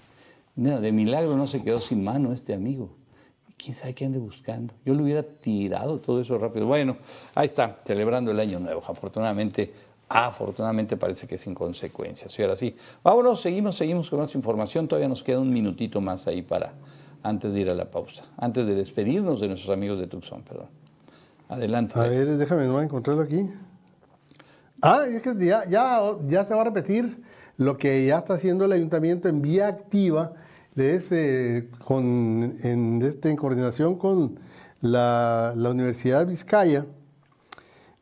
de 0.55 0.91
milagro 0.91 1.38
no 1.38 1.47
se 1.47 1.61
quedó 1.63 1.82
sin 1.82 2.03
mano 2.03 2.34
este 2.34 2.53
amigo. 2.53 2.95
¿Quién 3.62 3.76
sabe 3.76 3.93
qué 3.93 4.05
ande 4.05 4.18
buscando? 4.18 4.74
Yo 4.86 4.93
le 4.95 5.03
hubiera 5.03 5.24
tirado 5.24 5.99
todo 5.99 6.22
eso 6.22 6.38
rápido. 6.38 6.66
Bueno, 6.66 6.97
ahí 7.36 7.45
está, 7.45 7.80
celebrando 7.86 8.32
el 8.32 8.39
año 8.39 8.59
nuevo. 8.59 8.82
Afortunadamente, 8.88 9.72
afortunadamente 10.09 10.97
parece 10.97 11.28
que 11.28 11.38
sin 11.38 11.53
consecuencias. 11.53 12.38
Y 12.39 12.41
ahora 12.41 12.55
sí, 12.55 12.76
vámonos, 13.03 13.41
seguimos, 13.41 13.78
seguimos 13.78 14.09
con 14.09 14.20
más 14.20 14.34
información. 14.34 14.88
Todavía 14.88 15.07
nos 15.07 15.22
queda 15.22 15.39
un 15.39 15.53
minutito 15.53 16.01
más 16.01 16.26
ahí 16.28 16.41
para, 16.41 16.74
antes 17.22 17.53
de 17.53 17.59
ir 17.59 17.70
a 17.70 17.76
la 17.76 17.91
pausa, 17.91 18.24
antes 18.38 18.66
de 18.66 18.74
despedirnos 18.74 19.39
de 19.39 19.49
nuestros 19.49 19.72
amigos 19.76 19.99
de 19.99 20.07
Tucson, 20.07 20.41
perdón. 20.41 20.68
Adelante. 21.47 21.99
A 21.99 22.07
ver, 22.07 22.38
déjame 22.38 22.66
no 22.66 22.82
encontrarlo 22.82 23.22
aquí. 23.22 23.47
Ah, 24.82 25.05
es 25.07 25.22
que 25.22 25.36
ya, 25.45 25.68
ya, 25.68 26.45
se 26.45 26.53
va 26.55 26.62
a 26.62 26.64
repetir 26.64 27.22
lo 27.57 27.78
que 27.78 28.07
ya 28.07 28.20
está 28.20 28.34
haciendo 28.36 28.66
el 28.66 28.72
ayuntamiento 28.72 29.30
en 29.30 29.41
vía 29.41 29.68
activa, 29.68 30.34
es, 30.76 31.65
con, 31.80 32.55
en, 32.63 33.01
este, 33.01 33.30
en 33.30 33.36
coordinación 33.36 33.95
con 33.95 34.39
la, 34.82 35.53
Universidad 35.55 36.26
Vizcaya 36.26 36.86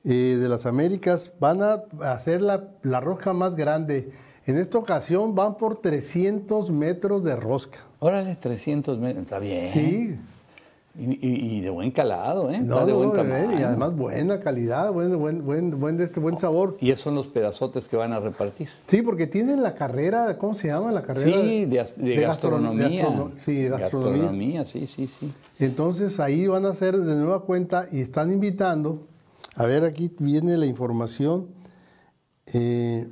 eh, 0.03 0.37
de 0.39 0.49
las 0.49 0.65
Américas, 0.65 1.33
van 1.39 1.61
a 1.61 1.83
hacer 2.11 2.41
la, 2.41 2.69
la 2.83 2.99
rosca 2.99 3.33
más 3.33 3.55
grande. 3.55 4.11
En 4.45 4.57
esta 4.57 4.77
ocasión 4.77 5.35
van 5.35 5.57
por 5.57 5.81
300 5.81 6.71
metros 6.71 7.23
de 7.23 7.35
rosca. 7.35 7.79
Órale, 7.99 8.35
300 8.35 8.97
metros, 8.97 9.23
está 9.23 9.39
bien. 9.39 9.73
Sí. 9.73 10.19
Y, 10.97 11.61
de 11.61 11.69
buen 11.69 11.91
calado, 11.91 12.51
¿eh? 12.51 12.59
No, 12.59 12.85
de 12.85 12.91
buen 12.91 13.13
tamaño. 13.13 13.57
Y 13.57 13.63
además 13.63 13.95
buena 13.95 14.39
calidad, 14.39 14.91
buen, 14.91 15.17
buen, 15.17 15.45
buen, 15.45 15.79
buen, 15.79 16.01
este, 16.01 16.19
buen 16.19 16.37
sabor. 16.37 16.75
Y 16.81 16.91
esos 16.91 17.03
son 17.03 17.15
los 17.15 17.27
pedazotes 17.27 17.87
que 17.87 17.95
van 17.95 18.11
a 18.11 18.19
repartir. 18.19 18.67
Sí, 18.87 19.01
porque 19.01 19.27
tienen 19.27 19.61
la 19.63 19.75
carrera, 19.75 20.37
¿cómo 20.37 20.55
se 20.55 20.67
llama? 20.67 20.91
La 20.91 21.03
carrera 21.03 21.41
sí, 21.41 21.65
de, 21.65 21.77
gastronomía. 22.17 23.07
sí, 23.37 23.55
de 23.55 23.69
gastronomía. 23.69 24.65
sí, 24.65 24.87
sí, 24.87 25.07
sí. 25.07 25.31
Entonces 25.59 26.19
ahí 26.19 26.47
van 26.47 26.65
a 26.65 26.69
hacer 26.69 26.97
de 26.97 27.15
nueva 27.15 27.41
cuenta 27.43 27.87
y 27.91 28.01
están 28.01 28.31
invitando. 28.31 29.07
A 29.55 29.65
ver, 29.65 29.83
aquí 29.85 30.11
viene 30.19 30.57
la 30.57 30.65
información. 30.65 31.47
Eh, 32.53 33.07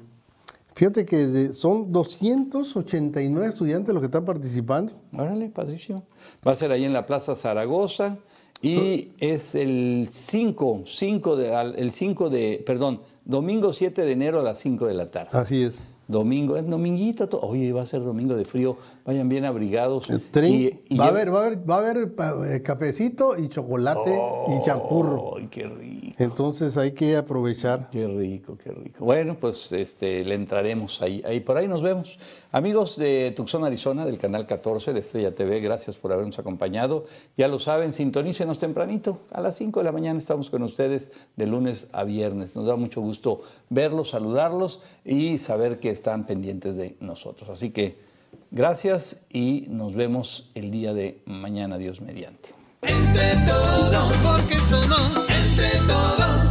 Fíjate 0.77 1.07
que 1.07 1.55
son 1.55 1.91
289 1.91 3.47
estudiantes 3.47 3.91
los 3.95 3.99
que 3.99 4.05
están 4.05 4.25
participando. 4.25 4.93
Órale, 5.11 5.49
padrísimo. 5.49 6.05
Va 6.47 6.51
a 6.51 6.53
ser 6.53 6.71
ahí 6.71 6.85
en 6.85 6.93
la 6.93 7.07
Plaza 7.07 7.35
Zaragoza 7.35 8.19
y 8.61 9.09
es 9.19 9.55
el 9.55 10.07
5, 10.11 10.83
5 10.85 11.35
de, 11.35 11.73
el 11.77 11.91
5 11.91 12.29
de, 12.29 12.63
perdón, 12.63 13.01
domingo 13.25 13.73
7 13.73 14.03
de 14.03 14.11
enero 14.11 14.39
a 14.39 14.43
las 14.43 14.59
5 14.59 14.85
de 14.85 14.93
la 14.93 15.09
tarde. 15.09 15.35
Así 15.35 15.63
es. 15.63 15.81
Domingo, 16.07 16.55
es 16.55 16.65
dominguito, 16.67 17.27
oye, 17.41 17.73
va 17.73 17.81
a 17.81 17.85
ser 17.85 18.01
domingo 18.01 18.35
de 18.35 18.45
frío, 18.45 18.77
vayan 19.05 19.27
bien 19.27 19.43
abrigados. 19.43 20.07
va, 20.09 21.05
a 21.05 21.07
haber, 21.07 21.33
va, 21.33 21.39
a 21.39 21.45
haber, 21.45 21.69
va 21.69 21.75
a 21.75 22.29
haber 22.29 22.55
eh, 22.55 22.61
cafecito 22.61 23.37
y 23.37 23.49
chocolate 23.49 24.17
y 24.47 24.65
champurro. 24.65 25.35
¡Ay, 25.37 25.47
qué 25.47 25.67
rico! 25.67 26.15
Entonces 26.17 26.77
hay 26.77 26.93
que 26.93 27.15
aprovechar. 27.15 27.89
Qué 27.89 28.07
rico, 28.07 28.57
qué 28.57 28.71
rico. 28.71 29.05
Bueno, 29.05 29.35
pues 29.39 29.71
este, 29.71 30.23
le 30.23 30.35
entraremos 30.35 31.01
ahí, 31.01 31.21
ahí. 31.25 31.41
Por 31.41 31.57
ahí 31.57 31.67
nos 31.67 31.83
vemos. 31.83 32.17
Amigos 32.51 32.97
de 32.97 33.33
Tucson, 33.35 33.63
Arizona, 33.65 34.05
del 34.05 34.17
canal 34.17 34.47
14 34.47 34.93
de 34.93 35.01
Estrella 35.01 35.35
TV, 35.35 35.59
gracias 35.59 35.97
por 35.97 36.11
habernos 36.13 36.39
acompañado. 36.39 37.05
Ya 37.37 37.47
lo 37.47 37.59
saben, 37.59 37.93
sintonícenos 37.93 38.57
tempranito. 38.57 39.19
A 39.31 39.41
las 39.41 39.57
5 39.57 39.81
de 39.81 39.83
la 39.83 39.91
mañana 39.91 40.17
estamos 40.17 40.49
con 40.49 40.63
ustedes 40.63 41.11
de 41.35 41.45
lunes 41.45 41.87
a 41.91 42.03
viernes. 42.03 42.55
Nos 42.55 42.65
da 42.65 42.75
mucho 42.75 43.01
gusto 43.01 43.41
verlos, 43.69 44.09
saludarlos 44.11 44.81
y 45.07 45.37
saber 45.37 45.79
que 45.79 45.89
están 45.89 46.25
pendientes 46.25 46.75
de 46.75 46.97
nosotros. 46.99 47.49
Así 47.49 47.71
que 47.71 47.97
gracias 48.51 49.21
y 49.31 49.65
nos 49.69 49.95
vemos 49.95 50.51
el 50.53 50.69
día 50.69 50.93
de 50.93 51.21
mañana, 51.25 51.77
Dios 51.77 52.01
mediante. 52.01 52.49
Entre 52.81 53.35
todos, 53.47 54.13
porque 54.17 54.57
somos 54.57 55.29
entre 55.29 55.69
todos. 55.87 56.46